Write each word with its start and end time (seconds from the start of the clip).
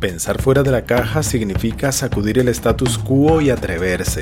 Pensar 0.00 0.42
fuera 0.42 0.62
de 0.62 0.70
la 0.70 0.84
caja 0.84 1.22
significa 1.22 1.90
sacudir 1.90 2.38
el 2.38 2.48
status 2.48 2.98
quo 2.98 3.40
y 3.40 3.48
atreverse. 3.48 4.20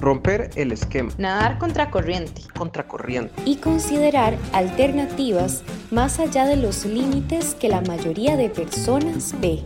Romper 0.00 0.48
el 0.54 0.72
esquema. 0.72 1.12
Nadar 1.18 1.58
contracorriente. 1.58 2.40
Contracorriente. 2.56 3.34
Y 3.44 3.56
considerar 3.56 4.38
alternativas 4.54 5.62
más 5.90 6.18
allá 6.20 6.46
de 6.46 6.56
los 6.56 6.86
límites 6.86 7.54
que 7.54 7.68
la 7.68 7.82
mayoría 7.82 8.38
de 8.38 8.48
personas 8.48 9.34
ve. 9.42 9.62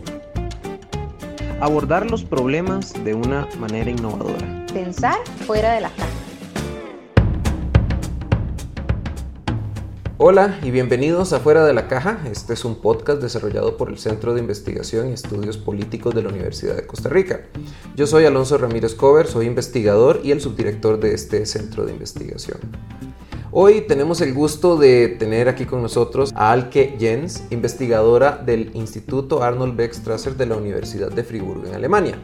Abordar 1.61 2.11
los 2.11 2.25
problemas 2.25 2.93
de 3.05 3.13
una 3.13 3.47
manera 3.57 3.89
innovadora. 3.89 4.65
Pensar 4.73 5.19
fuera 5.47 5.71
de 5.71 5.81
la 5.81 5.89
caja. 5.89 6.14
Hola 10.17 10.61
y 10.63 10.71
bienvenidos 10.71 11.33
a 11.33 11.41
Fuera 11.41 11.65
de 11.65 11.73
la 11.73 11.89
Caja. 11.89 12.21
Este 12.31 12.53
es 12.53 12.63
un 12.63 12.75
podcast 12.75 13.21
desarrollado 13.21 13.75
por 13.75 13.89
el 13.89 13.97
Centro 13.97 14.33
de 14.33 14.39
Investigación 14.39 15.09
y 15.09 15.11
Estudios 15.11 15.57
Políticos 15.57 16.15
de 16.15 16.23
la 16.23 16.29
Universidad 16.29 16.77
de 16.77 16.87
Costa 16.87 17.09
Rica. 17.09 17.41
Yo 17.97 18.07
soy 18.07 18.23
Alonso 18.23 18.57
Ramírez 18.57 18.95
Cover, 18.95 19.27
soy 19.27 19.45
investigador 19.45 20.21
y 20.23 20.31
el 20.31 20.39
subdirector 20.39 21.01
de 21.01 21.13
este 21.13 21.45
centro 21.45 21.85
de 21.85 21.91
investigación. 21.91 22.59
Hoy 23.51 23.81
tenemos 23.81 24.21
el 24.21 24.33
gusto 24.33 24.77
de 24.77 25.09
tener 25.09 25.49
aquí 25.49 25.65
con 25.65 25.81
nosotros 25.81 26.31
a 26.33 26.53
Alke 26.53 26.95
Jens, 26.97 27.43
investigadora 27.49 28.37
del 28.37 28.71
Instituto 28.73 29.43
Arnold 29.43 29.75
Beckstrasser 29.75 30.37
de 30.37 30.45
la 30.45 30.55
Universidad 30.55 31.11
de 31.11 31.25
Friburgo 31.25 31.67
en 31.67 31.75
Alemania. 31.75 32.17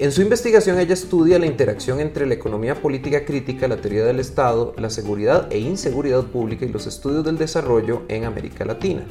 En 0.00 0.12
su 0.12 0.22
investigación 0.22 0.78
ella 0.78 0.94
estudia 0.94 1.40
la 1.40 1.46
interacción 1.46 1.98
entre 1.98 2.24
la 2.24 2.34
economía 2.34 2.80
política 2.80 3.24
crítica, 3.24 3.66
la 3.66 3.78
teoría 3.78 4.04
del 4.04 4.20
Estado, 4.20 4.72
la 4.78 4.90
seguridad 4.90 5.48
e 5.50 5.58
inseguridad 5.58 6.22
pública 6.22 6.64
y 6.64 6.68
los 6.68 6.86
estudios 6.86 7.24
del 7.24 7.36
desarrollo 7.36 8.02
en 8.06 8.22
América 8.22 8.64
Latina. 8.64 9.04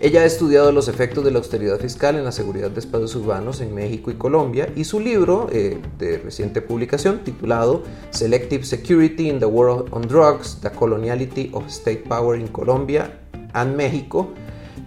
Ella 0.00 0.22
ha 0.22 0.24
estudiado 0.24 0.72
los 0.72 0.88
efectos 0.88 1.24
de 1.24 1.30
la 1.30 1.40
austeridad 1.40 1.78
fiscal 1.78 2.16
en 2.16 2.24
la 2.24 2.32
seguridad 2.32 2.70
de 2.70 2.80
espacios 2.80 3.16
urbanos 3.16 3.60
en 3.60 3.74
México 3.74 4.10
y 4.10 4.14
Colombia 4.14 4.72
y 4.74 4.84
su 4.84 4.98
libro 4.98 5.50
eh, 5.52 5.78
de 5.98 6.16
reciente 6.16 6.62
publicación 6.62 7.22
titulado 7.22 7.82
Selective 8.08 8.64
Security 8.64 9.28
in 9.28 9.40
the 9.40 9.44
World 9.44 9.88
on 9.90 10.08
Drugs, 10.08 10.58
The 10.62 10.70
Coloniality 10.70 11.50
of 11.52 11.66
State 11.66 12.04
Power 12.08 12.38
in 12.38 12.48
Colombia 12.48 13.20
and 13.52 13.76
México 13.76 14.30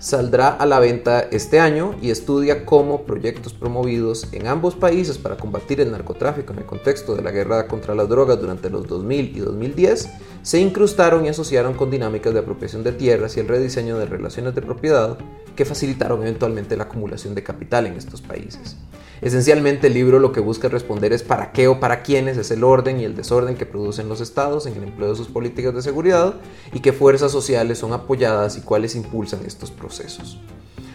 saldrá 0.02 0.49
a 0.49 0.66
la 0.66 0.80
venta 0.80 1.27
este 1.31 1.59
año 1.59 1.95
y 2.02 2.09
estudia 2.09 2.66
cómo 2.66 3.03
proyectos 3.03 3.53
promovidos 3.53 4.27
en 4.31 4.47
ambos 4.47 4.75
países 4.75 5.19
para 5.19 5.38
combatir 5.38 5.80
el 5.80 5.91
narcotráfico 5.91 6.53
en 6.53 6.59
el 6.59 6.66
contexto 6.66 7.16
de 7.16 7.21
la 7.21 7.30
guerra 7.30 7.67
contra 7.67 7.93
las 7.93 8.09
drogas 8.09 8.41
durante 8.41 8.71
los 8.71 8.88
2000 8.88 9.38
y 9.38 9.39
2010 9.39 10.09
se 10.41 10.59
incrustaron 10.59 11.23
y 11.25 11.30
asociaron 11.30 11.75
con 11.75 11.91
dinámicas 11.91 12.33
de 12.33 12.39
apropiación 12.39 12.83
de 12.83 12.93
tierras 12.93 13.38
y 13.38 13.41
el 13.41 13.47
rediseño 13.47 13.99
de 13.99 14.08
relaciones 14.08 14.55
de 14.55 14.63
propiedad 14.63 15.19
que 15.55 15.66
facilitaron 15.66 16.23
eventualmente 16.23 16.75
la 16.75 16.86
acumulación 16.86 17.36
de 17.36 17.43
capital 17.43 17.86
en 17.86 17.93
estos 17.93 18.21
países. 18.21 18.77
Esencialmente 19.22 19.86
el 19.86 19.94
libro 19.94 20.17
lo 20.17 20.31
que 20.31 20.39
busca 20.39 20.67
responder 20.67 21.14
es 21.14 21.22
para 21.22 21.52
qué 21.52 21.67
o 21.67 21.80
para 21.80 22.02
quiénes 22.02 22.38
es 22.38 22.50
el 22.50 22.64
orden 22.64 23.00
y 23.00 23.05
el 23.05 23.16
desorden 23.16 23.55
que 23.55 23.67
producen 23.67 24.09
los 24.09 24.19
estados 24.19 24.66
en 24.66 24.75
el 24.75 24.83
empleo 24.83 25.09
de 25.09 25.16
sus 25.16 25.27
políticas 25.27 25.75
de 25.75 25.83
seguridad 25.83 26.33
y 26.73 26.80
qué 26.80 26.91
fuerzas 26.91 27.31
sociales 27.31 27.77
son 27.77 27.94
apoyadas 27.94 28.58
y 28.58 28.61
cuáles 28.61 28.95
impulsan 28.95 29.42
estos 29.45 29.69
procesos. 29.69 30.39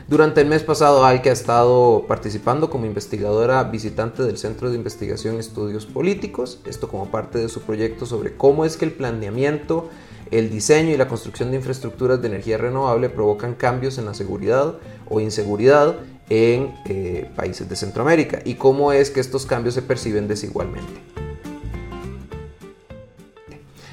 Durante 0.08 0.41
el 0.41 0.48
mes 0.48 0.64
pasado, 0.64 1.04
Alke 1.04 1.30
ha 1.30 1.32
estado 1.32 2.04
participando 2.08 2.69
como 2.69 2.86
investigadora 2.86 3.62
visitante 3.64 4.24
del 4.24 4.38
Centro 4.38 4.70
de 4.70 4.77
Investigación 4.77 5.38
Estudios 5.38 5.86
Políticos, 5.86 6.60
esto 6.64 6.88
como 6.88 7.10
parte 7.10 7.38
de 7.38 7.48
su 7.48 7.60
proyecto 7.60 8.06
sobre 8.06 8.36
cómo 8.36 8.64
es 8.64 8.77
que 8.77 8.84
el 8.84 8.92
planeamiento, 8.92 9.88
el 10.32 10.50
diseño 10.50 10.91
y 10.91 10.97
la 10.97 11.08
construcción 11.08 11.50
de 11.50 11.58
infraestructuras 11.58 12.20
de 12.20 12.28
energía 12.28 12.58
renovable 12.58 13.08
provocan 13.08 13.54
cambios 13.54 13.98
en 13.98 14.06
la 14.06 14.14
seguridad 14.14 14.77
o 15.08 15.20
inseguridad 15.20 15.97
en 16.28 16.74
eh, 16.86 17.30
países 17.36 17.69
de 17.69 17.77
Centroamérica 17.77 18.41
y 18.44 18.55
cómo 18.55 18.92
es 18.92 19.10
que 19.10 19.20
estos 19.20 19.46
cambios 19.46 19.74
se 19.74 19.82
perciben 19.82 20.28
desigualmente. 20.28 20.92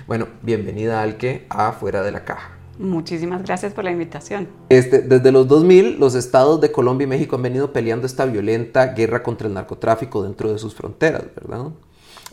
Bueno, 0.07 0.27
bienvenida 0.41 1.01
Alke 1.01 1.45
a 1.49 1.71
Fuera 1.71 2.03
de 2.03 2.11
la 2.11 2.25
Caja. 2.25 2.57
Muchísimas 2.77 3.44
gracias 3.44 3.73
por 3.73 3.83
la 3.83 3.91
invitación. 3.91 4.47
Este, 4.69 5.01
desde 5.01 5.31
los 5.31 5.47
2000, 5.47 5.99
los 5.99 6.16
estados 6.16 6.59
de 6.59 6.71
Colombia 6.71 7.05
y 7.05 7.07
México 7.07 7.35
han 7.35 7.44
venido 7.44 7.71
peleando 7.71 8.07
esta 8.07 8.25
violenta 8.25 8.88
guerra 8.88 9.21
contra 9.21 9.47
el 9.47 9.53
narcotráfico 9.53 10.23
dentro 10.23 10.51
de 10.51 10.57
sus 10.57 10.73
fronteras, 10.73 11.23
¿verdad? 11.35 11.67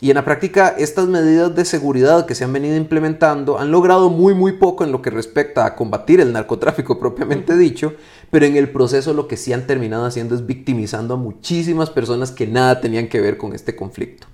Y 0.03 0.09
en 0.09 0.15
la 0.15 0.25
práctica, 0.25 0.75
estas 0.79 1.09
medidas 1.09 1.55
de 1.55 1.67
seguridad 1.67 2.25
que 2.25 2.35
se 2.35 2.45
han 2.45 2.53
venido 2.55 2.75
implementando 2.75 3.59
han 3.59 3.71
logrado 3.71 4.09
muy, 4.09 4.33
muy 4.33 4.53
poco 4.53 4.83
en 4.83 4.93
lo 4.93 5.03
que 5.03 5.11
respecta 5.11 5.67
a 5.67 5.77
combatir 5.77 6.21
el 6.21 6.33
narcotráfico 6.33 6.99
propiamente 7.01 7.55
dicho, 7.55 7.93
pero 8.31 8.47
en 8.47 8.57
el 8.57 8.71
proceso 8.71 9.13
lo 9.13 9.29
que 9.29 9.37
sí 9.37 9.53
han 9.53 9.67
terminado 9.67 10.05
haciendo 10.05 10.35
es 10.35 10.47
victimizando 10.47 11.15
a 11.15 11.17
muchísimas 11.17 11.91
personas 11.91 12.31
que 12.31 12.47
nada 12.47 12.81
tenían 12.81 13.09
que 13.09 13.21
ver 13.21 13.37
con 13.37 13.55
este 13.55 13.77
conflicto. 13.77 14.27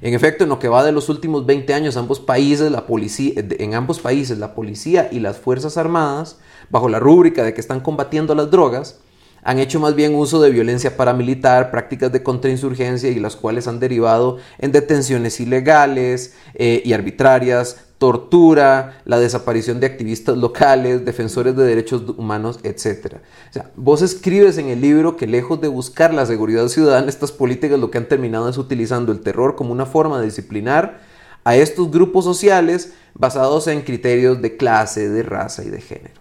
En 0.00 0.14
efecto, 0.14 0.44
en 0.44 0.50
lo 0.50 0.58
que 0.58 0.68
va 0.68 0.84
de 0.84 0.92
los 0.92 1.08
últimos 1.08 1.44
20 1.44 1.74
años, 1.74 1.96
ambos 1.96 2.20
países, 2.20 2.70
la 2.70 2.86
policía, 2.86 3.32
en 3.36 3.74
ambos 3.74 3.98
países 3.98 4.38
la 4.38 4.54
policía 4.54 5.08
y 5.10 5.18
las 5.18 5.38
Fuerzas 5.38 5.76
Armadas, 5.76 6.38
bajo 6.70 6.88
la 6.88 7.00
rúbrica 7.00 7.42
de 7.42 7.52
que 7.52 7.60
están 7.60 7.80
combatiendo 7.80 8.34
las 8.34 8.50
drogas, 8.50 9.00
han 9.42 9.58
hecho 9.58 9.80
más 9.80 9.94
bien 9.94 10.14
uso 10.14 10.40
de 10.40 10.50
violencia 10.50 10.96
paramilitar, 10.96 11.70
prácticas 11.70 12.12
de 12.12 12.22
contrainsurgencia 12.22 13.10
y 13.10 13.18
las 13.18 13.36
cuales 13.36 13.66
han 13.66 13.80
derivado 13.80 14.38
en 14.58 14.72
detenciones 14.72 15.40
ilegales 15.40 16.34
eh, 16.54 16.82
y 16.84 16.92
arbitrarias, 16.92 17.87
tortura, 17.98 19.02
la 19.04 19.18
desaparición 19.18 19.80
de 19.80 19.86
activistas 19.86 20.38
locales, 20.38 21.04
defensores 21.04 21.56
de 21.56 21.64
derechos 21.64 22.02
humanos, 22.16 22.60
etc. 22.62 23.16
O 23.50 23.52
sea, 23.52 23.70
vos 23.76 24.02
escribes 24.02 24.56
en 24.58 24.68
el 24.68 24.80
libro 24.80 25.16
que 25.16 25.26
lejos 25.26 25.60
de 25.60 25.66
buscar 25.66 26.14
la 26.14 26.24
seguridad 26.24 26.68
ciudadana, 26.68 27.08
estas 27.08 27.32
políticas 27.32 27.78
lo 27.78 27.90
que 27.90 27.98
han 27.98 28.08
terminado 28.08 28.48
es 28.48 28.56
utilizando 28.56 29.10
el 29.10 29.20
terror 29.20 29.56
como 29.56 29.72
una 29.72 29.84
forma 29.84 30.20
de 30.20 30.26
disciplinar 30.26 31.00
a 31.42 31.56
estos 31.56 31.90
grupos 31.90 32.24
sociales 32.24 32.92
basados 33.14 33.66
en 33.66 33.82
criterios 33.82 34.40
de 34.40 34.56
clase, 34.56 35.08
de 35.08 35.22
raza 35.24 35.64
y 35.64 35.70
de 35.70 35.80
género. 35.80 36.20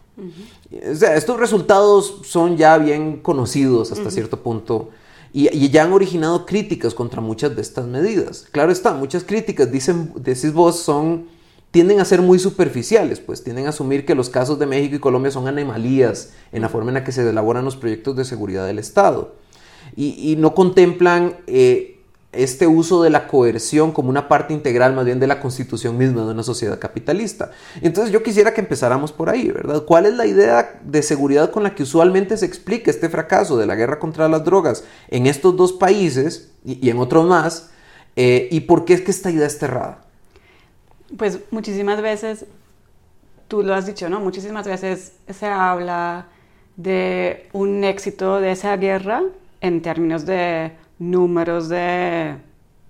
o 0.91 0.95
sea, 0.95 1.15
estos 1.15 1.39
resultados 1.39 2.21
son 2.23 2.57
ya 2.57 2.77
bien 2.79 3.17
conocidos 3.17 3.91
hasta 3.91 4.09
cierto 4.09 4.41
punto 4.41 4.89
y, 5.31 5.55
y, 5.55 5.69
ya 5.69 5.83
han 5.83 5.93
originado 5.93 6.45
críticas 6.45 6.95
contra 6.95 7.21
muchas 7.21 7.55
de 7.55 7.61
estas 7.61 7.85
medidas. 7.85 8.47
Claro 8.51 8.71
está, 8.71 8.93
muchas 8.93 9.23
críticas, 9.23 9.71
dicen, 9.71 10.13
decís 10.15 10.53
vos, 10.53 10.79
son 10.79 11.36
tienden 11.71 11.99
a 11.99 12.05
ser 12.05 12.21
muy 12.21 12.39
superficiales, 12.39 13.19
pues 13.19 13.43
tienden 13.43 13.65
a 13.65 13.69
asumir 13.69 14.05
que 14.05 14.15
los 14.15 14.29
casos 14.29 14.57
de 14.59 14.65
México 14.65 14.95
y 14.95 14.99
Colombia 14.99 15.31
son 15.31 15.47
anomalías 15.47 16.33
en 16.51 16.61
la 16.61 16.69
forma 16.69 16.91
en 16.91 16.95
la 16.95 17.03
que 17.03 17.11
se 17.11 17.27
elaboran 17.27 17.65
los 17.65 17.75
proyectos 17.75 18.15
de 18.15 18.25
seguridad 18.25 18.65
del 18.65 18.79
Estado. 18.79 19.35
Y, 19.95 20.35
no 20.37 20.53
contemplan 20.53 21.37
eh, 21.47 21.97
este 22.33 22.67
uso 22.67 23.01
de 23.01 23.09
la 23.09 23.27
coerción 23.27 23.91
como 23.91 24.09
una 24.09 24.27
parte 24.27 24.53
integral 24.53 24.93
más 24.93 25.05
bien 25.05 25.19
de 25.19 25.27
la 25.27 25.39
constitución 25.39 25.97
misma 25.97 26.25
de 26.25 26.31
una 26.31 26.43
sociedad 26.43 26.77
capitalista. 26.77 27.51
Entonces 27.81 28.11
yo 28.11 28.21
quisiera 28.21 28.53
que 28.53 28.61
empezáramos 28.61 29.11
por 29.11 29.29
ahí, 29.29 29.49
¿verdad? 29.49 29.83
¿Cuál 29.85 30.05
es 30.05 30.13
la 30.13 30.25
idea 30.25 30.79
de 30.83 31.01
seguridad 31.01 31.51
con 31.51 31.63
la 31.63 31.73
que 31.73 31.83
usualmente 31.83 32.37
se 32.37 32.45
explica 32.45 32.91
este 32.91 33.09
fracaso 33.09 33.57
de 33.57 33.65
la 33.65 33.75
guerra 33.75 33.97
contra 33.97 34.27
las 34.27 34.43
drogas 34.43 34.83
en 35.09 35.25
estos 35.25 35.55
dos 35.55 35.73
países 35.73 36.51
y, 36.63 36.89
en 36.89 36.99
otros 36.99 37.25
más? 37.25 37.69
Eh, 38.15 38.49
¿Y 38.51 38.61
por 38.61 38.85
qué 38.85 38.93
es 38.93 39.01
que 39.01 39.11
esta 39.11 39.31
idea 39.31 39.47
está 39.47 39.67
errada? 39.67 40.06
Pues 41.15 41.39
muchísimas 41.51 42.01
veces, 42.01 42.45
tú 43.47 43.63
lo 43.63 43.73
has 43.73 43.85
dicho, 43.85 44.09
¿no? 44.09 44.19
Muchísimas 44.19 44.67
veces 44.67 45.17
se 45.29 45.45
habla 45.45 46.27
de 46.75 47.47
un 47.53 47.83
éxito 47.83 48.39
de 48.41 48.51
esa 48.51 48.75
guerra 48.77 49.23
en 49.61 49.81
términos 49.81 50.25
de 50.25 50.71
números 50.99 51.69
de 51.69 52.35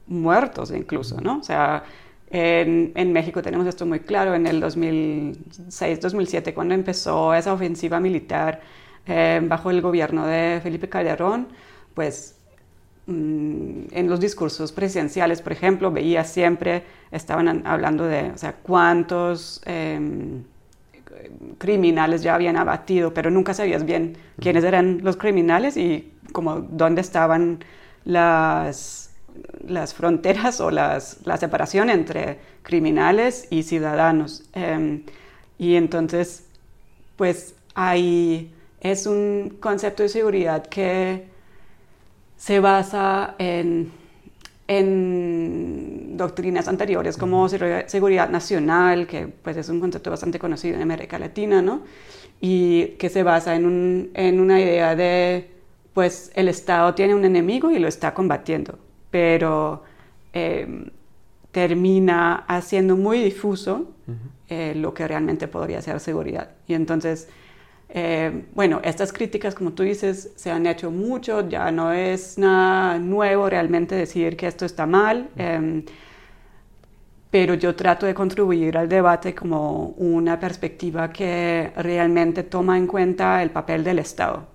muertos 0.08 0.72
incluso, 0.72 1.22
¿no? 1.22 1.40
O 1.40 1.44
sea, 1.44 1.84
en, 2.30 3.14
México 3.14 3.42
tenemos 3.42 3.68
esto 3.68 3.86
muy 3.86 4.00
claro, 4.02 4.34
en 4.36 4.48
el 4.48 4.62
2006-2007, 4.62 6.54
cuando 6.54 6.74
empezó 6.74 7.34
esa 7.34 7.54
ofensiva 7.54 8.00
militar 8.00 8.62
eh, 9.06 9.40
bajo 9.44 9.72
el 9.72 9.82
gobierno 9.82 10.26
de 10.28 10.60
Felipe 10.62 10.90
Calderón, 10.90 11.48
pues 11.94 12.37
Mm, 13.08 13.88
en 13.92 14.10
los 14.10 14.20
discursos 14.20 14.74
presidenciales, 14.74 15.42
por 15.42 15.54
ejemplo, 15.54 15.92
veía 15.92 16.26
siempre, 16.26 16.84
estaban 17.10 17.66
hablando 17.66 18.04
de, 18.04 18.32
o 18.32 18.38
sea, 18.38 18.54
cuántos 18.62 19.62
em, 19.66 20.44
criminales 21.58 22.22
ya 22.22 22.36
habían 22.36 22.58
abatido, 22.58 23.14
pero 23.14 23.32
nunca 23.32 23.54
sabías 23.54 23.86
bien 23.86 24.18
quiénes 24.42 24.66
eran 24.66 25.00
los 25.04 25.16
criminales 25.16 25.78
y 25.78 26.12
como 26.34 26.60
dónde 26.60 27.00
estaban 27.02 27.64
las, 28.04 29.12
las 29.66 29.94
fronteras 29.94 30.60
o 30.60 30.70
las, 30.70 31.20
la 31.26 31.38
separación 31.38 31.90
entre 31.90 32.40
criminales 32.62 33.48
y 33.50 33.64
ciudadanos. 33.64 34.44
Em, 34.54 35.04
y 35.58 35.76
entonces, 35.76 36.46
pues 37.16 37.56
ahí 37.74 38.54
es 38.82 39.08
un 39.08 39.58
concepto 39.62 40.04
de 40.04 40.10
seguridad 40.10 40.68
que 40.68 41.37
se 42.38 42.60
basa 42.60 43.36
en, 43.38 43.92
doctrinas 46.18 46.68
anteriores 46.68 47.16
como 47.18 47.48
seguridad 47.48 48.30
nacional, 48.30 49.08
que 49.08 49.28
pues 49.28 49.56
es 49.58 49.70
un 49.70 49.80
concepto 49.80 50.10
bastante 50.10 50.40
conocido 50.40 50.76
en 50.76 50.82
América 50.82 51.18
Latina, 51.20 51.62
¿no? 51.62 51.84
y 52.40 52.90
que 53.00 53.10
se 53.10 53.24
basa 53.24 53.56
en, 53.56 54.40
una 54.40 54.62
idea 54.62 54.96
de 54.96 55.52
pues 55.94 56.32
el 56.36 56.48
Estado 56.48 56.94
tiene 56.94 57.16
un 57.16 57.26
enemigo 57.26 57.72
y 57.72 57.80
lo 57.80 57.88
está 57.88 58.14
combatiendo, 58.14 58.78
pero 59.10 59.84
em, 60.34 60.92
termina 61.52 62.46
haciendo 62.48 62.96
muy 62.96 63.24
difuso 63.24 63.88
eh, 64.48 64.74
lo 64.76 64.94
que 64.94 65.08
realmente 65.08 65.48
podría 65.48 65.82
ser 65.82 66.00
seguridad. 66.00 66.52
Y 66.68 66.76
entonces, 66.76 67.30
eh, 67.90 68.46
bueno, 68.54 68.82
estas 68.84 69.14
críticas, 69.14 69.56
como 69.56 69.72
tú 69.72 69.84
dices, 69.84 70.32
se 70.36 70.52
han 70.52 70.66
hecho 70.66 70.92
mucho, 70.92 71.48
ya 71.48 71.72
no 71.72 71.92
es 71.94 72.38
nada 72.38 73.00
nuevo 73.00 73.50
realmente 73.50 73.96
decir 73.96 74.36
que 74.36 74.48
esto 74.48 74.66
está 74.66 74.86
mal, 74.86 75.30
em, 75.38 75.84
pero 77.32 77.54
yo 77.56 77.76
trato 77.76 78.06
de 78.06 78.14
contribuir 78.14 78.78
al 78.78 78.90
debate 78.90 79.36
como 79.36 79.90
una 79.98 80.40
perspectiva 80.40 81.12
que 81.12 81.72
realmente 81.78 82.44
toma 82.44 82.78
en 82.78 82.88
cuenta 82.88 83.42
el 83.44 83.52
papel 83.52 83.84
del 83.84 84.00
Estado. 84.00 84.48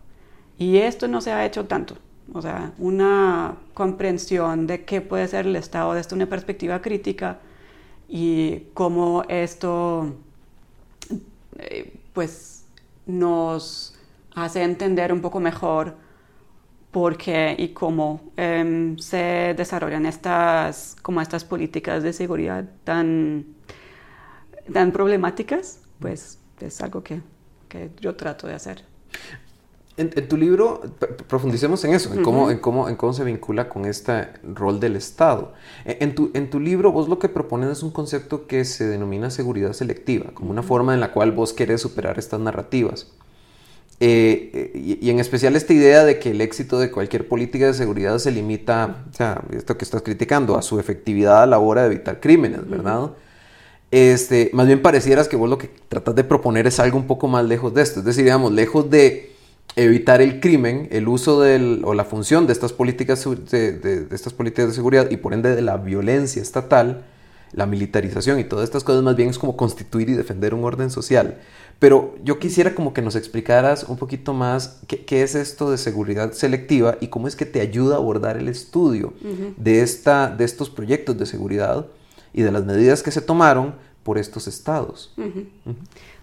Y 0.59 0.79
esto 0.79 1.09
no 1.09 1.21
se 1.21 1.33
ha 1.33 1.45
hecho 1.45 1.67
tanto. 1.67 1.97
O 2.33 2.41
sea, 2.41 2.73
una 2.79 3.57
comprensión 3.75 4.67
de 4.67 4.85
qué 4.85 5.01
puede 5.01 5.29
ser 5.29 5.47
el 5.47 5.57
Estado 5.57 5.95
desde 5.95 6.15
una 6.15 6.27
perspectiva 6.27 6.81
crítica 6.81 7.41
y 8.09 8.69
cómo 8.75 9.25
esto 9.29 10.15
eh, 11.59 11.93
pues 12.13 12.52
nos 13.07 13.95
hace 14.35 14.63
entender 14.63 15.13
un 15.13 15.21
poco 15.21 15.41
mejor 15.41 15.97
por 16.91 17.17
qué 17.17 17.57
y 17.59 17.69
cómo 17.69 18.33
em, 18.37 18.99
se 18.99 19.55
desarrollan 19.57 20.07
estas, 20.07 20.97
como 21.03 21.21
estas 21.21 21.45
políticas 21.45 22.03
de 22.03 22.13
seguridad 22.13 22.65
tan, 22.85 23.47
tan 24.73 24.93
problemáticas, 24.93 25.81
pues 25.99 26.39
es 26.61 26.81
algo 26.83 27.03
que, 27.03 27.23
que 27.69 27.91
yo 28.01 28.15
trato 28.15 28.47
de 28.47 28.55
hacer. 28.55 28.85
En, 29.99 30.11
tu 30.27 30.39
libro 30.39 30.81
profundicemos 31.29 31.85
en 31.85 31.93
eso, 31.93 32.15
en, 32.15 32.23
cómo, 32.23 32.51
en, 32.51 32.59
cómo, 32.59 32.89
en 32.89 32.97
cómo 32.97 33.13
se 33.13 33.25
vincula 33.25 33.69
con 33.69 33.85
este 33.85 34.29
rol 34.43 34.81
del 34.81 34.97
Estado. 34.97 35.53
E, 35.85 35.99
en, 36.01 36.15
tu, 36.15 36.31
en 36.33 36.49
tu 36.49 36.61
libro 36.61 36.93
vos 36.93 37.09
lo 37.09 37.19
que 37.19 37.29
propones 37.29 37.69
es 37.69 37.83
un 37.83 37.91
concepto 37.91 38.47
que 38.47 38.65
se 38.65 38.87
denomina 38.87 39.29
seguridad 39.29 39.75
selectiva, 39.75 40.31
como 40.33 40.51
una 40.51 40.63
forma 40.63 40.95
en 40.95 41.01
la 41.01 41.13
cual 41.13 41.33
vos 41.33 41.53
querés 41.53 41.83
superar 41.83 42.19
estas 42.19 42.41
narrativas. 42.41 43.13
Eh, 44.01 44.51
eh, 44.75 44.99
y, 45.03 45.11
en 45.11 45.21
especial 45.21 45.55
esta 45.57 45.75
idea 45.75 46.05
de 46.05 46.19
que 46.19 46.31
el 46.31 46.41
éxito 46.41 46.81
de 46.81 46.91
cualquier 46.91 47.29
política 47.29 47.67
de 47.67 47.75
seguridad 47.75 48.19
se 48.19 48.31
limita, 48.31 49.05
o 49.11 49.15
sea, 49.15 49.43
esto 49.53 49.77
que 49.77 49.85
estás 49.85 50.01
criticando, 50.01 50.57
a 50.57 50.63
su 50.63 50.81
efectividad 50.81 51.43
a 51.43 51.47
la 51.47 51.59
hora 51.59 51.83
de 51.83 51.95
evitar 51.95 52.19
crímenes, 52.19 52.69
¿verdad? 52.69 53.11
este, 53.93 54.51
más 54.55 54.67
bien 54.67 54.81
parecieras 54.81 55.29
que 55.29 55.37
vos 55.37 55.51
lo 55.51 55.59
que 55.59 55.71
tratas 55.89 56.15
de 56.15 56.25
proponer 56.25 56.67
es 56.67 56.81
algo 56.81 56.97
un 56.97 57.07
poco 57.07 57.29
más 57.29 57.45
lejos 57.45 57.75
de 57.75 57.83
esto, 57.83 58.01
es 58.01 58.07
decir, 58.07 58.25
digamos, 58.25 58.51
lejos 58.51 58.91
de 58.91 59.32
evitar 59.77 60.21
el 60.21 60.41
crimen, 60.41 60.89
el 60.91 61.09
uso 61.09 61.41
del, 61.41 61.83
o 61.85 61.95
la 61.95 62.05
función 62.05 62.47
de 62.47 62.53
estas, 62.53 62.73
políticas 62.73 63.25
de, 63.51 64.07
estas 64.11 64.33
políticas 64.33 64.69
de 64.69 64.75
seguridad 64.75 65.11
y 65.11 65.17
por 65.17 65.33
ende 65.33 65.55
de 65.55 65.63
la 65.63 65.77
violencia 65.77 66.43
estatal, 66.43 67.05
la 67.53 67.67
militarización 67.67 68.39
y 68.39 68.45
todas 68.45 68.65
estas 68.65 68.85
cosas 68.85 69.03
más 69.03 69.17
bien 69.17 69.29
es 69.29 69.39
como 69.39 69.57
constituir 69.57 70.09
y 70.09 70.15
defender 70.15 70.55
un 70.55 70.65
orden 70.65 70.91
social. 70.91 71.39
Pero 71.79 72.15
yo 72.23 72.39
quisiera 72.39 72.75
como 72.75 72.95
que 72.95 73.03
nos 73.03 73.17
explicaras 73.17 73.85
un 73.85 73.97
poquito 73.97 74.33
más 74.33 74.81
qué, 74.87 75.23
es 75.23 75.35
esto 75.35 75.71
de 75.71 75.79
seguridad 75.79 76.33
selectiva 76.33 76.97
y 77.01 77.09
cómo 77.09 77.27
es 77.27 77.35
que 77.35 77.45
te 77.45 77.61
ayuda 77.61 77.97
a 77.97 77.99
abordar 77.99 78.37
el 78.37 78.49
estudio 78.49 79.13
de, 79.57 79.83
esta, 79.83 80.29
de 80.31 80.45
estos 80.45 80.71
proyectos 80.71 81.19
de 81.19 81.27
seguridad 81.27 81.87
y 82.33 82.43
de 82.43 82.53
las 82.53 82.65
medidas 82.65 83.03
que 83.03 83.11
se 83.11 83.21
tomaron 83.21 83.75
por 84.03 84.19
estos 84.19 84.47
estados. 84.47 85.13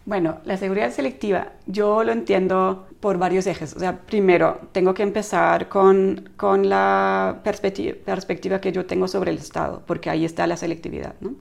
Bueno, 0.09 0.39
la 0.43 0.57
seguridad 0.57 0.91
selectiva 0.91 1.51
yo 1.67 2.03
lo 2.03 2.11
entiendo 2.11 2.87
por 2.99 3.19
varios 3.19 3.45
ejes. 3.45 3.75
O 3.75 3.79
sea, 3.79 3.99
primero, 3.99 4.59
tengo 4.71 4.91
que 4.95 5.03
empezar 5.03 5.69
con, 5.69 6.31
con 6.35 6.67
la 6.67 7.41
perspectiva, 7.43 7.95
perspectiva, 8.03 8.59
que 8.59 8.71
yo 8.71 8.87
tengo 8.87 9.07
sobre 9.07 9.29
el 9.29 9.37
Estado, 9.37 9.83
porque 9.85 10.09
ahí 10.09 10.25
está 10.25 10.47
la 10.47 10.57
selectividad. 10.57 11.13
¿no? 11.21 11.35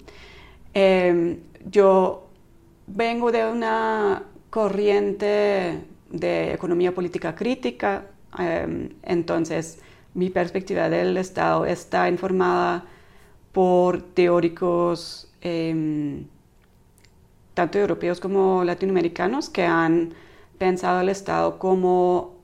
Em, 0.75 1.39
yo 1.65 2.29
vengo 2.87 3.33
de 3.33 3.47
una 3.47 4.25
corriente 4.51 5.81
de 6.11 6.53
economía 6.53 6.95
política 6.95 7.35
crítica, 7.35 8.05
em, 8.39 8.91
entonces 9.03 9.81
mi 10.13 10.29
perspectiva 10.29 10.91
del 10.91 11.17
Estado 11.17 11.65
está 11.65 12.07
informada 12.11 12.85
por 13.51 14.03
teóricos 14.03 15.33
em, 15.41 16.27
tanto 17.59 17.81
europeos 17.81 18.21
como 18.21 18.63
latinoamericanos 18.63 19.51
que 19.51 19.65
han 19.65 20.15
pensado 20.59 21.01
el 21.01 21.09
Estado 21.09 21.59
como 21.59 22.37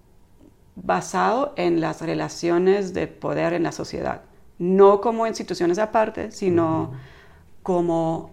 basado 0.75 1.53
en 1.57 1.81
las 1.81 2.03
relaciones 2.03 2.95
de 2.95 3.07
poder 3.07 3.53
en 3.53 3.63
la 3.63 3.71
sociedad, 3.71 4.23
no 4.59 5.01
como 5.01 5.29
instituciones 5.29 5.79
aparte, 5.79 6.33
sino 6.33 6.95
como 7.63 8.33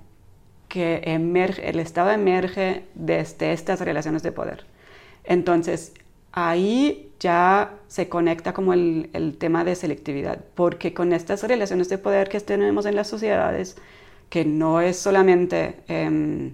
que 0.69 1.01
emerge, 1.05 1.69
el 1.69 1.79
Estado 1.79 2.09
emerge 2.09 2.85
desde 2.95 3.53
estas 3.53 3.79
relaciones 3.81 4.23
de 4.23 4.31
poder. 4.31 4.65
Entonces, 5.23 5.93
ahí 6.31 7.13
ya 7.19 7.75
se 7.87 8.09
conecta 8.09 8.53
como 8.53 8.73
el, 8.73 9.35
tema 9.37 9.63
de 9.63 9.75
selectividad, 9.75 10.39
porque 10.55 10.95
con 10.95 11.13
estas 11.13 11.43
relaciones 11.43 11.89
de 11.89 11.99
poder 11.99 12.27
que 12.27 12.39
tenemos 12.39 12.87
en 12.87 12.95
las 12.95 13.07
sociedades, 13.07 13.77
que 14.31 14.45
no 14.45 14.79
es 14.79 14.97
solamente 14.97 15.75
em, 15.89 16.53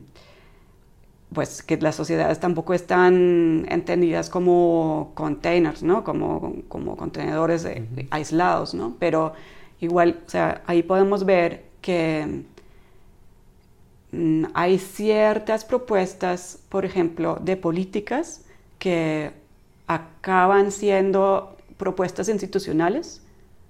pues 1.33 1.61
que 1.61 1.77
las 1.77 1.95
sociedades 1.95 2.39
tampoco 2.39 2.73
están 2.73 3.65
entendidas 3.69 4.29
como 4.29 5.11
containers, 5.13 5.83
¿no? 5.83 6.03
Como, 6.03 6.63
como 6.69 6.95
contenedores 6.95 7.67
aislados, 8.11 8.73
¿no? 8.73 8.95
Pero 8.99 9.33
igual, 9.79 10.21
o 10.25 10.29
sea, 10.29 10.61
ahí 10.67 10.83
podemos 10.83 11.25
ver 11.25 11.65
que 11.81 12.43
mm, 14.11 14.45
hay 14.53 14.79
ciertas 14.79 15.65
propuestas, 15.65 16.59
por 16.69 16.85
ejemplo, 16.85 17.37
de 17.41 17.57
políticas 17.57 18.45
que 18.79 19.31
acaban 19.87 20.71
siendo 20.71 21.57
propuestas 21.77 22.29
institucionales, 22.29 23.21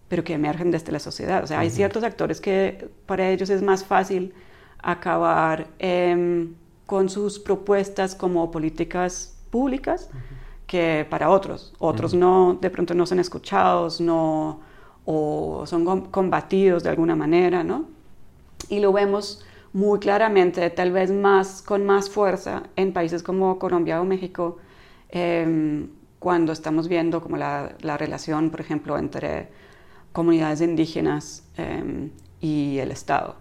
pero 0.09 0.23
que 0.23 0.33
emergen 0.33 0.71
desde 0.71 0.91
la 0.91 0.99
sociedad. 0.99 1.43
O 1.43 1.47
sea, 1.47 1.59
hay 1.59 1.69
ciertos 1.69 2.03
actores 2.03 2.39
que 2.39 2.89
para 3.05 3.29
ellos 3.29 3.49
es 3.49 3.61
más 3.61 3.83
fácil 3.83 4.33
acabar 4.79 5.67
con 6.87 7.09
sus 7.09 7.37
propuestas 7.37 8.15
como 8.15 8.49
políticas 8.49 9.37
públicas 9.51 10.09
que 10.65 11.05
para 11.09 11.29
otros. 11.29 11.73
Otros 11.77 12.13
no, 12.13 12.57
de 12.59 12.69
pronto 12.69 12.95
no 12.95 13.05
son 13.05 13.19
escuchados, 13.19 14.01
no, 14.01 14.61
o 15.05 15.65
son 15.67 16.07
combatidos 16.07 16.83
de 16.83 16.89
alguna 16.89 17.15
manera, 17.15 17.63
¿no? 17.63 17.85
Y 18.69 18.79
lo 18.79 18.91
vemos 18.91 19.45
muy 19.73 19.99
claramente, 19.99 20.69
tal 20.69 20.91
vez 20.91 21.11
más, 21.11 21.61
con 21.61 21.85
más 21.85 22.09
fuerza 22.09 22.63
en 22.75 22.93
países 22.93 23.21
como 23.21 23.59
Colombia 23.59 24.01
o 24.01 24.05
México, 24.05 24.57
em, 25.09 25.89
cuando 26.19 26.51
estamos 26.51 26.87
viendo 26.87 27.21
como 27.21 27.37
la, 27.37 27.75
la, 27.81 27.97
relación, 27.97 28.49
por 28.49 28.61
ejemplo, 28.61 28.97
entre 28.97 29.49
comunidades 30.13 30.61
indígenas 30.61 31.43
em, 31.57 32.11
y 32.41 32.79
el 32.79 32.91
Estado. 32.91 33.35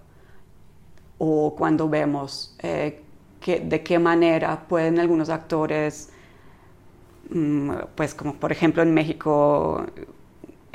O 1.18 1.54
cuando 1.56 1.88
vemos 1.88 2.54
eh, 2.62 3.02
de 3.55 3.83
qué 3.83 3.99
manera 3.99 4.67
pueden 4.69 4.99
algunos 4.99 5.29
actores, 5.31 6.11
mm, 7.31 7.71
pues 7.95 8.15
como 8.15 8.35
por 8.35 8.53
ejemplo 8.53 8.83
en 8.83 8.93
México 8.93 9.87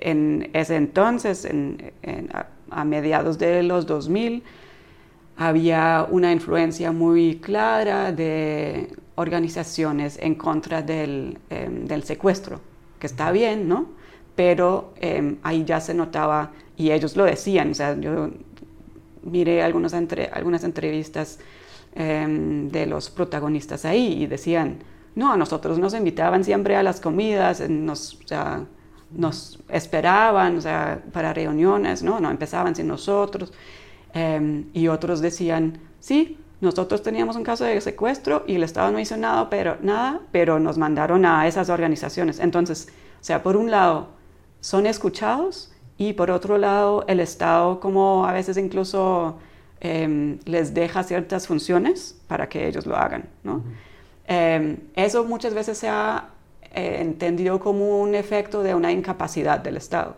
en 0.01 0.50
ese 0.54 0.75
entonces, 0.75 1.48
a, 2.72 2.86
mediados 2.86 3.38
de 3.38 3.63
los 3.63 3.86
2000, 3.86 4.44
había 5.38 6.08
una 6.10 6.32
influencia 6.32 6.92
muy 6.92 7.38
clara 7.38 8.12
de 8.12 8.90
organizaciones 9.16 10.18
en 10.20 10.36
contra 10.36 10.82
del, 10.82 11.38
em, 11.50 11.86
del 11.86 12.04
secuestro, 12.04 12.60
que 13.00 13.08
está 13.08 13.32
bien, 13.32 13.68
¿no? 13.68 13.90
Pero 14.36 14.94
em, 14.98 15.38
ahí 15.44 15.63
ya 15.66 15.80
se 15.80 15.94
notaba, 15.94 16.51
y 16.78 16.92
ellos 16.92 17.16
lo 17.16 17.25
decían, 17.25 17.72
o 17.72 17.74
sea, 17.74 17.98
yo 18.00 18.32
miré 19.24 19.62
algunos 19.62 19.94
entre, 19.94 20.28
algunas 20.28 20.63
entrevistas 20.63 21.40
Em, 21.93 22.69
de 22.69 22.86
los 22.86 23.10
protagonistas 23.10 23.83
ahí 23.83 24.24
y 24.24 24.25
decían, 24.25 24.77
no, 25.13 25.33
a 25.33 25.36
nosotros 25.36 25.77
nos 25.77 25.93
invitaban 25.93 26.45
siempre 26.45 26.77
a 26.77 26.83
las 26.83 27.01
comidas, 27.01 27.69
nos, 27.69 28.17
nos 29.12 29.60
esperaban 29.67 30.57
o 30.57 30.62
sea, 30.62 31.03
para 31.12 31.33
reuniones, 31.33 32.01
¿no? 32.01 32.21
no 32.21 32.31
empezaban 32.31 32.75
sin 32.75 32.88
nosotros. 32.88 33.51
Em, 34.13 34.69
y 34.71 34.88
otros 34.88 35.19
decían, 35.19 35.79
sí, 36.00 36.38
nosotros 36.62 37.03
teníamos 37.03 37.36
un 37.36 37.43
caso 37.43 37.65
de 37.65 37.81
secuestro 37.81 38.45
y 38.48 38.55
el 38.55 38.63
Estado 38.63 38.89
no 38.91 39.00
hizo 39.00 39.17
nada 39.17 39.50
pero, 39.50 39.77
nada, 39.81 40.21
pero 40.31 40.60
nos 40.60 40.77
mandaron 40.77 41.25
a 41.25 41.45
esas 41.45 41.69
organizaciones. 41.69 42.39
Entonces, 42.39 42.88
o 43.19 43.24
sea, 43.24 43.43
por 43.43 43.57
un 43.57 43.69
lado, 43.69 44.07
son 44.62 44.86
escuchados 44.86 45.74
y 45.98 46.13
por 46.13 46.31
otro 46.31 46.57
lado, 46.57 47.03
el 47.10 47.19
Estado 47.19 47.81
como 47.81 48.25
a 48.25 48.31
veces 48.31 48.55
incluso 48.55 49.39
Em, 49.83 50.38
les 50.45 50.75
deja 50.75 51.01
ciertas 51.01 51.47
funciones 51.47 52.15
para 52.27 52.47
que 52.47 52.67
ellos 52.67 52.85
lo 52.85 52.95
hagan. 52.95 53.27
¿no? 53.43 53.63
Em, 54.27 54.77
eso 54.95 55.23
muchas 55.23 55.55
veces 55.55 55.75
se 55.75 55.89
ha 55.89 56.29
eh, 56.61 56.97
entendido 57.00 57.59
como 57.59 58.00
un 58.00 58.13
efecto 58.13 58.61
de 58.61 58.75
una 58.75 58.91
incapacidad 58.91 59.59
del 59.59 59.77
Estado, 59.77 60.17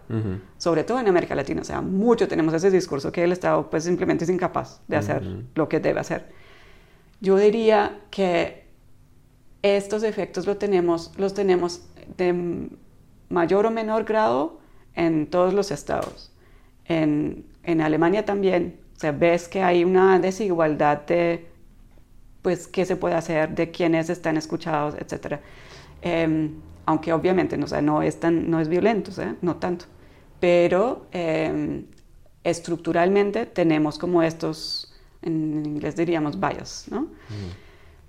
sobre 0.58 0.84
todo 0.84 1.00
en 1.00 1.08
América 1.08 1.34
Latina. 1.34 1.62
O 1.62 1.64
sea, 1.64 1.80
mucho 1.80 2.28
tenemos 2.28 2.54
ese 2.54 2.70
discurso 2.72 3.10
que 3.14 3.24
el 3.24 3.32
Estado 3.32 3.70
pues 3.70 3.86
simplemente 3.86 4.26
es 4.26 4.30
incapaz 4.30 4.82
de 4.90 4.98
hacer 4.98 5.24
lo 5.56 5.70
que 5.70 5.80
debe 5.80 6.02
hacer. 6.02 6.26
Yo 7.22 7.38
diría 7.38 8.02
que 8.12 8.66
estos 9.62 10.04
efectos 10.04 10.46
los 10.46 10.60
tenemos, 10.60 11.14
los 11.18 11.34
tenemos 11.34 11.86
de 12.18 12.68
mayor 13.30 13.66
o 13.66 13.72
menor 13.72 14.04
grado 14.04 14.60
en 14.94 15.28
todos 15.28 15.54
los 15.54 15.72
estados. 15.72 16.34
En, 16.84 17.46
en 17.64 17.80
Alemania 17.80 18.26
también, 18.26 18.83
o 19.04 19.06
sea, 19.06 19.12
ves 19.12 19.50
que 19.50 19.62
hay 19.62 19.84
una 19.84 20.18
desigualdad 20.18 21.02
de 21.06 21.46
pues 22.42 22.68
qué 22.68 22.86
se 22.86 22.96
puede 22.96 23.16
hacer, 23.16 23.54
de 23.54 23.70
quiénes 23.70 24.10
están 24.10 24.38
escuchados, 24.38 24.96
etc. 24.96 25.42
Em, 26.02 26.52
aunque 26.86 27.12
obviamente 27.12 27.58
no, 27.58 27.66
no, 27.82 28.02
es 28.02 28.22
tan, 28.22 28.50
no 28.50 28.62
es 28.62 28.70
violento, 28.70 29.12
no 29.42 29.58
tanto. 29.58 29.88
Pero 30.40 31.08
em, 31.12 31.84
estructuralmente 32.46 33.46
tenemos 33.46 34.00
como 34.00 34.24
estos, 34.24 34.94
en 35.22 35.66
inglés 35.66 35.98
diríamos 35.98 36.40
bias, 36.40 36.86
¿no? 36.90 37.08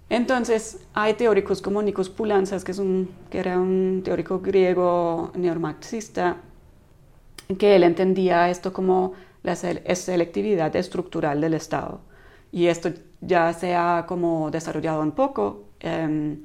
Entonces, 0.08 0.78
hay 0.92 1.14
teóricos 1.14 1.60
como 1.60 1.82
Nikos 1.82 2.08
Poulantzas, 2.08 2.62
que, 2.62 2.70
es 2.70 2.78
un, 2.78 3.10
que 3.30 3.40
era 3.40 3.58
un 3.58 4.02
teórico 4.04 4.38
griego 4.38 5.32
neomarxista, 5.34 6.36
que 7.58 7.74
él 7.74 7.82
entendía 7.82 8.48
esto 8.48 8.72
como 8.72 9.14
la 9.44 9.54
selectividad 9.54 10.74
estructural 10.74 11.40
del 11.40 11.54
Estado. 11.54 12.00
Y 12.50 12.66
esto 12.66 12.90
ya 13.20 13.52
se 13.52 13.74
ha 13.74 14.04
como 14.08 14.50
desarrollado 14.50 15.02
un 15.02 15.12
poco 15.12 15.64
em, 15.80 16.42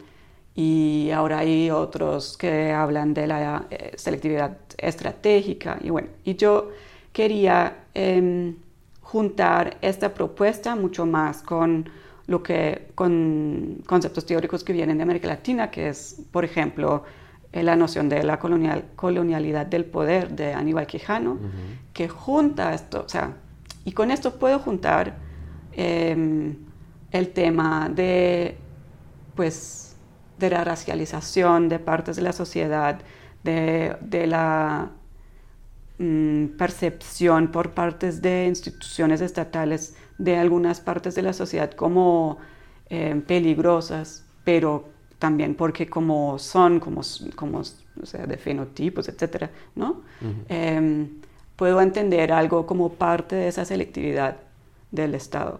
y 0.53 1.09
ahora 1.11 1.39
hay 1.39 1.71
otros 1.71 2.37
que 2.37 2.71
hablan 2.71 3.13
de 3.13 3.27
la 3.27 3.67
eh, 3.69 3.93
selectividad 3.95 4.57
estratégica 4.77 5.77
y 5.81 5.89
bueno, 5.89 6.09
y 6.25 6.35
yo 6.35 6.71
quería 7.13 7.85
em, 7.93 8.55
juntar 9.01 9.77
esta 9.81 10.13
propuesta 10.13 10.75
mucho 10.75 11.05
más 11.05 11.41
con 11.41 11.89
lo 12.27 12.43
que 12.43 12.91
con 12.95 13.81
conceptos 13.87 14.25
teóricos 14.25 14.63
que 14.63 14.73
vienen 14.73 14.97
de 14.97 15.03
América 15.03 15.27
Latina, 15.27 15.71
que 15.71 15.89
es, 15.89 16.21
por 16.31 16.43
ejemplo, 16.45 17.03
la 17.51 17.75
noción 17.75 18.09
de 18.09 18.23
la 18.23 18.39
colonial, 18.39 18.85
colonialidad 18.95 19.65
del 19.65 19.85
poder 19.85 20.29
de 20.29 20.53
Aníbal 20.53 20.87
Quijano, 20.87 21.37
que 21.93 22.07
junta 22.07 22.73
esto, 22.73 23.03
o 23.05 23.09
sea, 23.09 23.33
y 23.85 23.91
con 23.91 24.11
esto 24.11 24.35
puedo 24.35 24.59
juntar 24.59 25.17
em, 25.71 26.55
el 27.11 27.29
tema 27.29 27.89
de, 27.89 28.57
pues, 29.35 29.95
de 30.37 30.49
la 30.49 30.63
racialización 30.63 31.69
de 31.69 31.79
partes 31.79 32.15
de 32.15 32.21
la 32.21 32.33
sociedad, 32.33 32.99
de, 33.43 34.25
la 34.27 34.91
mm, 35.97 36.45
percepción 36.57 37.47
por 37.51 37.71
partes 37.71 38.21
de 38.21 38.45
instituciones 38.45 39.21
estatales 39.21 39.95
de 40.17 40.37
algunas 40.37 40.81
partes 40.81 41.15
de 41.15 41.21
la 41.23 41.33
sociedad 41.33 41.71
como 41.71 42.37
eh, 42.89 43.21
peligrosas, 43.25 44.25
pero 44.43 44.89
también 45.19 45.53
porque 45.53 45.87
como 45.87 46.39
son, 46.39 46.79
como, 46.79 47.01
como 47.35 47.59
o 47.59 48.05
sea, 48.05 48.25
de 48.25 48.37
fenotipos, 48.37 49.09
etcétera, 49.09 49.51
¿no? 49.75 50.01
Em, 50.47 51.09
puedo 51.55 51.81
entender 51.81 52.31
algo 52.31 52.65
como 52.65 52.93
parte 52.93 53.35
de 53.35 53.49
esa 53.49 53.65
selectividad 53.65 54.37
del 54.91 55.13
Estado. 55.13 55.59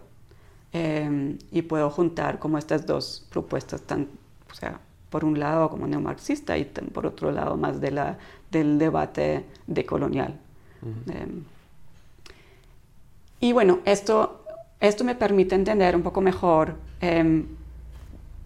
Em, 0.72 1.38
y 1.52 1.62
puedo 1.64 1.90
juntar 1.90 2.40
como 2.40 2.58
estas 2.58 2.86
dos 2.86 3.28
propuestas, 3.30 3.82
tan, 3.82 4.08
o 4.50 4.56
sea, 4.56 4.80
por 5.10 5.26
un 5.26 5.40
lado 5.40 5.70
como 5.70 5.88
neomarxista 5.88 6.58
y 6.58 6.64
por 6.66 7.06
otro 7.06 7.32
lado 7.32 7.58
más 7.58 7.82
de 7.82 7.92
la, 7.92 8.18
del 8.52 8.80
debate 8.80 9.46
decolonial. 9.68 10.40
Em, 11.08 11.44
y 13.42 13.52
bueno, 13.52 13.80
esto, 13.84 14.46
esto 14.80 15.04
me 15.04 15.16
permite 15.16 15.56
entender 15.56 15.96
un 15.96 16.04
poco 16.04 16.22
mejor 16.22 16.76
em, 17.02 17.46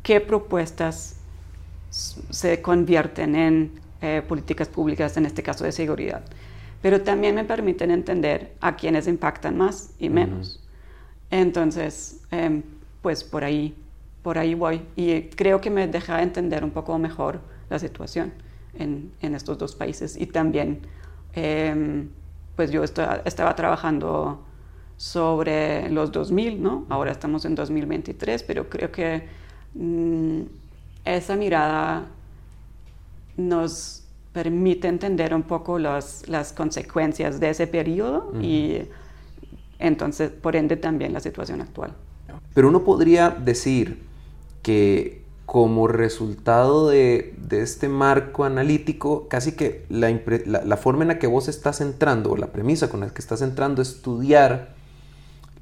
qué 0.03 0.19
propuestas 0.19 1.15
se 1.89 2.61
convierten 2.61 3.35
en 3.35 3.71
eh, 4.01 4.21
políticas 4.27 4.67
públicas, 4.67 5.15
en 5.17 5.25
este 5.25 5.41
caso 5.41 5.63
de 5.63 5.71
seguridad, 5.71 6.23
pero 6.81 7.01
también 7.01 7.35
me 7.35 7.45
permiten 7.45 7.89
entender 7.89 8.53
a 8.59 8.75
quienes 8.75 9.07
impactan 9.07 9.57
más 9.57 9.93
y 9.97 10.09
menos. 10.09 10.59
Entonces, 11.31 12.21
em, 12.29 12.61
pues 13.01 13.23
por 13.23 13.43
ahí, 13.43 13.75
por 14.21 14.37
ahí 14.37 14.53
voy. 14.53 14.81
Y 14.95 15.21
creo 15.29 15.61
que 15.61 15.69
me 15.69 15.87
deja 15.87 16.21
entender 16.21 16.63
un 16.63 16.71
poco 16.71 16.99
mejor 16.99 17.39
la 17.69 17.79
situación 17.79 18.33
en, 18.77 19.11
estos 19.21 19.57
dos 19.57 19.75
países. 19.75 20.15
Y 20.19 20.27
también, 20.27 20.81
em, 21.33 22.09
pues 22.55 22.71
yo 22.71 22.83
estaba, 22.83 23.55
trabajando 23.55 24.43
sobre 24.97 25.89
los 25.89 26.11
2000, 26.11 26.61
¿no? 26.61 26.85
Ahora 26.89 27.11
estamos 27.11 27.45
en 27.45 27.55
2023, 27.55 28.43
pero 28.43 28.69
creo 28.69 28.91
que 28.91 29.23
esa 31.05 31.35
mirada 31.35 32.05
nos 33.37 34.03
permite 34.31 34.87
entender 34.87 35.33
un 35.33 35.43
poco 35.43 35.79
las 35.79 36.53
consecuencias 36.55 37.39
de 37.39 37.49
ese 37.49 37.67
periodo 37.67 38.31
y 38.41 38.79
entonces 39.79 40.31
por 40.31 40.55
ende 40.55 40.75
también 40.77 41.13
la 41.13 41.19
situación 41.19 41.61
actual. 41.61 41.93
Pero 42.53 42.69
uno 42.69 42.83
podría 42.83 43.29
decir 43.29 44.03
que 44.61 45.23
como 45.45 45.87
resultado 45.87 46.89
de, 46.89 47.35
este 47.51 47.89
marco 47.89 48.43
analítico, 48.43 49.27
casi 49.27 49.51
que 49.51 49.85
la, 49.89 50.77
forma 50.77 51.03
en 51.03 51.09
la 51.09 51.19
que 51.19 51.27
vos 51.27 51.47
estás 51.47 51.81
entrando, 51.81 52.31
o 52.31 52.37
la 52.37 52.47
premisa 52.47 52.89
con 52.89 53.01
la 53.01 53.09
que 53.09 53.21
estás 53.21 53.41
entrando, 53.41 53.81
es 53.81 53.89
estudiar 53.89 54.73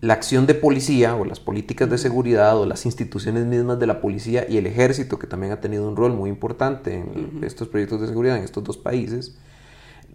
la 0.01 0.13
acción 0.13 0.47
de 0.47 0.55
policía 0.55 1.15
o 1.15 1.25
las 1.25 1.39
políticas 1.39 1.89
de 1.89 1.97
seguridad 1.97 2.57
o 2.57 2.65
las 2.65 2.85
instituciones 2.85 3.45
mismas 3.45 3.79
de 3.79 3.87
la 3.87 4.01
policía 4.01 4.45
y 4.49 4.57
el 4.57 4.65
ejército, 4.65 5.19
que 5.19 5.27
también 5.27 5.53
ha 5.53 5.61
tenido 5.61 5.87
un 5.87 5.95
rol 5.95 6.13
muy 6.13 6.29
importante 6.29 6.95
en 6.95 7.43
estos 7.43 7.67
proyectos 7.67 8.01
de 8.01 8.07
seguridad 8.07 8.37
en 8.37 8.43
estos 8.43 8.63
dos 8.63 8.77
países, 8.77 9.37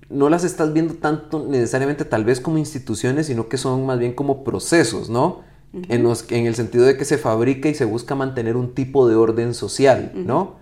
no 0.08 0.28
las 0.28 0.44
estás 0.44 0.72
viendo 0.72 0.94
tanto 0.94 1.46
necesariamente 1.48 2.04
tal 2.04 2.24
vez 2.24 2.40
como 2.40 2.58
instituciones, 2.58 3.26
sino 3.26 3.48
que 3.48 3.56
son 3.56 3.86
más 3.86 3.98
bien 3.98 4.12
como 4.12 4.44
procesos, 4.44 5.08
¿no? 5.08 5.42
en, 5.88 6.02
los, 6.02 6.30
en 6.30 6.46
el 6.46 6.54
sentido 6.54 6.84
de 6.84 6.96
que 6.96 7.04
se 7.04 7.18
fabrica 7.18 7.68
y 7.68 7.74
se 7.74 7.84
busca 7.84 8.14
mantener 8.14 8.56
un 8.56 8.74
tipo 8.74 9.08
de 9.08 9.14
orden 9.14 9.54
social, 9.54 10.12
¿no? 10.14 10.56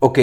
Ok, 0.00 0.18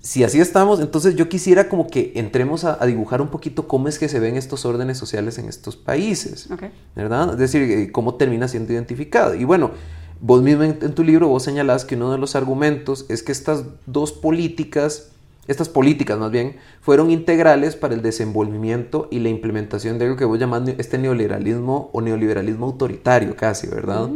si 0.00 0.24
así 0.24 0.40
estamos, 0.40 0.80
entonces 0.80 1.16
yo 1.16 1.28
quisiera 1.28 1.68
como 1.68 1.88
que 1.88 2.12
entremos 2.14 2.64
a, 2.64 2.84
dibujar 2.86 3.20
un 3.20 3.28
poquito 3.28 3.66
cómo 3.66 3.88
es 3.88 3.98
que 3.98 4.08
se 4.08 4.20
ven 4.20 4.36
estos 4.36 4.64
órdenes 4.64 4.96
sociales 4.96 5.38
en 5.38 5.48
estos 5.48 5.76
países, 5.76 6.48
¿verdad? 6.94 7.32
Es 7.32 7.38
decir, 7.38 7.62
eh, 7.62 7.92
cómo 7.92 8.14
termina 8.14 8.48
siendo 8.48 8.72
identificado. 8.72 9.34
Y 9.34 9.44
bueno, 9.44 9.72
vos 10.20 10.42
mismo 10.42 10.62
en, 10.62 10.78
en 10.80 10.94
tu 10.94 11.02
libro 11.02 11.28
vos 11.28 11.42
señalás 11.42 11.84
que 11.84 11.96
uno 11.96 12.12
de 12.12 12.18
los 12.18 12.36
argumentos 12.36 13.06
es 13.08 13.22
que 13.22 13.32
estas 13.32 13.64
dos 13.86 14.12
políticas 14.12 15.10
estas 15.48 15.70
políticas 15.70 16.18
más 16.18 16.30
bien, 16.30 16.56
fueron 16.82 17.10
integrales 17.10 17.74
para 17.74 17.94
el 17.94 18.02
desenvolvimiento 18.02 19.08
y 19.10 19.18
la 19.18 19.30
implementación 19.30 19.98
de 19.98 20.04
algo 20.04 20.16
que 20.16 20.26
voy 20.26 20.38
llamando 20.38 20.72
este 20.76 20.98
neoliberalismo 20.98 21.88
o 21.92 22.02
neoliberalismo 22.02 22.66
autoritario 22.66 23.34
casi, 23.34 23.66
¿verdad? 23.66 24.10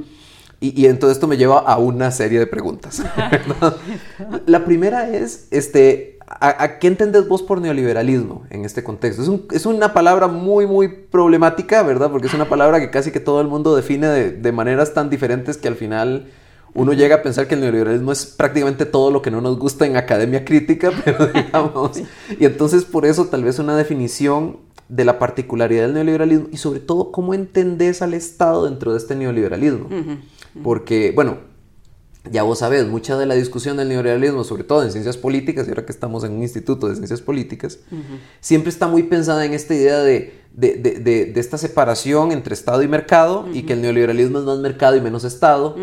Y, 0.63 0.81
y, 0.81 0.87
entonces 0.87 1.17
esto 1.17 1.27
me 1.27 1.37
lleva 1.37 1.59
a 1.59 1.77
una 1.79 2.11
serie 2.11 2.39
de 2.39 2.47
preguntas. 2.47 3.03
la 4.47 4.65
primera 4.65 5.11
es, 5.11 5.49
este, 5.51 6.19
¿a, 6.27 6.79
qué 6.79 6.87
entendés 6.87 7.29
vos 7.29 7.43
por 7.43 7.61
neoliberalismo 7.61 8.45
en 8.51 8.65
este 8.65 8.85
contexto? 8.85 9.23
Es, 9.23 9.57
es, 9.57 9.67
una 9.67 9.93
palabra 9.93 10.29
muy, 10.29 10.67
muy 10.67 10.89
problemática, 10.89 11.83
¿verdad? 11.83 12.11
Porque 12.11 12.29
es 12.29 12.35
una 12.35 12.49
palabra 12.49 12.81
que 12.81 12.91
casi 12.91 13.11
que 13.11 13.21
todo 13.21 13.41
el 13.41 13.49
mundo 13.49 13.75
define 13.75 14.07
de, 14.07 14.31
de 14.31 14.53
maneras 14.53 14.95
tan 14.95 15.11
diferentes 15.11 15.57
que 15.57 15.69
al 15.69 15.75
final 15.75 16.29
uno 16.75 16.93
llega 16.93 17.17
a 17.17 17.23
pensar 17.23 17.49
que 17.49 17.55
el 17.55 17.61
neoliberalismo 17.61 18.13
es 18.13 18.25
prácticamente 18.25 18.87
todo 18.87 19.11
lo 19.11 19.21
que 19.21 19.31
no 19.31 19.41
nos 19.41 19.59
gusta 19.59 19.87
en 19.87 19.97
academia 19.97 20.45
crítica, 20.45 20.91
pero 21.05 21.27
digamos, 21.27 22.03
y 22.39 22.45
entonces 22.45 22.85
por 22.85 23.05
eso 23.05 23.27
tal 23.27 23.45
vez 23.45 23.59
una 23.59 23.77
definición 23.77 24.59
de 24.89 25.05
la 25.05 25.19
particularidad 25.19 25.85
del 25.85 25.95
neoliberalismo 25.95 26.49
y 26.53 26.57
sobre 26.57 26.81
todo 26.81 27.13
cómo 27.13 27.35
entendés 27.35 28.03
al 28.03 28.15
Estado 28.15 28.67
dentro 28.67 28.93
de 28.93 28.99
este 28.99 29.15
neoliberalismo. 29.15 29.89
Porque, 30.63 31.13
bueno, 31.15 31.39
ya 32.31 32.43
vos 32.43 32.61
sabés, 32.61 32.87
mucha 32.87 33.17
de 33.17 33.27
la 33.27 33.35
discusión 33.35 33.77
del 33.77 33.89
neoliberalismo, 33.89 34.45
sobre 34.45 34.65
todo 34.65 34.83
en 34.83 34.93
ciencias 34.93 35.17
políticas, 35.17 35.67
y 35.67 35.71
ahora 35.71 35.85
que 35.87 35.93
estamos 35.93 36.25
en 36.25 36.33
un 36.33 36.43
instituto 36.43 36.89
de 36.89 36.97
ciencias 36.97 37.21
políticas, 37.21 37.79
siempre 38.41 38.71
está 38.71 38.87
muy 38.87 39.05
pensada 39.05 39.45
en 39.45 39.55
esta 39.55 39.75
idea 39.75 39.99
de 39.99 40.43
de, 40.55 40.75
de, 40.75 41.27
de, 41.27 41.41
esta 41.41 41.57
separación 41.57 42.31
entre 42.31 42.55
Estado 42.55 42.83
y 42.83 42.89
mercado 42.89 43.49
y 43.53 43.63
que 43.63 43.73
el 43.73 43.83
neoliberalismo 43.83 44.39
es 44.39 44.45
más 44.45 44.59
mercado 44.59 44.97
y 44.97 45.01
menos 45.01 45.25
Estado, 45.25 45.77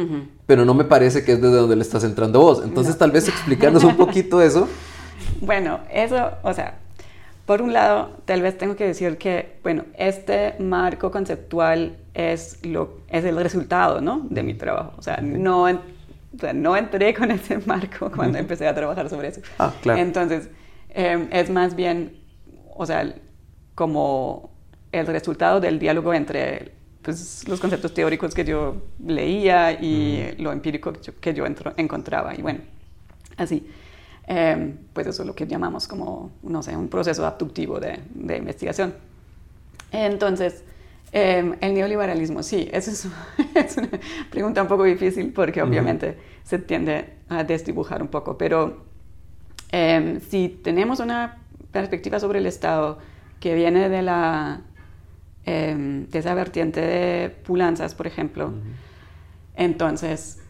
pero 0.46 0.64
no 0.66 0.74
me 0.74 0.84
parece 0.84 1.24
que 1.24 1.34
es 1.34 1.42
desde 1.42 1.56
donde 1.56 1.76
le 1.76 1.82
estás 1.82 2.04
entrando 2.04 2.40
vos. 2.40 2.62
Entonces, 2.64 2.98
tal 2.98 3.12
vez 3.12 3.28
explicarnos 3.28 3.84
un 3.84 3.98
poquito 3.98 4.42
eso. 4.42 4.68
Bueno, 5.42 5.80
eso, 5.92 6.32
o 6.44 6.54
sea, 6.54 6.76
por 7.46 7.62
un 7.62 7.74
lado, 7.74 8.12
tal 8.26 8.42
vez 8.42 8.58
tengo 8.58 8.76
que 8.76 8.86
decir 8.86 9.18
que, 9.18 9.58
bueno, 9.64 9.86
este 9.98 10.54
marco 10.60 11.10
conceptual 11.10 11.98
es, 12.20 12.66
lo, 12.66 12.98
es 13.08 13.24
el 13.24 13.38
resultado, 13.38 14.02
¿no? 14.02 14.28
De 14.30 14.44
mi 14.44 14.54
trabajo. 14.54 14.94
O 14.98 15.02
sea, 15.02 15.18
no, 15.22 15.64
o 15.64 16.40
sea, 16.40 16.54
no 16.54 16.76
entré 16.76 17.14
con 17.20 17.32
ese 17.32 17.60
marco 17.60 18.12
cuando 18.12 18.38
empecé 18.38 18.68
a 18.68 18.76
trabajar 18.76 19.10
sobre 19.10 19.30
eso. 19.30 19.42
Ah, 19.58 19.74
claro. 19.82 20.02
Entonces, 20.02 20.50
eh, 20.90 21.28
es 21.32 21.50
más 21.50 21.76
bien, 21.76 22.18
o 22.76 22.86
sea, 22.86 23.16
como 23.74 24.52
el 24.92 25.08
resultado 25.08 25.62
del 25.62 25.80
diálogo 25.80 26.14
entre 26.14 26.74
pues, 27.02 27.48
los 27.48 27.60
conceptos 27.60 27.94
teóricos 27.94 28.34
que 28.34 28.44
yo 28.44 28.82
leía 29.06 29.72
y 29.72 30.36
lo 30.40 30.52
empírico 30.52 30.92
que 30.92 31.02
yo, 31.02 31.20
que 31.20 31.34
yo 31.34 31.46
entro, 31.46 31.74
encontraba. 31.78 32.36
Y 32.36 32.42
bueno, 32.42 32.60
así. 33.38 33.66
Eh, 34.32 34.76
pues 34.94 35.08
eso 35.08 35.24
es 35.24 35.28
lo 35.28 35.34
que 35.34 35.48
llamamos 35.48 35.88
como, 35.88 36.32
no 36.44 36.62
sé, 36.62 36.76
un 36.76 36.88
proceso 36.88 37.26
abductivo 37.26 37.80
de, 37.80 38.00
de 38.14 38.38
investigación. 38.38 38.94
Entonces, 39.92 40.64
eh, 41.12 41.56
el 41.62 41.74
neoliberalismo, 41.74 42.44
sí, 42.44 42.70
eso 42.72 42.92
es, 42.92 43.08
es, 43.56 43.78
una 43.78 43.90
pregunta 44.30 44.62
un 44.62 44.68
poco 44.68 44.84
difícil 44.84 45.34
porque 45.34 45.62
obviamente 45.62 46.18
se 46.44 46.60
tiende 46.60 47.14
a 47.30 47.44
desdibujar 47.44 48.02
un 48.02 48.10
poco, 48.10 48.38
pero 48.38 48.86
eh, 49.72 50.20
si 50.30 50.50
tenemos 50.50 51.00
una 51.00 51.40
perspectiva 51.72 52.20
sobre 52.20 52.40
el 52.40 52.46
Estado 52.46 53.00
que 53.40 53.56
viene 53.56 53.90
de, 53.90 54.02
la, 54.04 54.62
eh, 55.46 56.06
de 56.10 56.20
esa 56.20 56.34
vertiente 56.36 56.82
de 56.82 57.30
pulanzas, 57.30 57.96
por 57.96 58.06
ejemplo, 58.06 58.54
entonces 59.56 60.44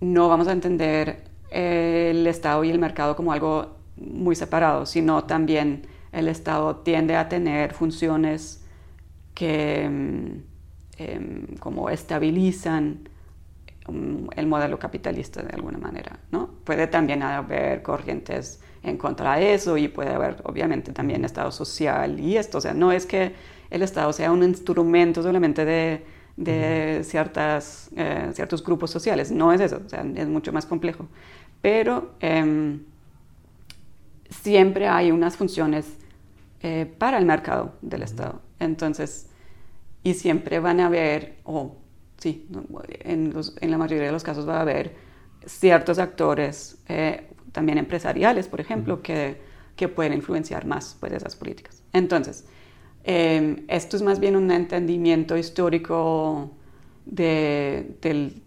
no 0.00 0.28
vamos 0.28 0.46
a 0.46 0.52
entender 0.52 1.24
el 1.50 2.26
Estado 2.28 2.62
y 2.62 2.70
el 2.70 2.78
mercado 2.78 3.16
como 3.16 3.32
algo 3.32 3.76
muy 3.96 4.36
separado, 4.36 4.86
sino 4.86 5.24
también 5.24 5.82
el 6.12 6.28
Estado 6.28 6.76
tiende 6.76 7.16
a 7.16 7.28
tener 7.28 7.72
funciones 7.72 8.64
que 9.34 9.90
eh, 10.98 11.46
como 11.60 11.90
estabilizan 11.90 13.08
um, 13.86 14.28
el 14.34 14.46
modelo 14.46 14.78
capitalista 14.78 15.42
de 15.42 15.54
alguna 15.54 15.78
manera, 15.78 16.18
¿no? 16.30 16.48
Puede 16.64 16.86
también 16.86 17.22
haber 17.22 17.82
corrientes 17.82 18.60
en 18.82 18.96
contra 18.96 19.36
de 19.36 19.52
eso 19.52 19.76
y 19.76 19.88
puede 19.88 20.14
haber 20.14 20.40
obviamente 20.44 20.92
también 20.92 21.24
Estado 21.24 21.50
social 21.50 22.18
y 22.18 22.38
esto, 22.38 22.58
o 22.58 22.60
sea, 22.60 22.72
no 22.72 22.92
es 22.92 23.04
que 23.04 23.34
el 23.68 23.82
Estado 23.82 24.12
sea 24.12 24.32
un 24.32 24.42
instrumento 24.42 25.22
solamente 25.22 25.66
de, 25.66 26.06
de 26.36 27.02
ciertas, 27.04 27.90
eh, 27.96 28.30
ciertos 28.32 28.64
grupos 28.64 28.90
sociales, 28.90 29.30
no 29.30 29.52
es 29.52 29.60
eso, 29.60 29.82
o 29.84 29.88
sea, 29.88 30.02
es 30.14 30.28
mucho 30.28 30.52
más 30.52 30.64
complejo, 30.64 31.08
pero 31.60 32.12
eh, 32.20 32.78
siempre 34.30 34.88
hay 34.88 35.10
unas 35.10 35.36
funciones 35.36 35.98
eh, 36.62 36.90
para 36.98 37.18
el 37.18 37.26
mercado 37.26 37.74
del 37.82 38.02
Estado. 38.02 38.40
Entonces, 38.58 39.28
y 40.02 40.14
siempre 40.14 40.60
van 40.60 40.80
a 40.80 40.86
haber, 40.86 41.36
o 41.44 41.76
sí, 42.16 42.48
en, 43.00 43.32
los, 43.32 43.56
en, 43.60 43.70
la 43.70 43.78
mayoría 43.78 44.06
de 44.06 44.12
los 44.12 44.22
casos 44.22 44.48
va 44.48 44.58
a 44.58 44.62
haber 44.62 44.94
ciertos 45.44 45.98
actores, 45.98 46.78
eh, 46.88 47.28
también 47.52 47.78
empresariales, 47.78 48.48
por 48.48 48.60
ejemplo, 48.60 49.02
que, 49.02 49.40
que, 49.76 49.88
pueden 49.88 50.12
influenciar 50.12 50.66
más 50.66 50.96
pues, 50.98 51.12
esas 51.12 51.36
políticas. 51.36 51.82
Entonces, 51.92 52.46
eh, 53.04 53.64
esto 53.68 53.96
es 53.96 54.02
más 54.02 54.18
bien 54.18 54.36
un 54.36 54.50
entendimiento 54.50 55.36
histórico 55.36 56.50
de, 57.04 57.96
del, 58.00 58.42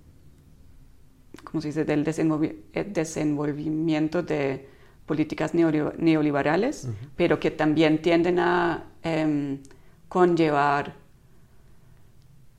¿cómo 1.43 1.61
se 1.61 1.69
dice?, 1.69 1.85
del 1.85 2.03
desenvolvimiento 2.03 4.23
de 4.23 4.78
políticas 5.09 5.55
neoliberales, 5.55 6.87
pero 7.15 7.39
que 7.39 7.49
también 7.49 7.99
tienden 7.99 8.37
a 8.37 8.83
eh, 9.01 9.57
conllevar 10.07 10.93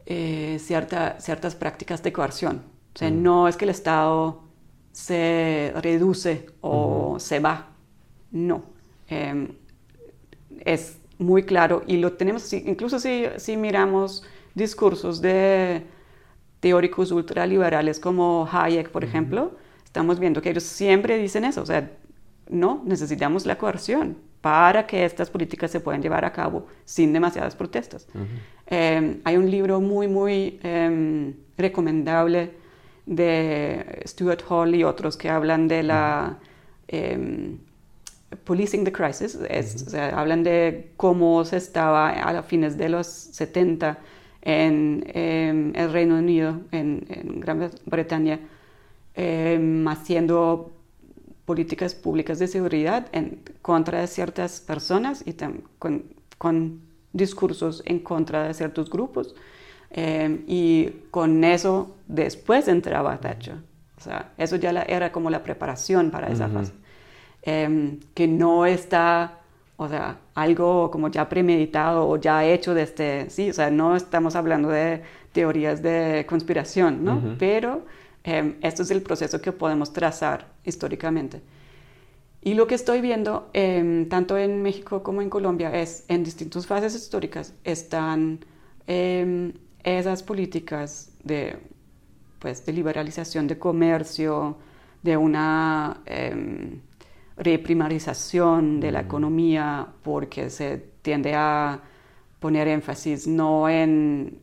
eh, 0.04 0.56
cierta, 0.58 1.20
ciertas 1.20 1.54
prácticas 1.54 2.02
de 2.02 2.12
coerción. 2.12 2.62
O 2.92 2.98
sea, 2.98 3.08
no 3.08 3.46
es 3.46 3.56
que 3.56 3.66
el 3.66 3.70
Estado 3.70 4.42
se 4.90 5.72
reduce 5.76 6.46
o 6.60 7.20
se 7.20 7.38
va, 7.38 7.68
no. 8.32 8.64
Eh, 9.08 9.48
es 10.64 10.98
muy 11.18 11.44
claro 11.44 11.84
y 11.86 11.98
lo 11.98 12.14
tenemos, 12.14 12.52
incluso 12.52 12.98
si, 12.98 13.26
si 13.36 13.56
miramos 13.56 14.24
discursos 14.56 15.20
de 15.20 15.86
teóricos 16.58 17.12
ultraliberales 17.12 18.00
como 18.00 18.48
Hayek, 18.50 18.90
por 18.90 19.04
ejemplo, 19.04 19.52
estamos 19.84 20.18
viendo 20.18 20.42
que 20.42 20.50
ellos 20.50 20.64
siempre 20.64 21.16
dicen 21.16 21.44
eso, 21.44 21.62
o 21.62 21.66
sea, 21.66 21.90
no, 22.50 22.82
necesitamos 22.84 23.46
la 23.46 23.56
coerción 23.56 24.16
para 24.40 24.86
que 24.86 25.04
estas 25.04 25.30
políticas 25.30 25.70
se 25.70 25.80
puedan 25.80 26.02
llevar 26.02 26.24
a 26.24 26.32
cabo 26.32 26.66
sin 26.84 27.12
demasiadas 27.12 27.54
protestas. 27.54 28.06
eh, 28.66 29.20
hay 29.24 29.36
un 29.36 29.50
libro 29.50 29.80
muy, 29.80 30.08
muy 30.08 30.58
eh, 30.62 31.34
recomendable 31.56 32.52
de 33.06 34.02
Stuart 34.06 34.42
Hall 34.48 34.74
y 34.74 34.84
otros 34.84 35.16
que 35.16 35.28
hablan 35.28 35.68
de 35.68 35.82
la 35.82 36.38
eh, 36.88 37.56
Policing 38.44 38.84
the 38.84 38.92
Crisis, 38.92 39.38
es, 39.48 39.82
o 39.86 39.90
sea, 39.90 40.18
hablan 40.18 40.42
de 40.44 40.92
cómo 40.96 41.44
se 41.44 41.56
estaba 41.56 42.10
a 42.10 42.42
fines 42.42 42.76
de 42.78 42.88
los 42.88 43.06
70 43.06 43.98
en, 44.42 45.04
en 45.12 45.72
el 45.74 45.92
Reino 45.92 46.16
Unido, 46.16 46.60
en, 46.70 47.04
en 47.08 47.40
Gran 47.40 47.70
Bretaña, 47.86 48.40
em, 49.14 49.86
haciendo 49.88 50.72
políticas 51.50 51.96
públicas 51.96 52.38
de 52.38 52.46
seguridad 52.46 53.08
en 53.10 53.40
contra 53.60 54.02
de 54.02 54.06
ciertas 54.06 54.60
personas 54.60 55.24
y 55.26 55.32
con, 55.80 56.04
con, 56.38 56.80
discursos 57.12 57.82
en 57.86 57.98
contra 57.98 58.44
de 58.44 58.54
ciertos 58.54 58.88
grupos. 58.88 59.34
Eh, 59.90 60.44
y 60.46 60.90
con 61.10 61.42
eso 61.42 61.96
después 62.06 62.68
entraba 62.68 63.18
Thatcher. 63.18 63.56
O 63.98 64.00
sea, 64.00 64.30
eso 64.38 64.54
ya 64.54 64.72
la, 64.72 64.82
era 64.82 65.10
como 65.10 65.28
la 65.28 65.42
preparación 65.42 66.12
para 66.12 66.28
esa 66.28 66.46
fase. 66.48 66.72
Eh, 67.42 67.98
que 68.14 68.28
no 68.28 68.64
está, 68.64 69.40
o 69.76 69.88
sea, 69.88 70.18
algo 70.36 70.88
como 70.92 71.08
ya 71.08 71.28
premeditado 71.28 72.08
o 72.08 72.16
ya 72.16 72.44
hecho 72.44 72.74
desde, 72.74 73.28
sí, 73.28 73.50
o 73.50 73.52
sea, 73.52 73.72
no 73.72 73.96
estamos 73.96 74.36
hablando 74.36 74.68
de 74.68 75.02
teorías 75.32 75.82
de 75.82 76.24
conspiración, 76.28 77.04
¿no? 77.04 77.34
Pero 77.40 77.82
eh, 78.24 78.58
esto 78.62 78.82
es 78.82 78.90
el 78.90 79.02
proceso 79.02 79.40
que 79.40 79.52
podemos 79.52 79.92
trazar 79.92 80.52
históricamente. 80.64 81.40
Y 82.42 82.54
lo 82.54 82.66
que 82.66 82.74
estoy 82.74 83.00
viendo, 83.00 83.50
eh, 83.52 84.06
tanto 84.08 84.36
en 84.38 84.62
México 84.62 85.02
como 85.02 85.22
en 85.22 85.30
Colombia, 85.30 85.74
es 85.74 86.04
en 86.08 86.24
distintas 86.24 86.66
fases 86.66 86.94
históricas 86.94 87.54
están 87.64 88.40
eh, 88.86 89.52
esas 89.84 90.22
políticas 90.22 91.12
de, 91.22 91.58
pues, 92.38 92.64
de 92.64 92.72
liberalización 92.72 93.46
de 93.46 93.58
comercio, 93.58 94.58
de 95.02 95.16
una 95.16 96.02
em, 96.06 96.80
reprimarización 97.36 98.80
de 98.80 98.92
la 98.92 99.00
economía, 99.00 99.88
porque 100.02 100.50
se 100.50 100.78
tiende 101.02 101.34
a 101.34 101.80
poner 102.38 102.68
énfasis 102.68 103.26
no 103.26 103.68
en 103.68 104.40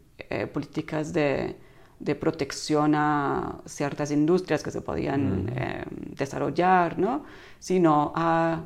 políticas 0.54 1.13
de 1.13 1.56
de 2.00 2.16
protección 2.16 2.94
a 2.96 3.58
ciertas 3.66 4.12
industrias 4.12 4.64
que 4.64 4.72
se 4.72 4.82
podían 4.82 5.52
eh, 5.56 5.84
desarrollar, 6.16 7.00
¿no? 7.00 7.24
sino 7.60 8.14
a, 8.16 8.64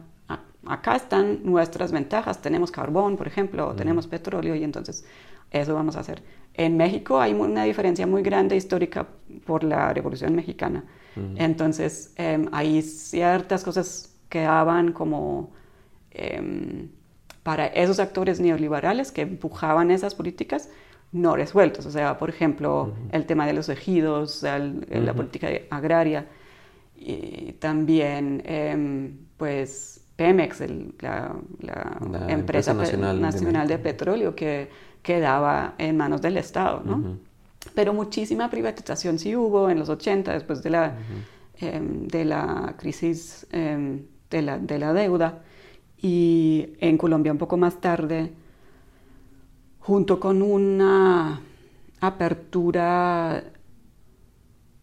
acá 0.66 0.96
están 0.96 1.40
nuestras 1.44 1.92
ventajas, 1.92 2.42
tenemos 2.42 2.72
carbón, 2.72 3.18
por 3.18 3.28
ejemplo, 3.28 3.74
tenemos 3.76 4.08
petróleo 4.08 4.56
y 4.56 4.64
entonces 4.64 5.06
eso 5.50 5.74
vamos 5.74 5.96
a 5.96 6.02
hacer. 6.02 6.22
En 6.54 6.76
México 6.76 7.22
hay 7.22 7.34
una 7.34 7.64
diferencia 7.64 8.06
muy 8.06 8.22
grande 8.22 8.56
histórica 8.56 9.08
por 9.46 9.64
la 9.64 9.94
Revolución 9.94 10.36
Mexicana, 10.36 10.84
entonces 11.36 12.14
em, 12.16 12.48
hay 12.52 12.82
ciertas 12.82 13.64
cosas 13.64 14.16
que 14.30 14.42
daban 14.42 14.92
como... 14.94 15.52
Em, 16.12 16.90
para 17.44 17.66
esos 17.68 18.00
actores 18.00 18.40
neoliberales 18.40 19.12
que 19.12 19.22
empujaban 19.22 19.90
esas 19.90 20.14
políticas, 20.14 20.70
no 21.12 21.36
resueltos. 21.36 21.86
O 21.86 21.92
sea, 21.92 22.18
por 22.18 22.30
ejemplo, 22.30 22.94
el 23.12 23.26
tema 23.26 23.46
de 23.46 23.54
los 23.54 23.70
ejidos, 23.70 24.44
la 24.44 25.14
política 25.14 25.50
agraria, 25.70 26.28
y 26.96 27.54
también, 27.54 28.44
em, 28.46 29.18
pues, 29.38 30.02
Pemex, 30.16 30.62
la, 31.00 31.36
empresa, 32.28 32.74
nacional, 32.76 33.68
de, 33.68 33.80
petróleo 33.80 34.36
que 34.36 34.70
quedaba 35.02 35.74
en 35.80 35.98
manos 35.98 36.22
del 36.22 36.38
Estado, 36.38 36.84
¿no? 36.86 37.18
Pero 37.74 37.94
muchísima 37.94 38.50
privatización 38.50 39.18
sí 39.18 39.36
hubo 39.36 39.70
en 39.70 39.80
los 39.80 39.90
80, 39.90 40.34
después 40.34 40.62
de 40.62 40.70
la, 40.70 40.96
em, 41.60 42.08
de 42.08 42.26
la 42.26 42.76
crisis 42.78 43.48
em, 43.52 44.04
de, 44.30 44.42
la, 44.44 44.60
de 44.60 44.78
la 44.78 44.94
deuda, 44.94 45.42
y 45.98 46.74
en 46.80 46.98
Colombia 46.98 47.32
un 47.32 47.38
poco 47.40 47.58
más 47.58 47.82
tarde 47.82 48.32
junto 49.82 50.20
con 50.20 50.42
una 50.42 51.42
apertura 52.00 53.44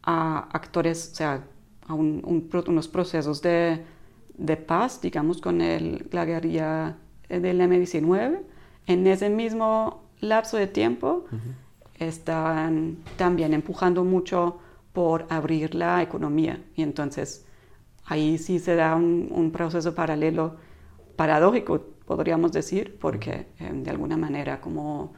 a 0.03 0.39
actores, 0.53 1.11
o 1.13 1.15
sea, 1.15 1.45
a 1.87 1.95
unos 1.95 2.89
procesos 2.89 3.43
de, 3.43 3.85
paz, 4.67 5.01
digamos, 5.01 5.41
con 5.41 5.59
la 5.59 6.25
guerrilla 6.25 6.97
del 7.29 7.61
M-19. 7.61 8.41
En 8.87 9.07
ese 9.07 9.31
mismo 9.31 10.05
lapso 10.21 10.57
de 10.57 10.67
tiempo, 10.67 11.25
están 11.99 12.99
también 13.17 13.53
empujando 13.53 14.05
mucho 14.05 14.59
por 14.93 15.27
abrir 15.29 15.75
la 15.75 16.03
economía 16.03 16.63
y 16.75 16.83
entonces 16.83 17.47
ahí 18.05 18.39
sí 18.39 18.59
se 18.59 18.75
da 18.75 18.95
un, 18.95 19.51
proceso 19.53 19.95
paralelo, 19.95 20.57
paradójico, 21.17 21.85
podríamos 22.09 22.51
decir, 22.53 22.97
porque 22.99 23.49
eh, 23.61 23.71
de 23.71 23.91
alguna 23.91 24.17
manera 24.17 24.63
como 24.63 25.13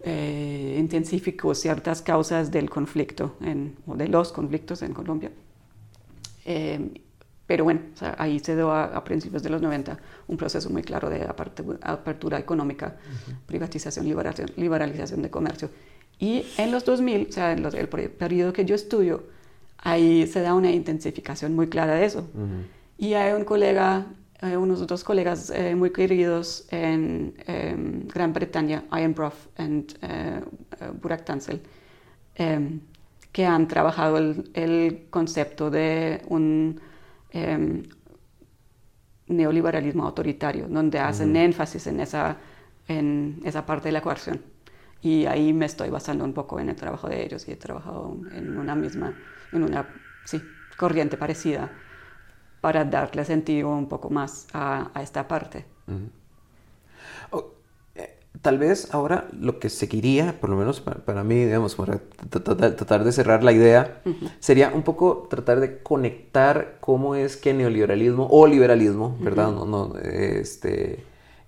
eh, 0.00 0.76
intensificó 0.78 1.54
ciertas 1.54 2.02
causas 2.02 2.50
del 2.50 2.68
conflicto 2.68 3.36
o 3.86 3.96
de 3.96 4.08
los 4.08 4.30
conflictos 4.30 4.82
en 4.82 4.92
Colombia. 4.92 5.30
Eh, 6.44 7.02
pero 7.46 7.64
bueno, 7.64 7.80
ahí 8.18 8.38
se 8.40 8.54
dio 8.56 8.72
a, 8.72 9.02
principios 9.04 9.42
de 9.42 9.50
los 9.50 9.62
90 9.62 9.98
un 10.26 10.36
proceso 10.36 10.68
muy 10.68 10.82
claro 10.82 11.08
de 11.08 11.26
apertura 11.80 12.38
económica, 12.38 12.96
privatización, 13.46 14.04
liberalización 14.56 15.22
de 15.22 15.30
comercio. 15.30 15.70
Y 16.18 16.44
en 16.58 16.72
los 16.72 16.84
2000, 16.84 17.28
o 17.28 17.32
sea, 17.32 17.52
en 17.52 17.64
el 17.64 17.88
periodo 17.88 18.52
que 18.52 18.64
yo 18.64 18.74
estudio, 18.74 19.22
ahí 19.78 20.26
se 20.26 20.40
da 20.40 20.54
una 20.54 20.72
intensificación 20.72 21.54
muy 21.54 21.68
clara 21.68 21.94
de 21.94 22.04
eso. 22.04 22.28
Y 22.98 23.14
hay 23.14 23.32
un 23.32 23.44
colega, 23.44 24.06
unos 24.42 24.80
otros 24.82 25.02
colegas 25.02 25.50
eh, 25.50 25.74
muy 25.74 25.90
queridos 25.90 26.66
en 26.70 27.34
em, 27.46 28.06
Gran 28.06 28.32
Bretaña, 28.32 28.84
Ian 28.92 29.14
Brough 29.14 29.32
y 29.58 29.86
Burak 31.00 31.24
Tansel, 31.24 31.62
em, 32.34 32.80
que 33.32 33.46
han 33.46 33.66
trabajado 33.66 34.18
el, 34.18 34.50
el, 34.54 35.06
concepto 35.10 35.70
de 35.70 36.22
un 36.28 36.80
em, 37.30 37.82
neoliberalismo 39.28 40.04
autoritario, 40.04 40.68
donde 40.68 40.98
hacen 40.98 41.34
énfasis 41.34 41.86
en 41.86 42.00
esa, 42.00 42.36
en 42.88 43.40
esa 43.44 43.64
parte 43.64 43.88
de 43.88 43.92
la 43.92 43.98
ecuación. 44.00 44.40
Y 45.00 45.26
ahí 45.26 45.52
me 45.52 45.66
estoy 45.66 45.90
basando 45.90 46.24
un 46.24 46.32
poco 46.32 46.60
en 46.60 46.68
el 46.68 46.76
trabajo 46.76 47.08
de 47.08 47.24
ellos 47.24 47.48
y 47.48 47.52
he 47.52 47.56
trabajado 47.56 48.16
en 48.32 48.58
una 48.58 48.74
misma, 48.74 49.14
en 49.52 49.62
una 49.62 49.88
sí, 50.24 50.40
corriente 50.76 51.16
parecida 51.16 51.70
para 52.66 52.84
darle 52.84 53.24
sentido 53.24 53.68
un 53.68 53.86
poco 53.86 54.10
más 54.10 54.48
a, 54.52 54.90
esta 55.00 55.28
parte. 55.28 55.64
Eh, 57.94 58.18
tal 58.42 58.58
vez 58.58 58.92
ahora 58.92 59.28
lo 59.38 59.60
que 59.60 59.68
seguiría, 59.68 60.40
por 60.40 60.50
lo 60.50 60.56
menos 60.56 60.80
para, 60.80 61.22
mí, 61.22 61.44
digamos, 61.44 61.76
para 61.76 62.00
tratar 62.28 63.04
de 63.04 63.12
cerrar 63.12 63.44
la 63.44 63.52
idea, 63.52 64.02
sería 64.40 64.72
un 64.74 64.82
poco 64.82 65.28
tratar 65.30 65.60
de 65.60 65.80
conectar 65.80 66.78
cómo 66.80 67.14
es 67.14 67.36
que 67.36 67.54
neoliberalismo 67.54 68.26
o 68.32 68.48
liberalismo, 68.48 69.16
¿verdad? 69.20 69.52
no, 69.52 69.64
no, 69.64 69.96
este, 70.00 71.04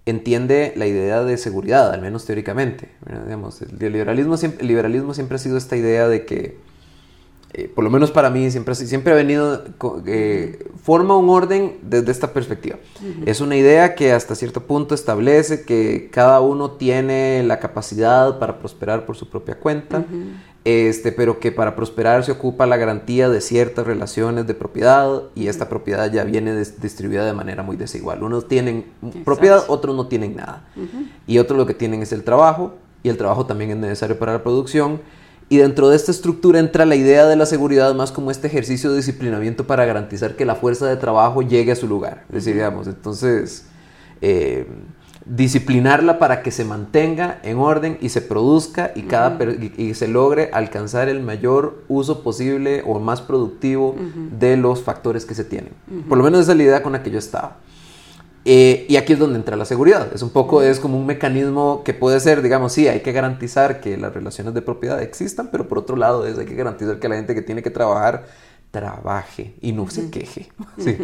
entiende 0.07 0.73
la 0.77 0.87
idea 0.87 1.25
de 1.25 1.37
seguridad, 1.37 1.93
al 1.93 2.01
menos 2.01 2.27
teóricamente. 2.27 2.91
Digamos, 3.25 3.61
el, 3.61 3.77
liberalismo 3.77 4.37
siempre, 4.37 4.61
el 4.61 4.69
liberalismo 4.69 5.15
siempre 5.15 5.35
ha 5.35 5.39
sido 5.41 5.57
esta 5.57 5.77
idea 5.77 6.07
de 6.07 6.25
que, 6.25 6.59
eh, 7.53 7.71
por 7.75 7.85
lo 7.85 7.91
menos 7.91 8.11
para 8.11 8.31
mí, 8.31 8.51
siempre, 8.51 8.75
siempre 8.75 9.13
ha 9.13 9.17
venido, 9.17 9.65
eh, 10.07 10.67
forma 10.83 11.17
un 11.17 11.31
orden 11.31 11.79
desde 11.83 12.11
esta 12.11 12.33
perspectiva. 12.33 12.77
Es 13.27 13.41
una 13.41 13.57
idea 13.57 13.95
que 13.95 14.13
hasta 14.13 14.35
cierto 14.35 14.63
punto 14.63 14.95
establece 14.95 15.65
que 15.65 16.11
cada 16.13 16.41
uno 16.41 16.73
tiene 16.73 17.43
la 17.45 17.59
capacidad 17.59 18.39
para 18.39 18.59
prosperar 18.59 19.07
por 19.07 19.17
su 19.17 19.29
propia 19.29 19.59
cuenta 19.59 20.05
este, 20.69 21.13
pero 21.13 21.41
que 21.41 21.51
para 21.51 21.75
prosperar 21.75 22.25
se 22.25 22.33
ocupa 22.33 22.67
la 22.67 22.77
garantía 22.77 23.31
de 23.31 23.41
ciertas 23.41 23.87
relaciones 23.87 24.47
de 24.47 24.53
propiedad 24.53 25.23
y 25.35 25.47
esta 25.47 25.69
propiedad 25.71 26.13
ya 26.13 26.25
viene 26.25 26.55
distribuida 26.57 27.25
de 27.25 27.33
manera 27.33 27.63
muy 27.63 27.77
desigual. 27.77 28.23
Unos 28.23 28.49
tienen 28.49 28.85
propiedad, 29.25 29.65
otros 29.69 29.97
no 29.97 30.09
tienen 30.09 30.37
nada. 30.37 30.65
Y 31.27 31.39
otros 31.39 31.59
lo 31.59 31.65
que 31.65 31.73
tienen 31.73 32.03
es 32.03 32.13
el 32.13 32.23
trabajo 32.23 32.75
y 33.03 33.09
el 33.09 33.17
trabajo 33.17 33.47
también 33.47 33.71
es 33.71 33.77
necesario 33.79 34.19
para 34.19 34.35
la 34.35 34.43
producción. 34.43 35.01
Y 35.49 35.57
dentro 35.59 35.89
de 35.89 35.97
esta 35.97 36.11
estructura 36.11 36.59
entra 36.59 36.85
la 36.85 36.95
idea 36.95 37.27
de 37.27 37.37
la 37.37 37.47
seguridad 37.47 37.95
más 37.95 38.13
como 38.13 38.31
este 38.31 38.49
ejercicio 38.49 38.91
de 38.91 38.97
disciplinamiento 38.97 39.67
para 39.67 39.87
garantizar 39.87 40.37
que 40.37 40.45
la 40.45 40.55
fuerza 40.55 40.87
de 40.87 40.97
trabajo 40.97 41.43
llegue 41.43 41.73
a 41.73 41.77
su 41.77 41.89
lugar. 41.89 42.25
Es 42.29 42.35
decir, 42.37 42.55
digamos, 42.55 42.87
entonces... 42.87 43.65
Eh, 44.21 44.67
disciplinarla 45.29 46.19
para 46.19 46.43
que 46.43 46.51
se 46.51 46.65
mantenga 46.65 47.39
en 47.43 47.59
orden 47.59 47.99
y 48.01 48.09
se 48.09 48.23
produzca 48.23 48.93
y, 48.95 49.03
cada 49.03 49.39
y, 49.77 49.95
se 49.95 50.09
logre 50.09 50.51
alcanzar 50.53 51.09
el 51.09 51.21
mayor 51.21 51.85
uso 51.89 52.23
posible 52.23 52.83
o 52.87 52.99
más 52.99 53.21
productivo 53.21 53.95
de 54.39 54.57
los 54.57 54.83
factores 54.83 55.27
que 55.27 55.35
se 55.35 55.45
tienen. 55.45 55.73
Por 56.09 56.19
lo 56.19 56.25
menos 56.25 56.41
esa 56.41 56.53
es 56.53 56.59
la 56.59 56.65
idea 56.65 56.83
con 56.83 56.93
la 56.93 57.03
que 57.03 57.11
yo 57.11 57.19
estaba. 57.19 57.59
Eh, 58.45 58.87
y 58.89 58.97
aquí 58.97 59.13
es 59.13 59.19
donde 59.19 59.39
entra 59.39 59.57
la 59.57 59.65
seguridad. 59.65 60.11
Es 60.15 60.23
un 60.23 60.31
poco, 60.31 60.63
es 60.63 60.81
como 60.81 60.99
un 60.99 61.07
mecanismo 61.07 61.83
que 61.85 61.95
puede 61.95 62.21
ser, 62.21 62.43
digamos, 62.43 62.73
sí, 62.73 62.89
hay 62.89 63.01
que 63.01 63.13
garantizar 63.13 63.81
que 63.81 63.97
las 63.97 64.15
relaciones 64.15 64.55
de 64.55 64.63
propiedad 64.63 65.03
existan, 65.03 65.51
pero 65.51 65.69
por 65.69 65.79
otro 65.79 65.97
lado 65.97 66.27
es, 66.27 66.39
hay 66.39 66.47
que 66.47 66.55
garantizar 66.55 66.99
que 66.99 67.09
la 67.09 67.17
gente 67.17 67.35
que 67.35 67.43
tiene 67.43 67.63
que 67.63 67.71
trabajar 67.71 68.27
trabaje 68.71 69.55
y 69.61 69.73
no 69.73 69.89
se 69.91 70.11
queje. 70.11 70.49
¿sí? 70.79 70.97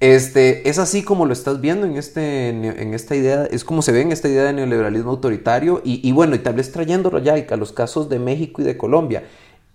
Este, 0.00 0.68
es 0.68 0.78
así 0.78 1.02
como 1.04 1.26
lo 1.26 1.32
estás 1.32 1.60
viendo 1.60 1.86
en, 1.86 1.96
este, 1.96 2.48
en 2.48 2.92
esta 2.92 3.14
idea, 3.14 3.44
es 3.44 3.64
como 3.64 3.82
se 3.82 3.92
ve 3.92 4.00
en 4.00 4.10
esta 4.10 4.28
idea 4.28 4.42
de 4.42 4.52
neoliberalismo 4.52 5.10
autoritario 5.10 5.80
y, 5.84 6.10
bueno, 6.10 6.34
y 6.34 6.40
tal 6.40 6.54
vez 6.54 6.72
trayéndolo 6.72 7.20
ya 7.20 7.34
a 7.34 7.56
los 7.56 7.72
casos 7.72 8.08
de 8.08 8.18
México 8.18 8.62
y 8.62 8.64
de 8.64 8.76
Colombia. 8.76 9.24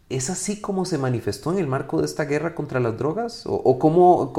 ¿Es 0.10 0.30
así 0.30 0.62
como 0.62 0.86
se 0.86 0.98
manifestó 0.98 1.52
en 1.52 1.60
el 1.60 1.68
marco 1.68 2.00
de 2.00 2.06
esta 2.06 2.24
guerra 2.24 2.56
contra 2.56 2.80
las 2.80 2.98
drogas? 2.98 3.44
¿O, 3.46 3.78
cómo, 3.78 4.32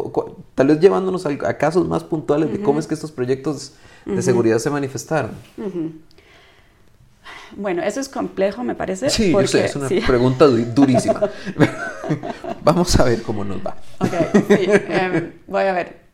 tal 0.55 0.69
vez 0.69 0.81
llevándonos 0.81 1.27
a, 1.27 1.59
casos 1.59 1.87
más 1.87 2.05
puntuales 2.05 2.51
de 2.51 2.63
cómo 2.63 2.81
es 2.81 2.87
que 2.87 2.95
estos 2.95 3.13
proyectos 3.13 3.75
de 4.07 4.23
seguridad 4.23 4.59
se 4.59 4.71
manifestaron? 4.71 5.33
Bueno, 7.57 7.83
eso 7.83 8.01
es 8.01 8.09
complejo, 8.09 8.65
me 8.65 8.75
parece. 8.75 9.11
Sí, 9.11 9.33
yo 9.33 9.47
sé, 9.47 9.67
es 9.67 9.77
una 9.77 9.89
pregunta 10.07 10.47
durísima. 10.47 11.21
Vamos 12.65 12.99
a 12.99 13.05
ver 13.05 13.23
cómo 13.23 13.45
nos 13.45 13.59
va. 13.59 13.77
Ok, 13.99 14.45
sí, 14.49 14.67
em, 14.89 15.33
voy 15.47 15.65
a 15.65 15.73
ver. 15.73 16.09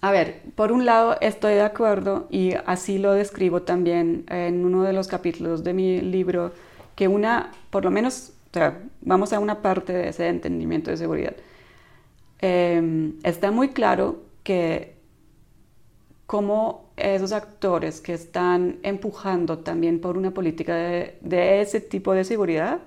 A 0.00 0.12
ver, 0.12 0.42
por 0.54 0.70
un 0.70 0.86
lado 0.86 1.16
estoy 1.20 1.54
de 1.54 1.62
acuerdo 1.62 2.28
y 2.30 2.52
así 2.66 2.98
lo 2.98 3.12
describo 3.12 3.62
también 3.62 4.24
en 4.28 4.64
uno 4.64 4.84
de 4.84 4.92
los 4.92 5.08
capítulos 5.08 5.64
de 5.64 5.74
mi 5.74 6.00
libro, 6.00 6.52
que 6.98 7.06
una, 7.06 7.52
por 7.70 7.84
lo 7.84 7.92
menos, 7.92 8.32
o 8.50 8.54
sea, 8.54 8.82
vamos 9.02 9.32
a 9.32 9.38
una 9.38 9.62
parte 9.62 9.92
de 9.92 10.08
ese 10.08 10.26
entendimiento 10.26 10.90
de 10.90 10.96
seguridad. 10.96 11.36
Em, 12.40 13.20
está 13.22 13.52
muy 13.52 13.68
claro 13.68 14.24
que 14.42 14.96
como 16.26 16.90
esos 16.96 17.30
actores 17.30 18.00
que 18.00 18.14
están 18.14 18.80
empujando 18.82 19.58
también 19.60 20.00
por 20.00 20.18
una 20.18 20.32
política 20.32 20.74
de, 20.74 21.60
ese 21.60 21.80
tipo 21.80 22.14
de 22.14 22.24
seguridad 22.24 22.80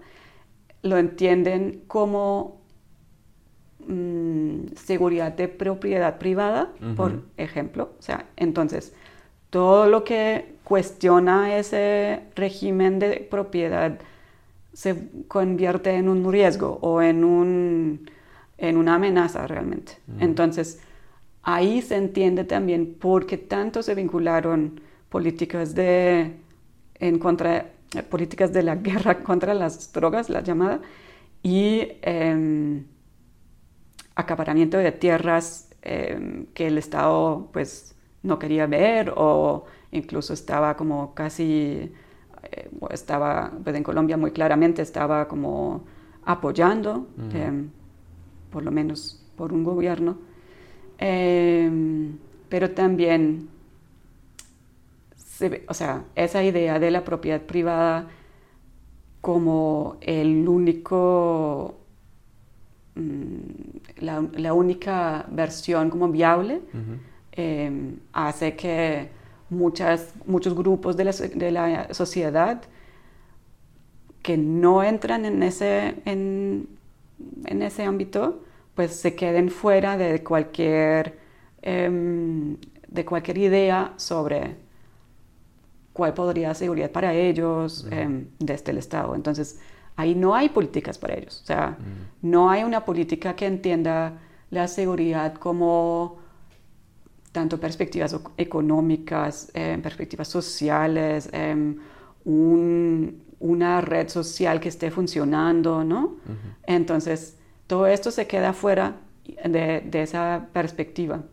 lo 0.81 0.97
entienden 0.97 1.83
como 1.87 2.59
mm, 3.87 4.73
seguridad 4.75 5.31
de 5.31 5.47
propiedad 5.47 6.17
privada, 6.17 6.73
por 6.97 7.23
ejemplo. 7.37 7.93
O 7.97 8.01
sea, 8.01 8.25
entonces, 8.35 8.93
todo 9.49 9.87
lo 9.87 10.03
que 10.03 10.50
cuestiona 10.63 11.57
ese 11.57 12.21
régimen 12.35 12.99
de 12.99 13.27
propiedad 13.29 13.99
se 14.73 15.09
convierte 15.27 15.91
en 15.91 16.07
un 16.07 16.31
riesgo 16.31 16.79
o 16.81 17.01
en, 17.01 17.23
un, 17.23 18.09
en 18.57 18.77
una 18.77 18.95
amenaza 18.95 19.45
realmente. 19.47 19.97
Entonces, 20.19 20.79
ahí 21.43 21.81
se 21.81 21.97
entiende 21.97 22.43
también 22.45 22.95
por 22.95 23.25
qué 23.25 23.37
tanto 23.37 23.83
se 23.83 23.95
vincularon 23.95 24.79
políticas 25.09 25.75
de, 25.75 26.37
en 26.95 27.19
contra, 27.19 27.65
políticas 28.09 28.53
de 28.53 28.63
la 28.63 28.75
guerra 28.75 29.19
contra 29.23 29.53
las 29.53 29.91
drogas, 29.91 30.29
la 30.29 30.41
llamada, 30.41 30.79
y 31.43 31.87
em, 32.01 32.85
acaparamiento 34.15 34.77
de 34.77 34.91
tierras 34.91 35.69
em, 35.81 36.45
que 36.53 36.67
el 36.67 36.77
Estado 36.77 37.49
pues 37.51 37.95
no 38.23 38.37
quería 38.39 38.67
ver 38.67 39.13
o 39.17 39.65
incluso 39.91 40.33
estaba 40.33 40.75
como 40.75 41.13
casi, 41.13 41.91
eh, 42.51 42.69
estaba, 42.91 43.51
pues 43.63 43.75
en 43.75 43.83
Colombia 43.83 44.17
muy 44.17 44.31
claramente 44.31 44.81
estaba 44.81 45.27
como 45.27 45.83
apoyando, 46.25 47.07
em, 47.33 47.69
por 48.51 48.63
lo 48.63 48.71
menos 48.71 49.23
por 49.35 49.53
un 49.53 49.63
gobierno. 49.63 50.17
Em, 50.97 52.17
pero 52.49 52.71
también, 52.71 53.49
o 55.67 55.73
sea, 55.73 56.03
esa 56.15 56.43
idea 56.43 56.79
de 56.79 56.91
la 56.91 57.03
propiedad 57.03 57.41
privada 57.41 58.07
como 59.21 59.97
el 60.01 60.47
único, 60.47 61.79
mm, 62.95 64.01
la, 64.37 64.53
única 64.53 65.25
versión 65.31 65.89
como 65.89 66.09
viable, 66.09 66.61
em, 67.31 67.97
hace 68.13 68.55
que 68.55 69.20
muchas, 69.51 70.13
muchos 70.25 70.55
grupos 70.55 70.97
de 70.97 71.03
la, 71.03 71.11
de 71.11 71.51
la, 71.51 71.93
sociedad 71.93 72.63
que 74.23 74.37
no 74.37 74.81
entran 74.81 75.25
en 75.25 75.43
ese, 75.43 75.95
en, 76.05 76.67
en 77.45 77.61
ese 77.61 77.83
ámbito, 77.83 78.43
pues 78.75 78.95
se 78.95 79.13
queden 79.15 79.49
fuera 79.49 79.97
de 79.97 80.23
cualquier, 80.23 81.19
em, 81.61 82.55
de 82.87 83.05
cualquier 83.05 83.37
idea 83.37 83.93
sobre 83.97 84.55
cuál 85.93 86.13
podría 86.13 86.53
ser 86.53 86.65
seguridad 86.65 86.91
para 86.91 87.13
ellos 87.13 87.85
em, 87.91 88.27
desde 88.39 88.71
el 88.71 88.77
Estado. 88.77 89.15
Entonces, 89.15 89.59
ahí 89.97 90.15
no 90.15 90.33
hay 90.33 90.49
políticas 90.49 90.97
para 90.97 91.15
ellos. 91.15 91.41
O 91.43 91.45
sea, 91.45 91.77
no 92.21 92.49
hay 92.49 92.63
una 92.63 92.85
política 92.85 93.35
que 93.35 93.47
entienda 93.47 94.19
la 94.49 94.67
seguridad 94.67 95.33
como 95.33 96.20
tanto 97.31 97.59
perspectivas 97.59 98.15
económicas, 98.37 99.51
em, 99.53 99.81
perspectivas 99.81 100.27
sociales, 100.27 101.29
em, 101.31 101.77
una 102.25 103.81
red 103.81 104.09
social 104.09 104.59
que 104.59 104.69
esté 104.69 104.91
funcionando, 104.91 105.83
¿no? 105.83 106.17
Entonces, 106.67 107.37
todo 107.67 107.87
esto 107.87 108.11
se 108.11 108.27
queda 108.27 108.53
fuera 108.53 108.97
de, 109.45 109.81
de 109.81 110.01
esa 110.03 110.47
perspectiva. 110.53 111.23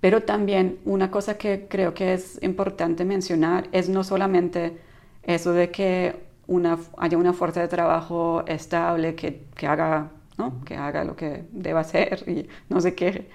Pero 0.00 0.22
también 0.22 0.78
una 0.84 1.10
cosa 1.10 1.36
que 1.36 1.66
creo 1.68 1.92
que 1.92 2.14
es 2.14 2.40
importante 2.42 3.04
mencionar 3.04 3.68
es 3.72 3.88
no 3.88 4.04
solamente 4.04 4.78
eso 5.24 5.52
de 5.52 5.70
que 5.70 6.28
una, 6.46 6.78
haya 6.96 7.18
una 7.18 7.32
fuerza 7.32 7.60
de 7.60 7.68
trabajo 7.68 8.44
estable 8.46 9.14
que, 9.14 9.44
que 9.54 9.66
haga, 9.66 10.10
¿no? 10.38 10.64
que 10.64 10.76
haga 10.76 11.04
lo 11.04 11.16
que 11.16 11.44
deba 11.52 11.80
hacer 11.80 12.24
y 12.26 12.48
no 12.68 12.80
sé 12.80 12.94
qué. 12.94 13.28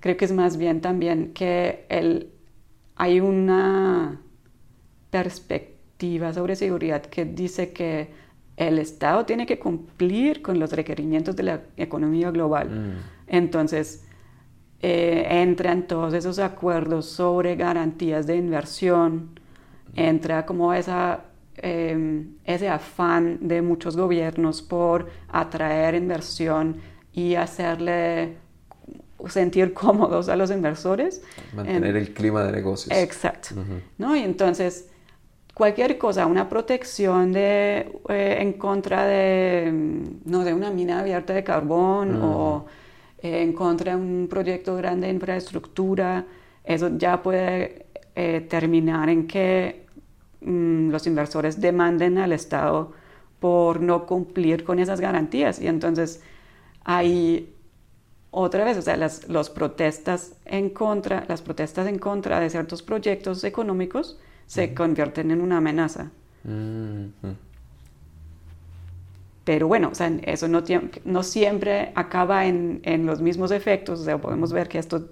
Creo 0.00 0.16
que 0.16 0.24
es 0.24 0.32
más 0.32 0.56
bien 0.56 0.80
también 0.80 1.32
que 1.32 1.84
el, 1.88 2.30
hay 2.96 3.20
una 3.20 4.20
perspectiva 5.10 6.32
sobre 6.32 6.56
seguridad 6.56 7.02
que 7.02 7.24
dice 7.24 7.72
que 7.72 8.08
el 8.56 8.78
Estado 8.78 9.24
tiene 9.24 9.46
que 9.46 9.58
cumplir 9.58 10.42
con 10.42 10.58
los 10.58 10.72
requerimientos 10.72 11.36
de 11.36 11.42
la 11.42 11.62
economía 11.76 12.30
global. 12.30 12.70
Mm. 12.70 12.92
Entonces, 13.26 14.04
eh, 14.82 15.26
entran 15.28 15.86
todos 15.86 16.14
esos 16.14 16.38
acuerdos 16.38 17.06
sobre 17.06 17.56
garantías 17.56 18.26
de 18.26 18.36
inversión, 18.36 19.38
entra 19.94 20.46
como 20.46 20.72
esa, 20.72 21.24
em, 21.56 22.36
ese 22.44 22.68
afán 22.68 23.46
de 23.46 23.60
muchos 23.60 23.96
gobiernos 23.96 24.62
por 24.62 25.08
atraer 25.28 25.94
inversión 25.94 26.76
y 27.12 27.34
hacerle 27.34 28.36
sentir 29.28 29.72
cómodos 29.74 30.28
a 30.28 30.36
los 30.36 30.50
inversores. 30.50 31.22
Mantener 31.54 31.96
el 31.96 32.12
clima 32.12 32.44
de 32.44 32.52
negocios. 32.52 32.96
Exacto. 32.96 33.50
¿no? 33.98 34.16
Y 34.16 34.20
entonces, 34.20 34.88
cualquier 35.54 35.98
cosa, 35.98 36.26
una 36.26 36.48
protección 36.48 37.32
de, 37.32 38.00
eh, 38.08 38.38
en 38.40 38.54
contra 38.54 39.04
de, 39.04 39.70
no, 40.24 40.44
de 40.44 40.54
una 40.54 40.70
mina 40.70 41.00
abierta 41.00 41.34
de 41.34 41.44
carbón 41.44 42.20
o 42.22 42.66
eh, 43.22 43.42
en 43.42 43.52
contra 43.52 43.94
de 43.94 44.00
un 44.00 44.28
proyecto 44.28 44.76
grande 44.76 45.06
de 45.06 45.12
infraestructura, 45.12 46.24
eso 46.64 46.90
ya 46.96 47.22
puede 47.22 47.86
eh, 48.14 48.46
terminar 48.48 49.08
en 49.08 49.26
que 49.26 49.86
mm, 50.40 50.90
los 50.90 51.06
inversores 51.06 51.60
demanden 51.60 52.18
al 52.18 52.32
Estado 52.32 52.92
por 53.38 53.80
no 53.80 54.06
cumplir 54.06 54.64
con 54.64 54.78
esas 54.78 55.00
garantías. 55.00 55.60
Y 55.60 55.66
entonces 55.66 56.22
hay 56.84 57.54
otra 58.30 58.64
vez, 58.64 58.76
o 58.76 58.82
sea, 58.82 58.96
las 58.96 59.28
los 59.28 59.50
protestas 59.50 60.34
en 60.44 60.70
contra, 60.70 61.24
las 61.28 61.42
protestas 61.42 61.86
en 61.86 61.98
contra 61.98 62.40
de 62.40 62.50
ciertos 62.50 62.82
proyectos 62.82 63.42
económicos 63.44 64.18
se 64.46 64.74
convierten 64.74 65.30
en 65.30 65.40
una 65.40 65.58
amenaza. 65.58 66.10
Pero 69.44 69.68
bueno, 69.68 69.88
o 69.90 69.94
sea, 69.94 70.12
eso 70.22 70.48
no, 70.48 70.62
no 71.04 71.22
siempre 71.22 71.92
acaba 71.94 72.46
en, 72.46 72.80
en, 72.84 73.06
los 73.06 73.20
mismos 73.20 73.50
efectos, 73.50 74.00
o 74.00 74.04
sea, 74.04 74.20
podemos 74.20 74.52
ver 74.52 74.68
que 74.68 74.78
esto 74.78 75.08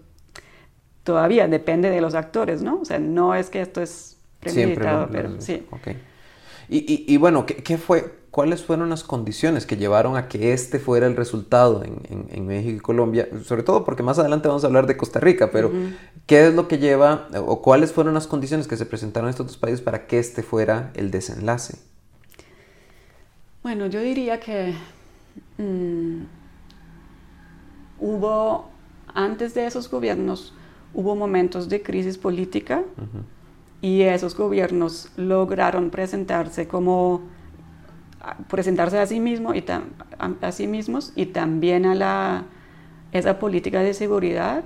todavía 1.02 1.48
depende 1.48 1.90
de 1.90 2.00
los 2.00 2.14
actores, 2.14 2.62
¿no? 2.62 2.80
O 2.80 2.84
sea, 2.84 2.98
no 2.98 3.34
es 3.34 3.50
que 3.50 3.60
esto 3.60 3.80
es 3.80 4.18
premeditado, 4.40 5.08
pero 5.10 5.40
sí. 5.40 5.66
Okay. 5.70 6.00
Y, 6.68 6.78
y, 6.78 7.14
y, 7.14 7.16
bueno, 7.16 7.46
¿qué, 7.46 7.56
¿qué, 7.56 7.78
fue, 7.78 8.17
¿cuáles 8.30 8.62
fueron 8.62 8.90
las 8.90 9.04
condiciones 9.04 9.66
que 9.66 9.76
llevaron 9.76 10.16
a 10.16 10.28
que 10.28 10.52
este 10.52 10.78
fuera 10.78 11.06
el 11.06 11.16
resultado 11.16 11.82
en, 11.82 12.00
en, 12.08 12.26
en, 12.30 12.46
México 12.46 12.76
y 12.76 12.80
Colombia? 12.80 13.28
Sobre 13.44 13.62
todo 13.62 13.84
porque 13.84 14.02
más 14.02 14.18
adelante 14.18 14.48
vamos 14.48 14.64
a 14.64 14.66
hablar 14.66 14.86
de 14.86 14.96
Costa 14.96 15.20
Rica, 15.20 15.50
pero 15.50 15.70
¿qué 16.26 16.46
es 16.46 16.54
lo 16.54 16.68
que 16.68 16.78
lleva 16.78 17.28
o 17.46 17.62
cuáles 17.62 17.92
fueron 17.92 18.14
las 18.14 18.26
condiciones 18.26 18.68
que 18.68 18.76
se 18.76 18.86
presentaron 18.86 19.28
en 19.28 19.30
estos 19.30 19.46
dos 19.46 19.56
países 19.56 19.80
para 19.80 20.06
que 20.06 20.18
este 20.18 20.42
fuera 20.42 20.92
el 20.94 21.10
desenlace? 21.10 21.78
Bueno, 23.62 23.86
yo 23.86 24.00
diría 24.00 24.38
que 24.40 24.74
mmm, 25.58 26.22
hubo, 27.98 28.68
antes 29.14 29.54
de 29.54 29.66
esos 29.66 29.90
gobiernos, 29.90 30.54
hubo 30.94 31.16
momentos 31.16 31.68
de 31.68 31.82
crisis 31.82 32.18
política 32.18 32.82
uh 32.96 33.00
-huh. 33.00 33.22
y 33.82 34.02
esos 34.02 34.36
gobiernos 34.36 35.10
lograron 35.16 35.90
presentarse 35.90 36.66
como 36.66 37.22
presentarse 38.48 38.98
a 38.98 39.06
sí, 39.06 39.20
mismo 39.20 39.54
y 39.54 39.64
a, 39.68 39.82
a 40.40 40.52
sí 40.52 40.66
mismos 40.66 41.12
y 41.16 41.26
también 41.26 41.86
a 41.86 41.94
la, 41.94 42.44
esa 43.12 43.38
política 43.38 43.80
de 43.80 43.94
seguridad 43.94 44.64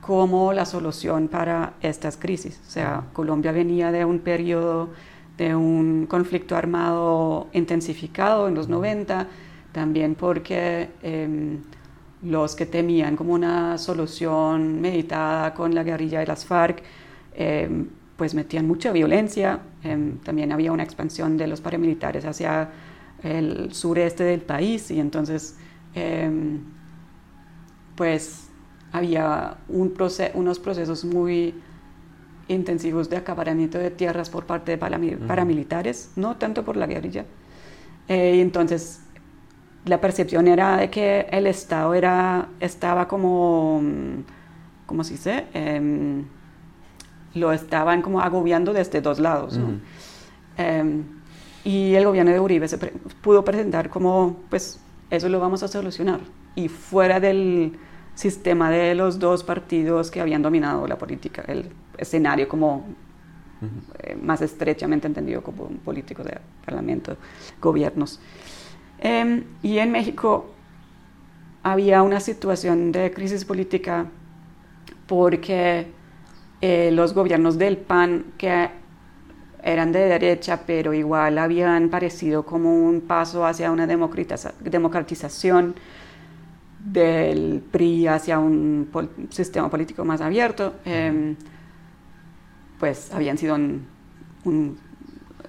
como 0.00 0.52
la 0.52 0.66
solución 0.66 1.28
para 1.28 1.74
estas 1.80 2.16
crisis. 2.16 2.60
O 2.66 2.70
sea, 2.70 3.04
Colombia 3.12 3.52
venía 3.52 3.92
de 3.92 4.04
un 4.04 4.18
periodo 4.18 4.90
de 5.38 5.54
un 5.54 6.06
conflicto 6.06 6.56
armado 6.56 7.48
intensificado 7.52 8.48
en 8.48 8.54
los 8.54 8.68
90, 8.68 9.26
también 9.72 10.14
porque 10.14 10.90
eh, 11.02 11.58
los 12.22 12.54
que 12.54 12.66
temían 12.66 13.16
como 13.16 13.32
una 13.32 13.78
solución 13.78 14.80
meditada 14.80 15.54
con 15.54 15.74
la 15.74 15.82
guerrilla 15.82 16.20
de 16.20 16.26
las 16.26 16.44
FARC, 16.44 16.82
eh, 17.34 17.84
pues 18.16 18.34
metían 18.34 18.66
mucha 18.66 18.92
violencia, 18.92 19.60
eh, 19.82 20.14
también 20.22 20.52
había 20.52 20.70
una 20.70 20.82
expansión 20.82 21.36
de 21.36 21.46
los 21.46 21.60
paramilitares 21.60 22.24
hacia 22.24 22.68
el 23.22 23.72
sureste 23.72 24.24
del 24.24 24.40
país 24.40 24.90
y 24.90 25.00
entonces 25.00 25.56
pues 27.96 28.48
había 28.92 29.56
un 29.68 29.94
unos 30.34 30.58
procesos 30.58 31.04
muy 31.04 31.54
intensivos 32.48 33.08
de 33.08 33.16
acaparamiento 33.16 33.78
de 33.78 33.90
tierras 33.90 34.28
por 34.28 34.44
parte 34.46 34.76
de 34.76 34.78
paramilitares, 34.78 36.12
no 36.16 36.36
tanto 36.36 36.64
por 36.64 36.76
la 36.76 36.86
guerrilla. 36.86 37.24
Eh, 38.08 38.40
entonces, 38.40 39.00
la 39.84 40.00
percepción 40.00 40.48
era 40.48 40.76
de 40.76 40.90
que 40.90 41.26
el 41.30 41.46
Estado 41.46 41.94
era, 41.94 42.48
estaba 42.60 43.08
como, 43.08 43.82
¿cómo 44.86 45.04
se 45.04 45.12
dice? 45.12 45.46
Eh, 45.54 46.22
lo 47.34 47.52
estaban 47.52 48.02
como 48.02 48.20
agobiando 48.20 48.72
desde 48.72 49.00
dos 49.00 49.18
lados. 49.18 49.56
¿no? 49.56 49.80
Y 51.64 51.94
el 51.94 52.04
gobierno 52.04 52.32
de 52.32 52.40
Uribe 52.40 52.68
se 52.68 52.78
pre 52.78 52.92
pudo 53.22 53.44
presentar 53.44 53.88
como, 53.88 54.36
pues, 54.50 54.80
eso 55.10 55.28
lo 55.28 55.40
vamos 55.40 55.62
a 55.62 55.68
solucionar. 55.68 56.20
Y 56.54 56.68
fuera 56.68 57.20
del 57.20 57.72
sistema 58.14 58.70
de 58.70 58.94
los 58.94 59.18
dos 59.18 59.42
partidos 59.42 60.10
que 60.10 60.20
habían 60.20 60.42
dominado 60.42 60.86
la 60.86 60.98
política, 60.98 61.42
el 61.46 61.70
escenario 61.96 62.48
como 62.48 62.76
uh 62.76 63.64
-huh. 63.64 63.68
eh, 64.00 64.16
más 64.16 64.42
estrechamente 64.42 65.06
entendido 65.06 65.42
como 65.42 65.64
un 65.64 65.78
político 65.78 66.22
de 66.22 66.38
parlamento, 66.64 67.16
gobiernos. 67.60 68.20
Eh, 68.98 69.44
y 69.62 69.78
en 69.78 69.92
México 69.92 70.52
había 71.62 72.02
una 72.02 72.20
situación 72.20 72.92
de 72.92 73.12
crisis 73.12 73.44
política 73.44 74.06
porque 75.06 75.86
eh, 76.60 76.90
los 76.92 77.12
gobiernos 77.14 77.58
del 77.58 77.76
PAN, 77.76 78.32
que 78.38 78.70
eran 79.62 79.92
de 79.92 80.00
derecha, 80.00 80.60
pero 80.66 80.92
igual 80.92 81.38
habían 81.38 81.88
parecido 81.88 82.44
como 82.44 82.74
un 82.74 83.02
paso 83.02 83.46
hacia 83.46 83.70
una 83.70 83.86
democratización 83.86 85.74
del 86.84 87.62
PRI 87.70 88.08
hacia 88.08 88.38
un 88.40 88.88
pol 88.90 89.08
sistema 89.30 89.70
político 89.70 90.04
más 90.04 90.20
abierto, 90.20 90.74
eh, 90.84 91.36
pues 92.80 93.12
habían 93.14 93.38
sido 93.38 93.54
un, 93.54 93.86
un, 94.44 94.78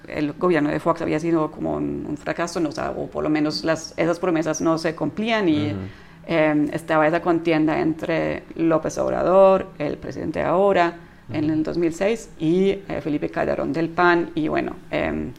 el 0.06 0.34
gobierno 0.34 0.70
de 0.70 0.78
Fox 0.78 1.02
había 1.02 1.18
sido 1.18 1.50
como 1.50 1.74
un, 1.74 2.06
un 2.08 2.16
fracaso, 2.16 2.60
no, 2.60 2.70
o 2.96 3.06
por 3.08 3.24
lo 3.24 3.30
menos 3.30 3.64
las, 3.64 3.94
esas 3.96 4.20
promesas 4.20 4.60
no 4.60 4.78
se 4.78 4.94
cumplían 4.94 5.48
y 5.48 5.72
uh 5.72 5.76
-huh. 5.76 5.88
eh, 6.28 6.70
estaba 6.72 7.08
esa 7.08 7.20
contienda 7.20 7.80
entre 7.80 8.44
López 8.54 8.96
Obrador, 8.98 9.66
el 9.78 9.96
presidente 9.96 10.40
ahora. 10.42 10.94
En 11.32 11.50
el 11.50 11.62
2006, 11.62 12.30
y 12.38 12.70
eh, 12.70 13.00
Felipe 13.02 13.30
Calderón 13.30 13.72
del 13.72 13.88
PAN, 13.88 14.30
y 14.34 14.48
bueno, 14.48 14.76
eh, 14.90 15.30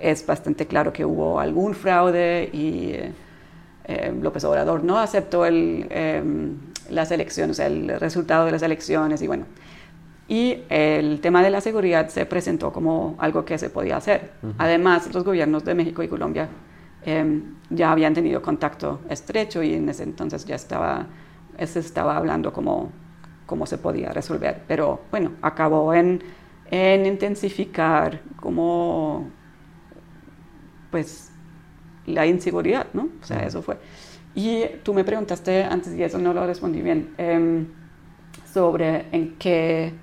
es 0.00 0.26
bastante 0.26 0.66
claro 0.66 0.92
que 0.92 1.04
hubo 1.04 1.40
algún 1.40 1.74
fraude 1.74 2.50
y 2.52 2.92
eh, 3.84 4.14
López 4.20 4.44
Obrador 4.44 4.84
no 4.84 4.98
aceptó 4.98 5.46
el, 5.46 5.86
eh, 5.90 6.22
las 6.90 7.10
elecciones, 7.10 7.58
el 7.58 7.88
resultado 7.98 8.44
de 8.44 8.52
las 8.52 8.62
elecciones 8.62 9.22
y 9.22 9.26
bueno. 9.26 9.44
Y 10.28 10.58
el 10.68 11.20
tema 11.20 11.42
de 11.42 11.50
la 11.50 11.60
seguridad 11.60 12.08
se 12.08 12.26
presentó 12.26 12.72
como 12.72 13.14
algo 13.18 13.44
que 13.44 13.58
se 13.58 13.70
podía 13.70 13.96
hacer. 13.96 14.32
Uh 14.42 14.48
-huh. 14.48 14.54
Además, 14.58 15.14
los 15.14 15.22
gobiernos 15.22 15.64
de 15.64 15.74
México 15.74 16.02
y 16.02 16.08
Colombia 16.08 16.48
ya 17.70 17.92
habían 17.92 18.12
tenido 18.12 18.42
contacto 18.42 18.98
estrecho 19.08 19.62
y 19.62 19.74
en 19.74 19.88
ese 19.88 20.02
entonces 20.02 20.44
ya 20.44 20.56
estaba, 20.56 21.06
se 21.64 21.78
estaba 21.78 22.16
hablando 22.16 22.52
como 22.52 22.90
cómo 23.46 23.66
se 23.66 23.78
podía 23.78 24.10
resolver. 24.10 24.62
Pero 24.66 25.00
bueno, 25.10 25.32
acabó 25.42 25.94
en 25.94 26.22
en 26.70 27.06
intensificar 27.06 28.20
como, 28.40 29.30
pues, 30.90 31.32
la 32.06 32.26
inseguridad, 32.26 32.86
¿no? 32.92 33.08
O 33.22 33.24
sea, 33.24 33.44
eso 33.44 33.62
fue. 33.62 33.78
Y 34.34 34.64
tú 34.82 34.92
me 34.94 35.04
preguntaste 35.04 35.64
antes, 35.64 35.94
y 35.94 36.02
eso 36.02 36.18
no 36.18 36.32
lo 36.32 36.46
respondí 36.46 36.82
bien, 36.82 37.14
em, 37.18 37.66
sobre 38.52 39.06
en 39.12 39.36
qué, 39.38 39.94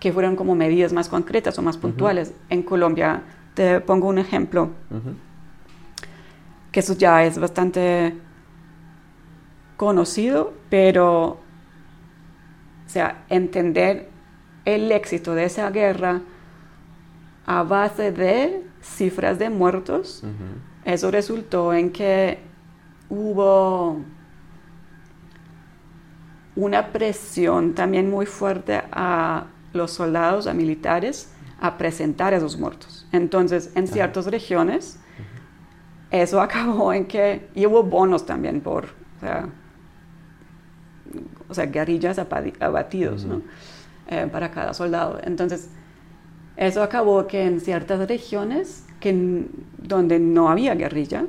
qué 0.00 0.12
fueron 0.12 0.36
como 0.36 0.54
medidas 0.54 0.92
más 0.92 1.08
concretas 1.08 1.58
o 1.58 1.62
más 1.62 1.76
puntuales. 1.76 2.34
En 2.48 2.62
Colombia, 2.62 3.22
te 3.54 3.80
pongo 3.80 4.08
un 4.08 4.18
ejemplo, 4.18 4.70
que 6.70 6.80
eso 6.80 6.94
ya 6.94 7.24
es 7.24 7.38
bastante 7.38 8.14
conocido, 9.76 10.54
pero, 10.70 11.38
sea, 12.92 13.24
entender 13.28 14.10
el 14.64 14.92
éxito 14.92 15.34
de 15.34 15.44
esa 15.44 15.70
guerra 15.70 16.20
a 17.46 17.62
base 17.62 18.12
de 18.12 18.62
cifras 18.82 19.38
de 19.38 19.50
muertos, 19.50 20.22
eso 20.84 21.10
resultó 21.10 21.72
en 21.72 21.90
que 21.90 22.38
hubo 23.08 24.00
una 26.54 26.92
presión 26.92 27.74
también 27.74 28.10
muy 28.10 28.26
fuerte 28.26 28.82
a 28.92 29.46
los 29.72 29.92
soldados, 29.92 30.46
a 30.46 30.54
militares, 30.54 31.32
a 31.60 31.78
presentar 31.78 32.34
esos 32.34 32.58
muertos. 32.58 33.06
Entonces, 33.12 33.72
en 33.74 33.86
ciertas 33.86 34.26
regiones, 34.26 34.98
eso 36.10 36.40
acabó 36.42 36.92
en 36.92 37.06
que, 37.06 37.48
y 37.54 37.66
hubo 37.66 37.82
bonos 37.82 38.26
también 38.26 38.60
por, 38.60 38.84
o 39.16 39.20
sea, 39.20 39.48
guerrillas 41.58 42.18
abatidos, 42.18 43.24
¿no? 43.24 43.42
Eh, 44.08 44.28
para 44.30 44.50
cada 44.50 44.74
soldado. 44.74 45.18
Entonces, 45.22 45.70
eso 46.56 46.82
acabó 46.82 47.26
que 47.26 47.44
en 47.44 47.60
ciertas 47.60 48.06
regiones 48.08 48.84
que, 49.00 49.46
donde 49.78 50.18
no 50.18 50.50
había 50.50 50.74
guerrilla, 50.74 51.24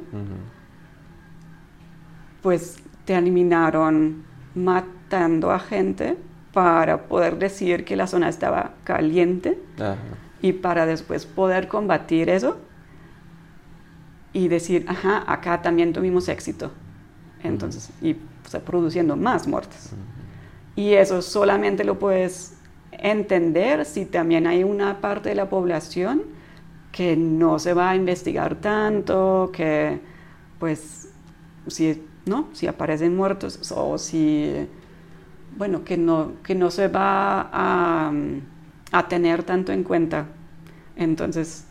pues 2.42 2.78
terminaron 3.06 4.24
matando 4.54 5.52
a 5.52 5.60
gente 5.60 6.18
para 6.52 7.08
poder 7.08 7.38
decir 7.38 7.86
que 7.86 7.96
la 7.96 8.06
zona 8.06 8.30
estaba 8.30 8.74
caliente 8.84 9.60
y 10.42 10.54
para 10.54 10.86
después 10.86 11.26
poder 11.26 11.68
combatir 11.68 12.30
eso 12.30 12.58
y 14.34 14.48
decir, 14.48 14.86
ajá, 14.88 15.24
acá 15.32 15.62
también 15.62 15.94
tuvimos 15.94 16.28
éxito. 16.28 16.72
Entonces, 17.44 17.92
y 18.02 18.18
produciendo 18.66 19.16
más 19.16 19.48
muertes. 19.48 19.92
Y 20.76 20.94
eso 20.94 21.22
solamente 21.22 21.84
lo 21.84 22.00
puedes 22.00 22.56
entender 22.92 23.86
si 23.86 24.06
también 24.06 24.48
hay 24.48 24.64
una 24.64 25.02
parte 25.02 25.30
de 25.30 25.36
la 25.36 25.50
población 25.50 26.24
que 26.92 27.16
no 27.18 27.60
se 27.60 27.74
va 27.74 27.92
a 27.92 27.96
investigar 27.96 28.56
tanto, 28.56 29.52
que 29.54 30.00
pues 30.60 31.10
si, 31.68 32.04
¿no? 32.26 32.50
si 32.54 32.68
aparecen 32.68 33.16
muertos 33.16 33.72
o 33.72 33.98
si, 33.98 34.68
bueno, 35.58 35.84
que 35.84 35.98
no, 35.98 36.34
que 36.44 36.56
no 36.56 36.72
se 36.72 36.88
va 36.88 37.50
a, 37.52 38.12
a 38.92 39.08
tener 39.08 39.44
tanto 39.44 39.72
en 39.72 39.84
cuenta. 39.84 40.28
Entonces, 40.96 41.66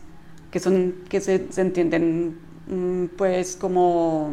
que, 0.51 0.59
son, 0.59 0.95
que 1.09 1.21
se, 1.21 1.47
entienden 1.57 2.37
mm, 2.67 3.05
pues 3.17 3.55
como 3.55 4.31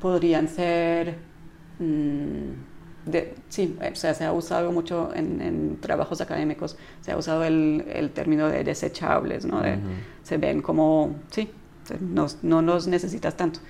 podrían 0.00 0.48
ser 0.48 1.16
Mm, 1.82 2.52
de, 3.06 3.34
sí, 3.48 3.76
o 3.80 3.94
sea, 3.94 4.14
se 4.14 4.24
ha 4.24 4.32
usado 4.32 4.72
mucho 4.72 5.10
en, 5.14 5.78
trabajos 5.80 6.20
académicos, 6.20 6.76
se 7.00 7.12
ha 7.12 7.16
usado 7.16 7.44
el, 7.44 7.84
el 7.92 8.10
término 8.10 8.48
de 8.48 8.64
desechables, 8.64 9.44
¿no? 9.44 9.62
Se 10.22 10.36
ven 10.36 10.62
como, 10.62 11.16
sí, 11.30 11.50
no, 12.00 12.26
no 12.42 12.62
los 12.62 12.86
necesitas 12.86 13.36
tanto. 13.36 13.60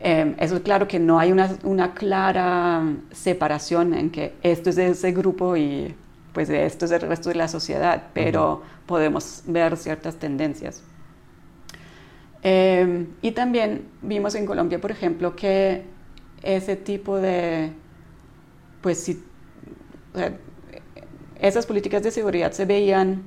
Eh, 0.00 0.36
eso 0.38 0.56
es 0.56 0.62
claro 0.62 0.86
que 0.86 1.00
no 1.00 1.18
hay 1.18 1.32
una, 1.32 1.56
una, 1.64 1.92
clara 1.92 2.82
separación 3.10 3.94
en 3.94 4.10
que 4.10 4.34
esto 4.42 4.70
es 4.70 4.76
de 4.76 4.88
ese 4.90 5.10
grupo 5.10 5.56
y 5.56 5.94
pues 6.32 6.48
esto 6.50 6.84
es 6.84 6.92
del 6.92 7.00
resto 7.00 7.30
de 7.30 7.34
la 7.34 7.48
sociedad, 7.48 8.04
pero 8.14 8.62
podemos 8.86 9.42
ver 9.46 9.76
ciertas 9.76 10.16
tendencias. 10.16 10.84
Eh, 12.44 13.06
y 13.22 13.32
también 13.32 13.88
vimos 14.00 14.36
en 14.36 14.46
Colombia, 14.46 14.80
por 14.80 14.92
ejemplo, 14.92 15.34
que 15.34 15.82
ese 16.42 16.76
tipo 16.76 17.16
de, 17.16 17.72
pues 18.80 19.02
si, 19.02 19.22
esas 21.40 21.66
políticas 21.66 22.02
de 22.02 22.10
seguridad 22.10 22.52
se 22.52 22.64
veían 22.64 23.22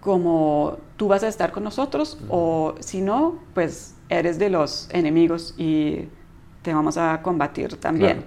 como 0.00 0.78
tú 0.96 1.08
vas 1.08 1.22
a 1.22 1.28
estar 1.28 1.52
con 1.52 1.64
nosotros 1.64 2.18
o 2.28 2.74
si 2.80 3.00
no, 3.00 3.40
pues 3.54 3.94
eres 4.08 4.38
de 4.38 4.50
los 4.50 4.88
enemigos 4.92 5.54
y 5.58 6.08
te 6.62 6.72
vamos 6.72 6.96
a 6.96 7.22
combatir 7.22 7.76
también. 7.76 8.24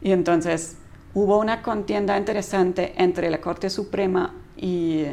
Y 0.00 0.12
entonces 0.12 0.76
hubo 1.14 1.38
una 1.38 1.62
contienda 1.62 2.16
interesante 2.16 2.94
entre 2.96 3.30
la 3.30 3.40
Corte 3.40 3.70
Suprema 3.70 4.34
y, 4.56 5.06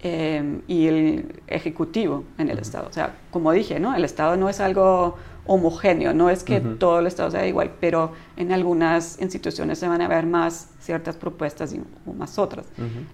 em, 0.00 0.62
y 0.68 0.86
el 0.86 1.42
Ejecutivo 1.46 2.24
en 2.38 2.50
el 2.50 2.58
Estado. 2.58 2.88
O 2.88 2.92
sea, 2.92 3.16
como 3.30 3.50
dije, 3.52 3.80
¿no? 3.80 3.94
el 3.94 4.04
Estado 4.04 4.36
no 4.36 4.48
es 4.48 4.60
algo 4.60 5.16
homogéneo, 5.48 6.12
no 6.12 6.28
es 6.28 6.44
que 6.44 6.60
todo 6.60 7.00
el 7.00 7.06
Estado 7.06 7.30
sea 7.30 7.46
igual, 7.46 7.72
pero 7.80 8.12
en 8.36 8.52
algunas 8.52 9.20
instituciones 9.20 9.78
se 9.78 9.88
van 9.88 10.02
a 10.02 10.06
ver 10.06 10.26
más 10.26 10.68
ciertas 10.78 11.16
propuestas 11.16 11.72
y, 11.72 11.80
o 12.06 12.12
más 12.12 12.38
otras. 12.38 12.66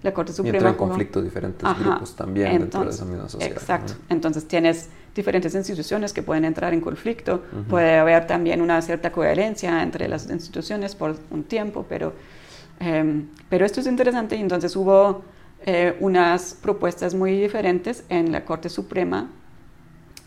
La 0.03 0.13
Corte 0.13 0.33
Suprema... 0.33 0.55
Y 0.55 0.57
entra 0.57 0.69
en 0.71 0.75
conflicto 0.75 1.21
diferentes 1.21 1.67
grupos 1.79 2.15
también 2.15 2.59
dentro 2.59 2.83
de 2.83 2.89
esa 2.89 3.05
misma 3.05 3.29
sociedad. 3.29 3.57
Exacto. 3.57 3.93
Entonces 4.09 4.47
tienes 4.47 4.89
diferentes 5.15 5.55
instituciones 5.55 6.11
que 6.11 6.23
pueden 6.23 6.43
entrar 6.43 6.73
en 6.73 6.81
conflicto, 6.81 7.41
puede 7.69 7.97
haber 7.97 8.27
también 8.27 8.61
una 8.61 8.81
cierta 8.81 9.13
coherencia 9.13 9.81
entre 9.81 10.09
las 10.09 10.29
instituciones 10.29 10.93
por 10.93 11.15
un 11.31 11.43
tiempo, 11.45 11.85
pero, 11.87 12.13
em, 12.81 13.27
pero 13.47 13.65
esto 13.65 13.79
es 13.79 13.87
interesante 13.87 14.35
y 14.35 14.41
entonces 14.41 14.75
hubo 14.75 15.23
eh, 15.65 15.95
unas 16.01 16.53
propuestas 16.61 17.15
muy 17.15 17.39
diferentes 17.39 18.03
en 18.09 18.33
la 18.33 18.43
Corte 18.43 18.67
Suprema 18.69 19.29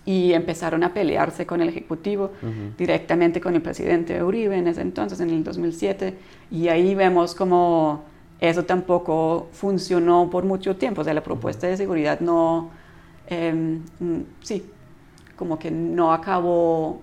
y 0.09 0.33
empezaron 0.33 0.83
a 0.85 0.94
pelearse 0.94 1.44
con 1.44 1.61
el 1.61 1.68
Ejecutivo, 1.68 2.31
directamente 2.79 3.42
con 3.42 3.55
el 3.55 3.61
presidente 3.61 4.23
Uribe 4.23 4.57
en 4.57 4.66
ese 4.66 4.81
entonces, 4.81 5.21
en 5.21 5.29
el 5.29 5.44
2007, 5.44 6.14
y 6.51 6.68
ahí 6.68 6.94
vemos 6.94 7.35
como 7.35 8.05
eso 8.40 8.64
tampoco 8.64 9.49
funcionó 9.53 10.31
por 10.31 10.47
mucho 10.47 10.77
tiempo, 10.77 11.03
o 11.03 11.05
sea, 11.05 11.12
la 11.12 11.23
propuesta 11.23 11.66
de 11.66 11.77
seguridad 11.77 12.21
no, 12.21 12.71
mm, 13.29 14.21
sí, 14.40 14.64
como 15.37 15.59
que 15.59 15.71
no 15.71 16.11
acabó 16.11 17.03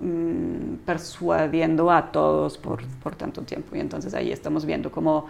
mm, 0.00 0.84
persuadiendo 0.86 1.90
a 1.90 2.12
todos 2.12 2.56
por, 2.56 2.86
por 3.02 3.16
tanto 3.16 3.42
tiempo, 3.42 3.74
y 3.74 3.80
entonces 3.80 4.14
ahí 4.14 4.30
estamos 4.30 4.64
viendo 4.64 4.92
como 4.92 5.26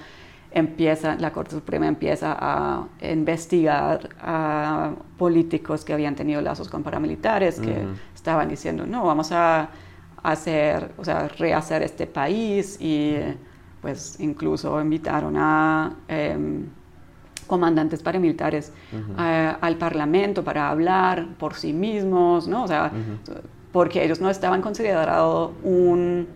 empieza, 0.50 1.16
la 1.16 1.32
Corte 1.32 1.52
Suprema 1.52 1.86
empieza 1.86 2.36
a 2.38 2.86
investigar 3.02 4.08
a 4.20 4.92
políticos 5.16 5.84
que 5.84 5.92
habían 5.92 6.14
tenido 6.14 6.40
lazos 6.40 6.68
con 6.68 6.82
paramilitares, 6.82 7.60
que 7.60 7.86
estaban 8.14 8.48
diciendo, 8.48 8.86
no, 8.86 9.04
vamos 9.04 9.32
a 9.32 9.68
hacer, 10.22 10.92
o 10.96 11.04
sea, 11.04 11.28
rehacer 11.28 11.82
este 11.82 12.06
país 12.06 12.80
y 12.80 13.16
pues 13.80 14.18
incluso 14.18 14.80
invitaron 14.80 15.36
a 15.36 15.94
em, 16.08 16.66
comandantes 17.46 18.02
paramilitares 18.02 18.72
al 19.16 19.76
Parlamento 19.76 20.44
para 20.44 20.68
hablar 20.68 21.26
por 21.38 21.54
sí 21.54 21.72
mismos, 21.72 22.46
¿no? 22.46 22.64
O 22.64 22.68
sea, 22.68 22.92
porque 23.72 24.04
ellos 24.04 24.20
no 24.20 24.28
estaban 24.28 24.60
considerados 24.60 25.52
un 25.62 26.28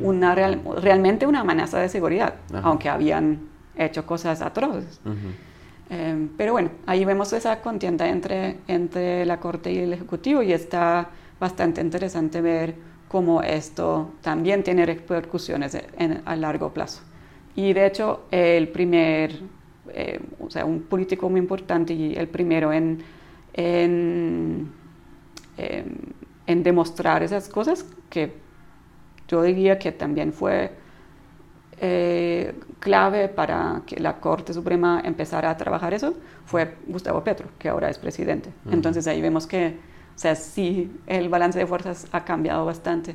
una 0.00 0.34
realmente 0.34 1.26
una 1.26 1.40
amenaza 1.40 1.78
de 1.78 1.88
seguridad, 1.88 2.34
aunque 2.62 2.88
habían 2.88 3.48
hecho 3.76 4.04
cosas 4.06 4.42
atroces. 4.42 5.00
Em, 5.90 6.28
pero 6.36 6.52
bueno, 6.52 6.70
ahí 6.86 7.04
vemos 7.04 7.32
esa 7.32 7.60
contienda 7.60 8.08
entre, 8.08 8.58
entre 8.66 9.26
la 9.26 9.38
Corte 9.40 9.70
y 9.72 9.78
el 9.78 9.92
Ejecutivo 9.92 10.42
y 10.42 10.52
está 10.52 11.10
bastante 11.38 11.80
interesante 11.80 12.40
ver 12.40 12.74
cómo 13.08 13.42
esto 13.42 14.12
también 14.22 14.62
tiene 14.62 14.86
repercusiones 14.86 15.76
a 16.24 16.36
largo 16.36 16.72
plazo. 16.72 17.02
Y 17.54 17.74
de 17.74 17.86
hecho, 17.86 18.22
el 18.30 18.68
primer, 18.68 19.38
eh, 19.92 20.18
o 20.40 20.48
sea, 20.48 20.64
un 20.64 20.80
político 20.80 21.28
muy 21.28 21.40
importante 21.40 21.92
y 21.92 22.14
el 22.14 22.28
primero 22.28 22.72
en, 22.72 23.02
en, 23.52 24.72
em, 25.58 25.84
en 26.46 26.62
demostrar 26.62 27.22
esas 27.22 27.50
cosas 27.50 27.84
que 28.08 28.32
yo 29.32 29.42
diría 29.42 29.78
que 29.78 29.92
también 29.92 30.34
fue 30.34 30.72
eh, 31.80 32.54
clave 32.80 33.28
para 33.28 33.80
que 33.86 33.98
la 33.98 34.20
Corte 34.20 34.52
Suprema 34.52 35.00
empezara 35.02 35.48
a 35.48 35.56
trabajar 35.56 35.94
eso, 35.94 36.12
fue 36.44 36.76
Gustavo 36.86 37.24
Petro, 37.24 37.48
que 37.58 37.70
ahora 37.70 37.88
es 37.88 37.98
presidente. 37.98 38.50
Entonces 38.70 39.06
ahí 39.06 39.22
vemos 39.22 39.46
que, 39.46 39.78
o 40.14 40.18
sea, 40.18 40.36
sí, 40.36 40.92
el 41.06 41.30
balance 41.30 41.58
de 41.58 41.66
fuerzas 41.66 42.06
ha 42.12 42.26
cambiado 42.26 42.66
bastante. 42.66 43.14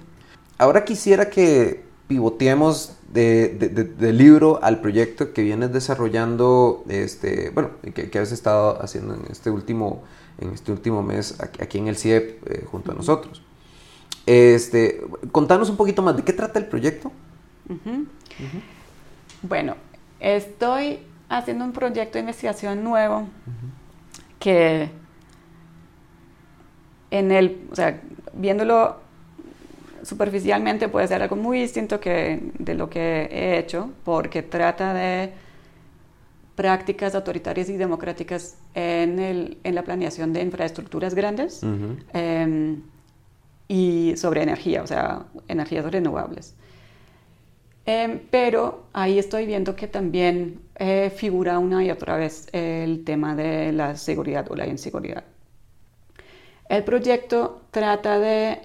Ahora 0.57 0.83
quisiera 0.85 1.29
que 1.29 1.85
pivoteemos 2.07 2.97
del 3.13 4.17
libro 4.17 4.59
al 4.63 4.81
proyecto 4.81 5.33
que 5.33 5.43
vienes 5.43 5.71
desarrollando, 5.71 6.83
este, 6.89 7.51
bueno, 7.51 7.69
que, 7.93 8.09
que 8.09 8.19
has 8.19 8.31
estado 8.31 8.81
haciendo 8.81 9.13
en 9.13 9.21
este 9.29 9.51
último, 9.51 10.01
en 10.39 10.49
este 10.49 10.71
último 10.71 11.03
mes 11.03 11.39
aquí 11.39 11.77
en 11.77 11.87
el 11.87 11.95
CIEP 11.95 12.49
eh, 12.49 12.65
junto 12.65 12.91
a 12.91 12.95
nosotros. 12.95 13.46
Este, 14.27 15.01
contanos 15.31 15.69
un 15.69 15.77
poquito 15.77 16.01
más, 16.01 16.17
¿de 16.17 16.23
qué 16.23 16.33
trata 16.33 16.59
el 16.59 16.65
proyecto? 16.65 17.13
Bueno, 19.41 19.75
estoy 20.19 20.99
haciendo 21.29 21.63
un 21.63 21.71
proyecto 21.71 22.13
de 22.17 22.19
investigación 22.19 22.83
nuevo 22.83 23.29
que 24.37 24.89
en 27.09 27.31
el, 27.31 27.67
o 27.71 27.75
sea, 27.75 28.01
viéndolo 28.33 28.97
superficialmente 30.03 30.89
puede 30.89 31.07
ser 31.07 31.21
algo 31.21 31.37
muy 31.37 31.61
distinto 31.61 32.01
que 32.01 32.51
de 32.59 32.75
lo 32.75 32.89
que 32.89 33.29
he 33.31 33.57
hecho, 33.57 33.91
porque 34.03 34.43
trata 34.43 34.93
de 34.93 35.31
prácticas 36.55 37.15
autoritarias 37.15 37.69
y 37.69 37.77
democráticas 37.77 38.57
en, 38.73 39.19
el, 39.19 39.57
en 39.63 39.73
la 39.73 39.83
planeación 39.83 40.33
de 40.33 40.41
infraestructuras 40.41 41.15
grandes 41.15 41.61
y 43.67 44.13
sobre 44.17 44.43
energía, 44.43 44.83
o 44.83 44.87
sea, 44.87 45.25
energías 45.47 45.89
renovables. 45.91 46.55
Em, 47.85 48.19
pero 48.29 48.85
ahí 48.93 49.17
estoy 49.17 49.45
viendo 49.45 49.75
que 49.75 49.87
también 49.87 50.59
eh, 50.75 51.09
figura 51.09 51.57
una 51.59 51.83
y 51.85 51.89
otra 51.91 52.17
vez 52.17 52.47
el 52.51 53.03
tema 53.05 53.35
de 53.35 53.71
la 53.71 53.95
seguridad 53.95 54.45
o 54.51 54.55
la 54.55 54.67
inseguridad. 54.67 55.23
El 56.69 56.83
proyecto 56.83 57.61
trata 57.71 58.19
de 58.19 58.59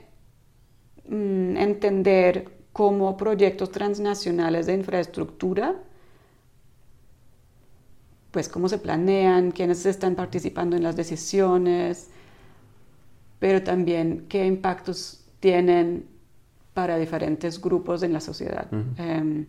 mm, 1.09 1.57
entender 1.57 2.49
cómo 2.73 3.17
proyectos 3.17 3.71
transnacionales 3.71 4.67
de 4.67 4.75
infraestructura, 4.75 5.77
pues 8.33 8.49
cómo 8.49 8.69
se 8.69 8.79
planean, 8.79 9.53
quiénes 9.53 9.87
están 9.87 10.17
participando 10.17 10.75
en 10.77 10.83
las 10.83 10.97
decisiones, 10.97 12.11
pero 13.43 13.61
también 13.65 14.27
qué 14.29 14.47
impactos 14.47 15.25
tienen 15.41 16.07
para 16.75 16.97
diferentes 16.97 17.61
grupos 17.61 18.05
en 18.05 18.13
la 18.13 18.21
sociedad. 18.21 18.69
Em, 18.97 19.47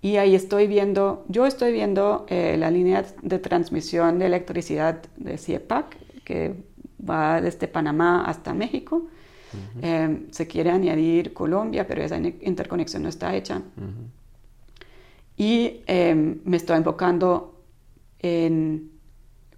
y 0.00 0.16
ahí 0.16 0.34
estoy 0.34 0.66
viendo, 0.66 1.24
yo 1.28 1.46
estoy 1.46 1.70
viendo 1.72 2.26
eh, 2.28 2.56
la 2.58 2.68
línea 2.68 3.04
de 3.22 3.38
transmisión 3.38 4.18
de 4.18 4.26
electricidad 4.26 5.02
de 5.16 5.38
CIEPAC, 5.38 5.96
que 6.24 6.64
va 7.08 7.40
desde 7.40 7.68
Panamá 7.68 8.24
hasta 8.24 8.54
México. 8.54 9.06
Em, 9.80 10.26
se 10.32 10.48
quiere 10.48 10.70
añadir 10.70 11.32
Colombia, 11.32 11.86
pero 11.86 12.02
esa 12.02 12.18
interconexión 12.18 13.04
no 13.04 13.08
está 13.08 13.36
hecha. 13.36 13.62
Y 15.36 15.82
em, 15.86 16.40
me 16.42 16.56
estoy 16.56 16.76
enfocando 16.76 17.62
en 18.18 18.90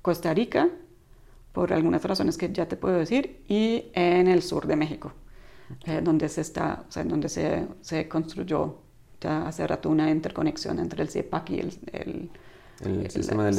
Costa 0.02 0.34
Rica, 0.34 0.68
por 1.54 1.72
algunas 1.72 2.02
razones 2.02 2.36
que 2.36 2.52
ya 2.52 2.66
te 2.66 2.76
puedo 2.76 2.98
decir, 2.98 3.44
y 3.48 3.84
en 3.94 4.26
el 4.26 4.42
sur 4.42 4.66
de 4.66 4.74
México, 4.74 5.12
eh, 5.86 6.00
donde, 6.02 6.28
se, 6.28 6.40
está, 6.40 6.84
o 6.88 6.90
sea, 6.90 7.04
donde 7.04 7.28
se, 7.28 7.68
se, 7.80 8.08
construyó 8.08 8.80
ya 9.20 9.46
hace 9.46 9.64
rato 9.64 9.88
una 9.88 10.10
interconexión 10.10 10.80
entre 10.80 11.02
el 11.04 11.08
CIEPAC 11.08 11.50
y 11.50 11.60
el, 11.60 11.72
el, 11.92 12.30
el, 12.84 13.10
sistema, 13.10 13.52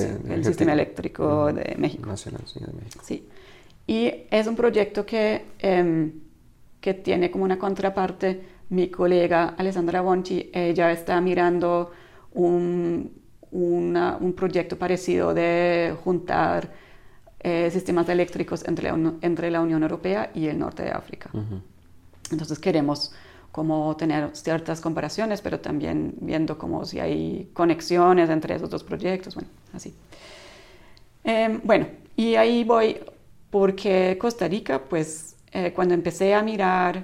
sistema, 0.43 0.74
eléctrico 0.74 1.54
de 1.54 1.74
México. 1.78 2.06
Nacional, 2.06 2.41
sí, 2.46 2.60
de 2.60 2.74
México. 2.74 3.02
Sí. 3.02 3.30
Y 3.88 4.12
es 4.30 4.46
un 4.46 4.58
proyecto 4.58 5.06
que, 5.06 5.46
em, 5.60 6.12
que 6.82 6.96
tiene 6.96 7.32
como 7.32 7.46
una 7.46 7.58
contraparte 7.58 8.46
mi 8.70 8.89
colega 8.89 9.56
Alessandra 9.58 10.02
Bonchi. 10.02 10.52
Ella 10.54 10.91
está 10.91 11.22
mirando 11.22 11.91
un, 12.34 13.14
un 13.52 14.34
proyecto 14.36 14.78
parecido 14.78 15.34
de 15.34 15.96
juntar 16.04 16.85
eh, 17.48 17.70
sistemas 17.70 18.10
eléctricos 18.10 18.68
entre 18.68 18.91
la, 18.91 19.14
entre 19.22 19.52
la 19.52 19.62
Unión 19.62 19.84
Europea 19.84 20.32
y 20.34 20.48
el 20.48 20.58
norte 20.58 20.82
de 20.82 20.89
África. 20.89 21.30
Entonces 22.32 22.58
queremos 22.58 23.14
como 23.52 23.96
tener 23.98 24.36
ciertas 24.36 24.82
comparaciones, 24.82 25.41
pero 25.41 25.60
también 25.60 26.16
viendo 26.22 26.58
como 26.58 26.86
si 26.86 27.00
hay 27.00 27.52
conexiones 27.54 28.32
entre 28.32 28.56
esos 28.56 28.68
dos 28.72 28.84
proyectos, 28.84 29.36
bueno, 29.36 29.48
así. 29.74 29.93
Em, 31.24 31.62
bueno, 31.64 31.86
y 32.16 32.34
ahí 32.34 32.64
voy 32.64 32.98
porque 33.52 34.18
Costa 34.20 34.48
Rica, 34.48 34.82
pues 34.82 35.36
eh, 35.52 35.72
cuando 35.72 35.93
empecé 35.93 36.34
a 36.34 36.41
mirar, 36.41 37.04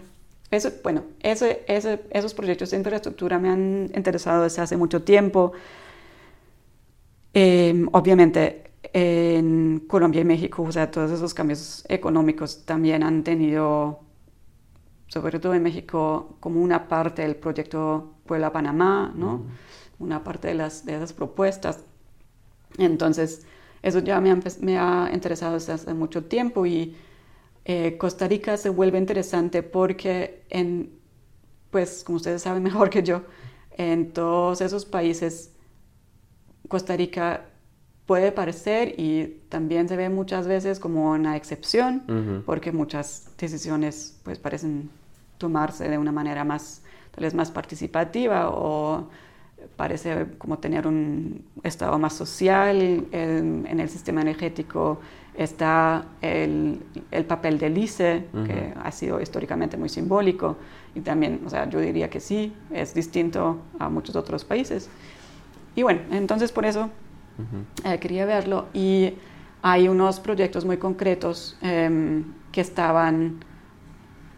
eso, 0.50 0.72
bueno, 0.82 1.04
esos 1.22 2.34
proyectos 2.34 2.72
de 2.72 2.78
infraestructura 2.78 3.38
me 3.38 3.50
han 3.50 3.92
interesado 3.96 4.42
desde 4.42 4.64
hace 4.64 4.76
mucho 4.76 5.04
tiempo. 5.04 5.52
Em, 7.32 7.88
obviamente 7.92 8.71
en 8.84 9.82
Colombia 9.88 10.22
y 10.22 10.26
México, 10.26 10.64
o 10.64 10.72
sea, 10.72 10.92
todos 10.92 11.12
esos 11.12 11.34
cambios 11.34 11.86
económicos 11.88 12.66
también 12.66 13.04
han 13.04 13.24
tenido, 13.24 14.02
sobre 15.08 15.40
todo 15.40 15.54
en 15.54 15.64
México, 15.64 16.38
como 16.40 16.62
una 16.62 16.88
parte 16.88 17.22
del 17.22 17.36
proyecto 17.36 18.16
Puebla-Panamá, 18.26 19.14
¿no? 19.16 19.46
Una 20.00 20.24
parte 20.24 20.50
de, 20.50 20.56
las, 20.56 20.86
de 20.86 20.96
esas 20.96 21.14
propuestas. 21.14 21.84
Entonces, 22.78 23.46
eso 23.84 24.00
ya 24.00 24.20
me 24.22 24.32
ha, 24.32 24.40
me 24.62 24.78
ha 24.78 25.10
interesado 25.14 25.54
desde 25.56 25.74
hace 25.74 25.94
mucho 25.94 26.26
tiempo 26.26 26.66
y 26.66 26.96
eh, 27.66 27.98
Costa 27.98 28.28
Rica 28.28 28.58
se 28.58 28.70
vuelve 28.70 28.98
interesante 28.98 29.64
porque, 29.64 30.44
en, 30.50 30.92
pues 31.70 32.04
como 32.04 32.18
ustedes 32.18 32.42
saben 32.42 32.64
mejor 32.64 32.90
que 32.90 33.04
yo, 33.04 33.24
en 33.72 34.12
todos 34.14 34.62
esos 34.62 34.86
países 34.86 35.54
Costa 36.68 36.96
Rica 36.96 37.51
puede 38.12 38.34
parecer 38.34 38.95
y 38.97 39.38
también 39.47 39.88
se 39.88 39.95
ve 39.95 40.09
muchas 40.09 40.45
veces 40.45 40.82
como 40.82 41.12
una 41.12 41.38
excepción 41.38 42.43
porque 42.45 42.74
muchas 42.74 43.32
decisiones 43.38 44.20
pues 44.24 44.38
parecen 44.38 44.89
tomarse 45.38 45.88
de 45.88 45.97
una 45.97 46.12
manera 46.12 46.43
más 46.43 46.82
tal 47.16 47.24
vez 47.24 47.34
más 47.34 47.51
participativa 47.51 48.49
o 48.49 49.07
parece 49.78 50.28
como 50.38 50.59
tener 50.59 50.88
un 50.88 51.45
estado 51.64 51.97
más 51.99 52.12
social. 52.12 53.05
En, 53.14 53.80
el 53.80 53.88
sistema 53.88 54.20
energético 54.24 54.99
está 55.34 56.03
el, 56.22 56.82
el 57.12 57.24
papel 57.24 57.59
del 57.59 57.78
ICE, 57.78 58.26
que 58.45 58.74
ha 58.76 58.91
sido 58.91 59.22
históricamente 59.22 59.78
muy 59.78 59.88
simbólico, 59.88 60.57
y 60.95 60.99
también, 60.99 61.43
o 61.45 61.49
sea, 61.49 61.70
yo 61.70 61.80
diría 61.80 62.09
que 62.09 62.20
sí, 62.20 62.51
es 62.74 62.93
distinto 62.93 63.59
a 63.80 63.88
muchos 63.88 64.18
otros 64.18 64.43
países. 64.43 64.89
Y 65.78 65.84
bueno, 65.84 66.01
entonces 66.12 66.51
por 66.51 66.66
eso 66.66 66.89
eh, 67.84 68.00
quería 68.00 68.26
verlo, 68.26 68.68
y 68.74 69.14
hay 69.62 69.88
unos 69.88 70.20
proyectos 70.20 70.66
muy 70.66 70.78
concretos 70.78 71.58
em, 71.62 72.26
que 72.52 72.62
estaban 72.62 73.44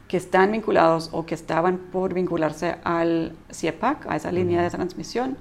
que 0.08 0.18
están 0.18 0.52
vinculados 0.52 1.10
o 1.12 1.26
que 1.26 1.34
estaban 1.34 1.78
por 1.92 2.14
vincularse 2.14 2.76
al 2.84 3.36
CIEPAC, 3.52 4.06
a 4.08 4.16
esa 4.16 4.32
línea 4.32 4.62
de 4.62 4.70
transmisión, 4.70 5.38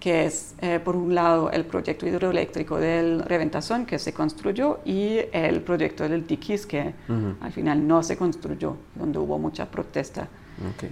que 0.00 0.26
es, 0.26 0.56
eh, 0.60 0.80
por 0.84 0.96
un 0.96 1.14
lado, 1.14 1.50
el 1.52 1.64
proyecto 1.64 2.08
hidroeléctrico 2.08 2.76
del 2.76 3.22
Reventazón, 3.22 3.86
que 3.86 4.00
se 4.00 4.12
construyó, 4.12 4.80
y 4.84 5.20
el 5.32 5.62
proyecto 5.62 6.08
del 6.08 6.24
Tiquis, 6.24 6.66
que 6.66 6.92
al 7.40 7.52
final 7.52 7.86
no 7.86 8.02
se 8.02 8.16
construyó, 8.16 8.76
donde 8.96 9.18
hubo 9.20 9.38
mucha 9.38 9.66
protesta. 9.70 10.26
Okay. 10.74 10.90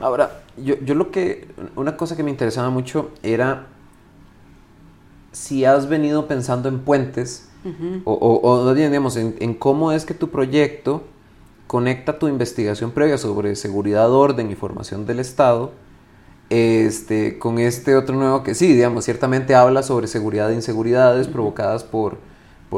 Ahora, 0.00 0.42
yo, 0.56 0.74
yo, 0.80 0.94
lo 0.96 1.12
que, 1.12 1.48
una 1.76 1.96
cosa 1.96 2.16
que 2.16 2.22
me 2.22 2.30
interesaba 2.30 2.70
mucho 2.70 3.12
era 3.22 3.66
si 5.32 5.64
has 5.64 5.88
venido 5.88 6.28
pensando 6.28 6.68
en 6.68 6.80
puentes, 6.80 7.48
o, 8.04 8.40
o, 8.42 8.74
digamos, 8.74 9.16
en, 9.16 9.36
en, 9.38 9.54
cómo 9.54 9.92
es 9.92 10.04
que 10.04 10.14
tu 10.14 10.30
proyecto 10.30 11.04
conecta 11.68 12.18
tu 12.18 12.28
investigación 12.28 12.90
previa 12.90 13.18
sobre 13.18 13.54
seguridad, 13.56 14.10
orden 14.10 14.50
y 14.50 14.56
formación 14.56 15.06
del 15.06 15.20
Estado 15.20 15.72
este, 16.52 17.38
con 17.38 17.58
este 17.58 17.96
otro 17.96 18.14
nuevo 18.14 18.42
que 18.42 18.54
sí, 18.54 18.74
digamos, 18.74 19.06
ciertamente 19.06 19.54
habla 19.54 19.82
sobre 19.82 20.06
seguridad 20.06 20.50
e 20.50 20.54
inseguridades 20.54 21.26
provocadas 21.26 21.82
por, 21.82 22.18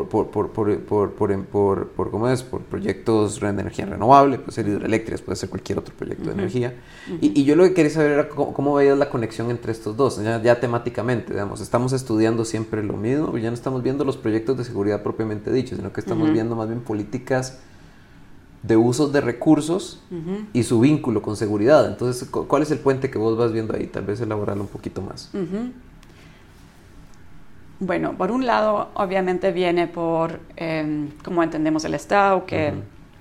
por, 0.02 0.08
por, 0.08 0.50
por, 0.50 1.12
por, 1.12 1.86
por, 1.86 2.10
¿cómo 2.10 2.28
es? 2.28 2.42
por 2.42 2.62
proyectos 2.62 3.38
de 3.38 3.48
energía 3.48 3.86
renovable, 3.86 4.38
puede 4.38 4.50
ser 4.50 4.66
hidroeléctricas, 4.66 5.22
puede 5.22 5.36
ser 5.36 5.48
cualquier 5.48 5.78
otro 5.78 5.94
proyecto 5.94 6.24
de 6.24 6.32
energía. 6.32 6.74
y, 7.20 7.40
y, 7.40 7.44
yo 7.44 7.54
lo 7.54 7.62
que 7.62 7.74
quería 7.74 7.92
saber 7.92 8.10
era 8.10 8.28
cómo, 8.28 8.74
veías 8.74 8.98
la 8.98 9.08
conexión 9.08 9.50
entre 9.50 9.70
estos 9.70 9.96
dos, 9.96 10.20
ya, 10.20 10.42
ya, 10.42 10.58
temáticamente, 10.58 11.32
digamos, 11.32 11.60
estamos 11.60 11.92
estudiando 11.92 12.44
siempre 12.44 12.82
lo 12.82 12.94
mismo, 12.96 13.38
ya 13.38 13.50
no 13.50 13.54
estamos 13.54 13.84
viendo 13.84 14.04
los 14.04 14.16
proyectos 14.16 14.58
de 14.58 14.64
seguridad 14.64 15.00
propiamente 15.04 15.52
dichos, 15.52 15.78
sino 15.78 15.92
que 15.92 16.00
estamos 16.00 16.32
viendo 16.32 16.56
más 16.56 16.66
bien 16.66 16.80
políticas 16.80 17.60
de 18.64 18.76
usos 18.76 19.12
de 19.12 19.20
recursos 19.20 20.00
y 20.52 20.64
su 20.64 20.80
vínculo 20.80 21.22
con 21.22 21.36
seguridad. 21.36 21.86
Entonces, 21.86 22.28
¿cuál 22.28 22.62
es 22.62 22.70
el 22.72 22.78
puente 22.78 23.10
que 23.10 23.18
vos 23.18 23.38
vas 23.38 23.52
viendo 23.52 23.76
ahí? 23.76 23.86
Tal 23.86 24.04
vez 24.04 24.20
elaborarlo 24.20 24.64
un 24.64 24.68
poquito 24.68 25.02
más. 25.02 25.30
Bueno, 27.86 28.16
por 28.16 28.30
un 28.30 28.46
lado, 28.46 28.88
obviamente 28.94 29.52
viene 29.52 29.86
por 29.88 30.40
eh, 30.56 31.08
cómo 31.22 31.42
entendemos 31.42 31.84
el 31.84 31.92
Estado, 31.92 32.46
que 32.46 32.72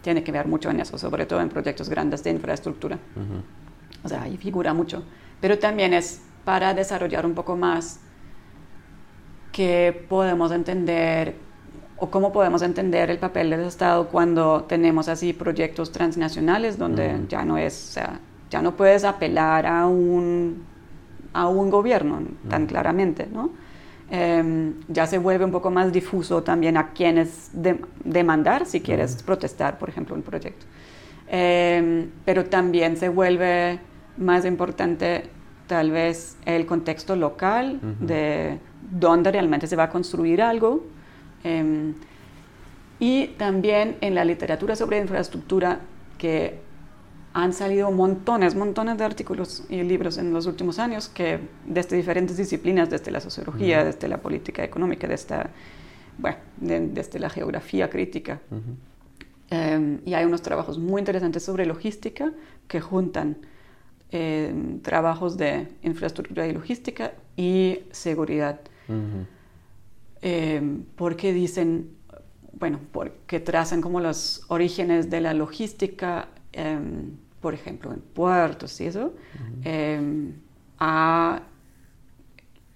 tiene 0.01 0.23
que 0.23 0.31
ver 0.31 0.47
mucho 0.47 0.69
en 0.69 0.79
eso, 0.79 0.97
sobre 0.97 1.25
todo 1.25 1.41
en 1.41 1.49
proyectos 1.49 1.89
grandes 1.89 2.23
de 2.23 2.31
infraestructura. 2.31 2.97
O 4.05 4.07
sea, 4.07 4.21
ahí 4.21 4.37
figura 4.37 4.73
mucho. 4.73 5.03
Pero 5.41 5.59
también 5.59 5.93
es 5.93 6.21
para 6.45 6.73
desarrollar 6.73 7.25
un 7.25 7.33
poco 7.33 7.57
más 7.57 7.99
que 9.51 10.05
podemos 10.07 10.51
entender 10.53 11.35
o 11.97 12.09
cómo 12.09 12.31
podemos 12.31 12.61
entender 12.61 13.09
el 13.09 13.17
papel 13.17 13.49
del 13.49 13.61
Estado 13.61 14.07
cuando 14.07 14.63
tenemos 14.63 15.09
así 15.09 15.33
proyectos 15.33 15.91
transnacionales 15.91 16.77
donde 16.77 17.19
ya 17.27 17.43
no 17.43 17.57
es, 17.57 17.89
o 17.89 17.91
sea, 17.93 18.19
ya 18.49 18.61
no 18.61 18.77
puedes 18.77 19.03
apelar 19.03 19.65
a 19.65 19.87
un, 19.87 20.63
a 21.33 21.49
un 21.49 21.69
gobierno 21.69 22.21
tan 22.49 22.65
claramente, 22.65 23.27
¿no? 23.31 23.51
Em, 24.15 24.75
ya 24.89 25.07
se 25.07 25.17
vuelve 25.17 25.43
un 25.43 25.49
poco 25.49 25.71
más 25.71 25.91
difuso 25.91 26.43
también 26.43 26.77
a 26.77 26.91
quienes 26.91 27.49
demandar 28.03 28.67
si 28.67 28.79
quieres 28.79 29.23
protestar, 29.23 29.79
por 29.79 29.89
ejemplo, 29.89 30.13
un 30.13 30.21
proyecto. 30.21 30.67
Em, 31.27 32.11
pero 32.23 32.45
también 32.45 32.95
se 32.95 33.09
vuelve 33.09 33.79
más 34.17 34.45
importante 34.45 35.31
tal 35.65 35.89
vez 35.89 36.37
el 36.45 36.67
contexto 36.67 37.15
local 37.15 37.79
de 37.99 38.59
dónde 38.91 39.31
realmente 39.31 39.65
se 39.65 39.75
va 39.75 39.85
a 39.85 39.89
construir 39.89 40.43
algo. 40.43 40.83
Em, 41.43 41.95
y 42.99 43.29
también 43.39 43.97
en 44.01 44.13
la 44.13 44.25
literatura 44.25 44.75
sobre 44.75 44.99
infraestructura, 44.99 45.79
que 46.19 46.59
han 47.33 47.51
salido 47.51 47.91
montones, 47.91 48.55
montones 48.55 48.97
de 48.97 49.03
artículos 49.03 49.63
y 49.69 49.81
libros 49.81 50.17
en 50.19 50.31
los 50.31 50.45
últimos 50.45 50.77
años 50.77 51.09
que 51.09 51.39
desde 51.65 51.97
diferentes 51.97 52.37
disciplinas, 52.37 52.89
desde 52.91 53.09
la 53.11 53.19
sociología, 53.19 53.83
desde 53.83 54.07
la 54.07 54.19
política 54.19 54.63
económica, 54.63 55.07
desde, 55.07 55.37
bueno, 56.19 56.37
desde 56.57 57.19
la 57.19 57.29
geografía 57.29 57.89
crítica. 57.89 58.39
Em, 59.49 59.99
y 60.05 60.13
hay 60.13 60.25
unos 60.25 60.43
trabajos 60.43 60.77
muy 60.77 60.99
interesantes 60.99 61.43
sobre 61.43 61.65
logística 61.65 62.31
que 62.67 62.81
juntan 62.81 63.37
em, 64.11 64.79
trabajos 64.81 65.35
de 65.37 65.67
infraestructura 65.81 66.47
y 66.47 66.53
logística 66.53 67.13
y 67.35 67.79
seguridad. 67.89 68.59
Em, 70.21 70.83
porque 70.95 71.33
dicen, 71.33 71.89
bueno, 72.59 72.79
porque 72.91 73.39
trazan 73.39 73.81
como 73.81 73.99
los 73.99 74.45
orígenes 74.49 75.09
de 75.09 75.19
la 75.19 75.33
logística, 75.33 76.27
por 77.43 77.53
ejemplo, 77.53 77.91
en 77.91 77.99
puertos 77.99 78.79
y 78.79 78.85
eso, 78.85 79.13
a 80.79 81.41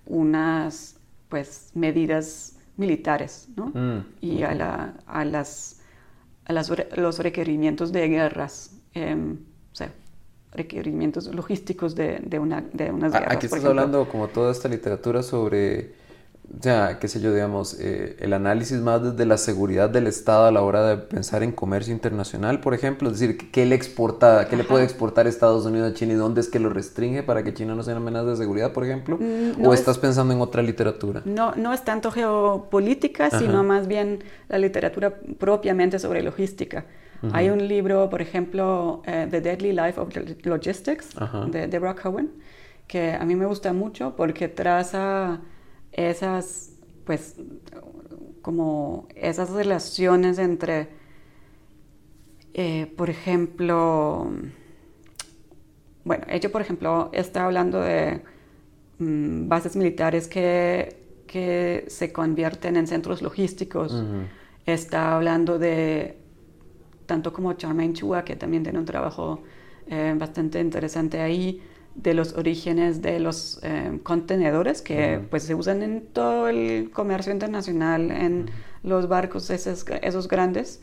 unas 0.06 0.98
pues 1.30 1.72
medidas 1.74 2.58
militares, 2.76 3.48
¿no? 3.56 3.68
Mm, 3.68 4.06
y 4.20 4.44
a, 4.44 4.54
la, 4.54 4.94
a 5.08 5.24
las 5.24 5.82
a 6.48 6.54
los 6.54 7.20
requerimientos 7.20 7.94
de 7.94 8.10
guerras, 8.10 8.72
em, 8.94 9.38
o 9.72 9.76
sea, 9.76 9.94
requerimientos 10.52 11.34
logísticos 11.34 11.96
de, 11.96 12.20
de, 12.26 12.38
una, 12.40 12.62
de 12.62 12.92
unas 12.92 13.14
guerras. 13.14 13.38
Aquí 13.38 13.46
estás 13.46 13.64
hablando 13.64 14.08
como 14.10 14.28
toda 14.28 14.52
esta 14.52 14.68
literatura 14.68 15.24
sobre, 15.24 15.94
o 16.50 16.64
sea, 16.64 16.98
qué 17.00 17.08
sé 17.08 17.20
yo, 17.20 17.34
digamos, 17.34 17.78
eh, 17.80 18.16
el 18.20 18.32
análisis 18.32 18.80
más 18.80 19.04
desde 19.04 19.26
la 19.26 19.38
seguridad 19.38 19.90
del 19.90 20.08
Estado 20.08 20.46
a 20.46 20.52
la 20.52 20.62
hora 20.62 20.88
de 20.88 20.98
pensar 20.98 21.44
en 21.44 21.52
comercio 21.52 21.94
internacional, 21.94 22.62
por 22.62 22.74
ejemplo, 22.74 23.10
es 23.10 23.20
decir, 23.20 23.52
¿qué 23.52 23.66
le 23.66 23.76
exporta, 23.76 24.48
qué 24.50 24.56
le 24.56 24.64
puede 24.64 24.86
exportar 24.86 25.28
Estados 25.28 25.66
Unidos 25.66 25.92
a 25.92 25.94
China 25.94 26.14
y 26.14 26.16
dónde 26.16 26.40
es 26.40 26.48
que 26.48 26.60
lo 26.60 26.70
restringe 26.70 27.22
para 27.22 27.44
que 27.44 27.54
China 27.54 27.76
no 27.76 27.84
sea 27.84 27.96
una 27.96 28.02
amenaza 28.02 28.32
de 28.32 28.38
seguridad, 28.38 28.72
por 28.72 28.86
ejemplo? 28.86 29.18
Mm, 29.18 29.66
¿O 29.66 29.74
estás 29.74 29.98
pensando 29.98 30.34
en 30.34 30.40
otra 30.40 30.62
literatura? 30.62 31.22
No, 31.26 31.54
no 31.56 31.74
es 31.74 31.84
tanto 31.84 32.12
geopolítica, 32.12 33.30
sino 33.30 33.64
más 33.64 33.88
bien 33.88 34.24
la 34.48 34.58
literatura 34.58 35.14
propiamente 35.38 36.00
sobre 36.00 36.24
logística. 36.24 36.86
Hay 37.34 37.50
un 37.50 37.68
libro, 37.68 38.10
por 38.10 38.22
ejemplo, 38.22 39.02
eh, 39.06 39.28
The 39.30 39.42
Deadly 39.42 39.74
Life 39.74 40.00
of 40.00 40.10
Logistics, 40.44 41.10
de 41.52 41.68
Deborah 41.68 41.96
Cohen, 41.96 42.32
que 42.88 43.14
a 43.14 43.26
mí 43.26 43.36
me 43.36 43.46
gusta 43.46 43.74
mucho 43.74 44.16
porque 44.16 44.48
traza 44.48 45.42
esas, 45.92 46.74
pues, 47.06 47.36
como 48.42 49.08
esas 49.16 49.50
relaciones 49.50 50.40
entre, 50.40 50.90
eh, 52.54 52.94
por 52.96 53.10
ejemplo, 53.10 54.32
bueno, 56.04 56.24
ella, 56.30 56.50
por 56.50 56.62
ejemplo, 56.62 57.10
está 57.12 57.46
hablando 57.46 57.82
de 57.82 58.22
mm, 59.00 59.50
bases 59.50 59.76
militares 59.76 60.28
que, 60.28 61.24
que, 61.28 61.86
se 61.90 62.14
convierten 62.14 62.78
en 62.78 62.88
centros 62.88 63.22
logísticos. 63.22 63.94
Está 64.66 65.16
hablando 65.16 65.60
de, 65.60 66.18
tanto 67.06 67.34
como 67.34 67.54
Charmaine 67.54 67.94
Chua, 67.94 68.24
que 68.24 68.36
también 68.36 68.64
tiene 68.64 68.80
un 68.80 68.86
trabajo 68.86 69.42
eh, 69.88 70.14
bastante 70.18 70.60
interesante 70.60 71.20
ahí, 71.20 71.62
de 71.98 72.14
los 72.14 72.34
orígenes 72.34 73.02
de 73.02 73.20
los 73.20 73.60
eh, 73.64 74.00
contenedores 74.04 74.82
que 74.82 75.20
pues 75.30 75.44
se 75.44 75.56
usan 75.56 75.82
en 75.82 76.06
todo 76.14 76.48
el 76.48 76.92
comercio 76.92 77.34
internacional, 77.34 78.12
en 78.12 78.50
los 78.84 79.08
barcos 79.08 79.50
esos, 79.50 79.84
esos, 80.02 80.28
grandes, 80.28 80.82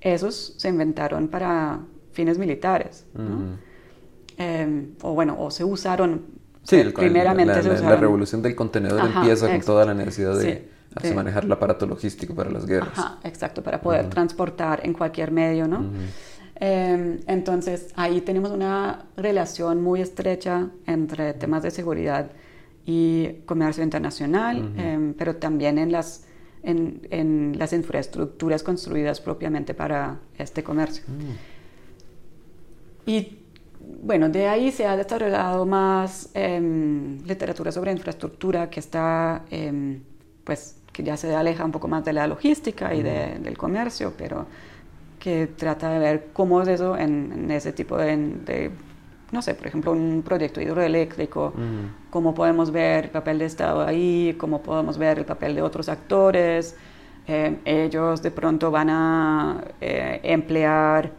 esos 0.00 0.54
se 0.56 0.68
inventaron 0.68 1.28
para 1.28 1.80
fines 2.12 2.38
militares, 2.38 3.04
em, 4.36 4.92
o 5.02 5.12
bueno, 5.14 5.36
o 5.38 5.50
se 5.50 5.64
usaron, 5.64 6.24
sí, 6.62 6.84
primeramente 6.94 7.60
la, 7.62 7.96
revolución 7.96 8.40
del 8.40 8.54
contenedor 8.54 9.00
empieza 9.00 9.50
con 9.50 9.60
toda 9.60 9.84
la 9.84 9.94
necesidad 9.94 10.38
de... 10.38 10.68
manejar 11.12 11.44
el 11.44 11.52
aparato 11.52 11.84
logístico 11.86 12.36
para 12.36 12.50
las 12.50 12.64
guerras. 12.64 12.96
exacto, 13.24 13.60
para 13.60 13.80
poder 13.80 14.08
transportar 14.08 14.80
en 14.84 14.92
cualquier 14.92 15.32
medio, 15.32 15.66
¿no? 15.66 15.84
Em, 16.56 17.20
entonces, 17.26 17.92
ahí 17.96 18.20
tenemos 18.20 18.50
una 18.50 19.06
relación 19.16 19.82
muy 19.82 20.00
estrecha 20.00 20.68
entre 20.86 21.34
temas 21.34 21.62
de 21.62 21.70
seguridad 21.70 22.30
y 22.86 23.40
comercio 23.46 23.82
internacional, 23.82 24.72
em, 24.76 25.14
pero 25.14 25.36
también 25.36 25.78
en 25.78 25.90
las, 25.90 26.26
en, 26.62 27.56
las 27.58 27.72
infraestructuras 27.72 28.62
construidas 28.62 29.20
propiamente 29.20 29.74
para 29.74 30.20
este 30.38 30.62
comercio. 30.62 31.02
Mm. 31.08 31.32
Y 33.10 33.38
bueno, 34.02 34.28
de 34.28 34.48
ahí 34.48 34.70
se 34.70 34.86
ha 34.86 34.96
desarrollado 34.96 35.66
más 35.66 36.30
em, 36.34 37.18
literatura 37.26 37.72
sobre 37.72 37.92
infraestructura 37.92 38.70
que 38.70 38.80
está, 38.80 39.44
pues, 40.44 40.76
que 40.92 41.02
ya 41.02 41.16
se 41.16 41.34
aleja 41.34 41.64
un 41.64 41.72
poco 41.72 41.88
más 41.88 42.04
de 42.04 42.12
la 42.12 42.26
logística 42.26 42.94
y 42.94 43.02
del 43.02 43.58
comercio, 43.58 44.14
pero 44.16 44.46
que 45.24 45.46
trata 45.46 45.88
de 45.88 45.98
ver 45.98 46.26
cómo 46.34 46.60
es 46.60 46.68
eso 46.68 46.98
en, 46.98 47.50
ese 47.50 47.72
tipo 47.72 47.96
de, 47.96 48.70
no 49.32 49.40
sé, 49.40 49.54
por 49.54 49.66
ejemplo, 49.66 49.92
un 49.92 50.22
proyecto 50.22 50.60
hidroeléctrico, 50.60 51.54
cómo 52.10 52.34
podemos 52.34 52.70
ver 52.70 53.06
el 53.06 53.10
papel 53.10 53.38
de 53.38 53.46
Estado 53.46 53.86
ahí, 53.86 54.36
cómo 54.38 54.60
podemos 54.60 54.98
ver 54.98 55.20
el 55.20 55.24
papel 55.24 55.54
de 55.54 55.62
otros 55.62 55.88
actores. 55.88 56.76
Eh, 57.26 57.56
ellos 57.64 58.20
de 58.20 58.30
pronto 58.30 58.70
van 58.70 58.90
a 58.90 59.64
eh, 59.80 60.20
emplear 60.24 61.10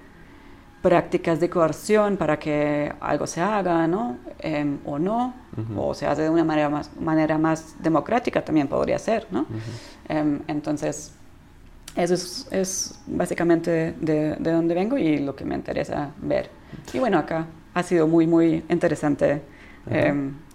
prácticas 0.84 1.40
de 1.40 1.50
coerción 1.50 2.16
para 2.16 2.38
que 2.38 2.94
algo 3.00 3.26
se 3.26 3.42
haga, 3.42 3.88
¿no? 3.88 4.18
Em, 4.38 4.78
o 4.86 5.00
no, 5.00 5.34
o 5.76 5.96
se 5.96 6.06
hace 6.06 6.22
de 6.22 6.30
una 6.30 6.44
manera 6.44 6.70
más, 6.70 6.96
manera 7.02 7.40
más 7.40 7.82
democrática 7.82 8.46
también 8.46 8.68
podría 8.68 9.00
ser, 9.00 9.26
¿no? 9.32 9.48
Em, 10.08 10.42
entonces, 10.48 11.16
eso 11.96 12.14
es, 12.52 13.00
básicamente 13.08 13.94
de, 14.00 14.36
de, 14.36 14.52
donde 14.52 14.76
vengo 14.76 14.98
y 14.98 15.20
lo 15.20 15.36
que 15.36 15.46
me 15.46 15.56
interesa 15.56 16.12
ver. 16.22 16.50
Y 16.94 17.00
bueno, 17.00 17.18
acá 17.18 17.48
ha 17.74 17.84
sido 17.84 18.08
muy, 18.08 18.28
muy 18.28 18.64
interesante 18.70 19.42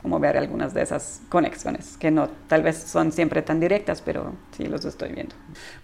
como 0.02 0.18
ver 0.18 0.36
algunas 0.36 0.74
de 0.74 0.82
esas 0.82 1.20
conexiones, 1.28 1.96
que 1.98 2.10
no 2.10 2.28
tal 2.48 2.62
vez 2.62 2.78
son 2.78 3.12
siempre 3.12 3.42
tan 3.42 3.60
directas, 3.60 4.02
pero 4.02 4.32
sí 4.56 4.64
los 4.64 4.84
estoy 4.84 5.12
viendo. 5.12 5.34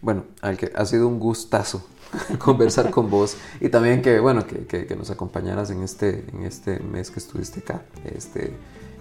Bueno, 0.01 0.25
al 0.41 0.57
que 0.57 0.73
ha 0.75 0.85
sido 0.85 1.07
un 1.07 1.21
gustazo 1.21 1.87
conversar 2.39 2.91
con 2.91 3.11
vos 3.11 3.37
y 3.61 3.69
también 3.69 4.03
que, 4.03 4.19
bueno, 4.21 4.47
que, 4.47 4.67
que, 4.67 4.97
nos 4.97 5.11
acompañaras 5.11 5.71
en 5.71 5.83
este, 5.83 6.25
en 6.33 6.45
este 6.45 6.81
mes 6.81 7.11
que 7.11 7.19
estuviste 7.19 7.61
acá, 7.61 7.83
este, 8.15 8.53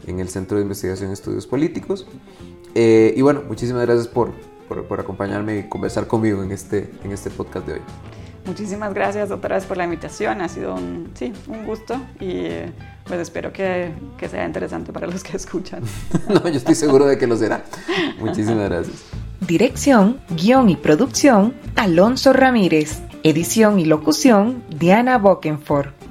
en 0.06 0.20
el 0.20 0.30
Centro 0.30 0.58
de 0.58 0.64
Investigación 0.64 1.10
y 1.10 1.14
Estudios 1.14 1.48
Políticos. 1.48 2.06
Eh, 2.74 3.14
y 3.16 3.22
bueno, 3.22 3.42
muchísimas 3.48 3.84
gracias 3.84 4.08
por, 4.68 4.86
por, 4.86 5.00
acompañarme 5.00 5.60
y 5.60 5.70
conversar 5.70 6.08
conmigo 6.08 6.44
en 6.44 6.52
este, 6.52 6.92
en 7.04 7.12
este 7.12 7.30
podcast 7.30 7.68
de 7.68 7.74
hoy. 7.74 7.82
Muchísimas 8.46 8.94
gracias 8.94 9.32
otra 9.32 9.56
vez 9.56 9.66
por 9.66 9.76
la 9.78 9.86
invitación, 9.86 10.42
ha 10.42 10.48
sido 10.48 10.76
un, 10.76 11.12
sí, 11.16 11.34
un 11.48 11.66
gusto 11.66 12.00
y 12.20 12.48
pues 13.06 13.20
espero 13.20 13.52
que, 13.52 13.92
que 14.18 14.30
sea 14.30 14.46
interesante 14.46 14.94
para 14.94 15.08
los 15.08 15.24
que 15.24 15.36
escuchan. 15.36 15.84
no, 16.30 16.48
yo 16.48 16.58
estoy 16.58 16.76
seguro 16.76 17.06
de 17.06 17.18
que 17.18 17.26
lo 17.26 17.38
será. 17.38 17.64
Muchísimas 18.20 18.70
gracias. 18.70 19.04
Dirección, 19.42 20.22
guion 20.30 20.70
y 20.70 20.76
producción, 20.76 21.56
Alonso 21.76 22.34
Ramírez. 22.34 23.02
Edición 23.24 23.80
y 23.80 23.86
locución, 23.86 24.64
Diana 24.70 25.18
Bokenford. 25.18 26.05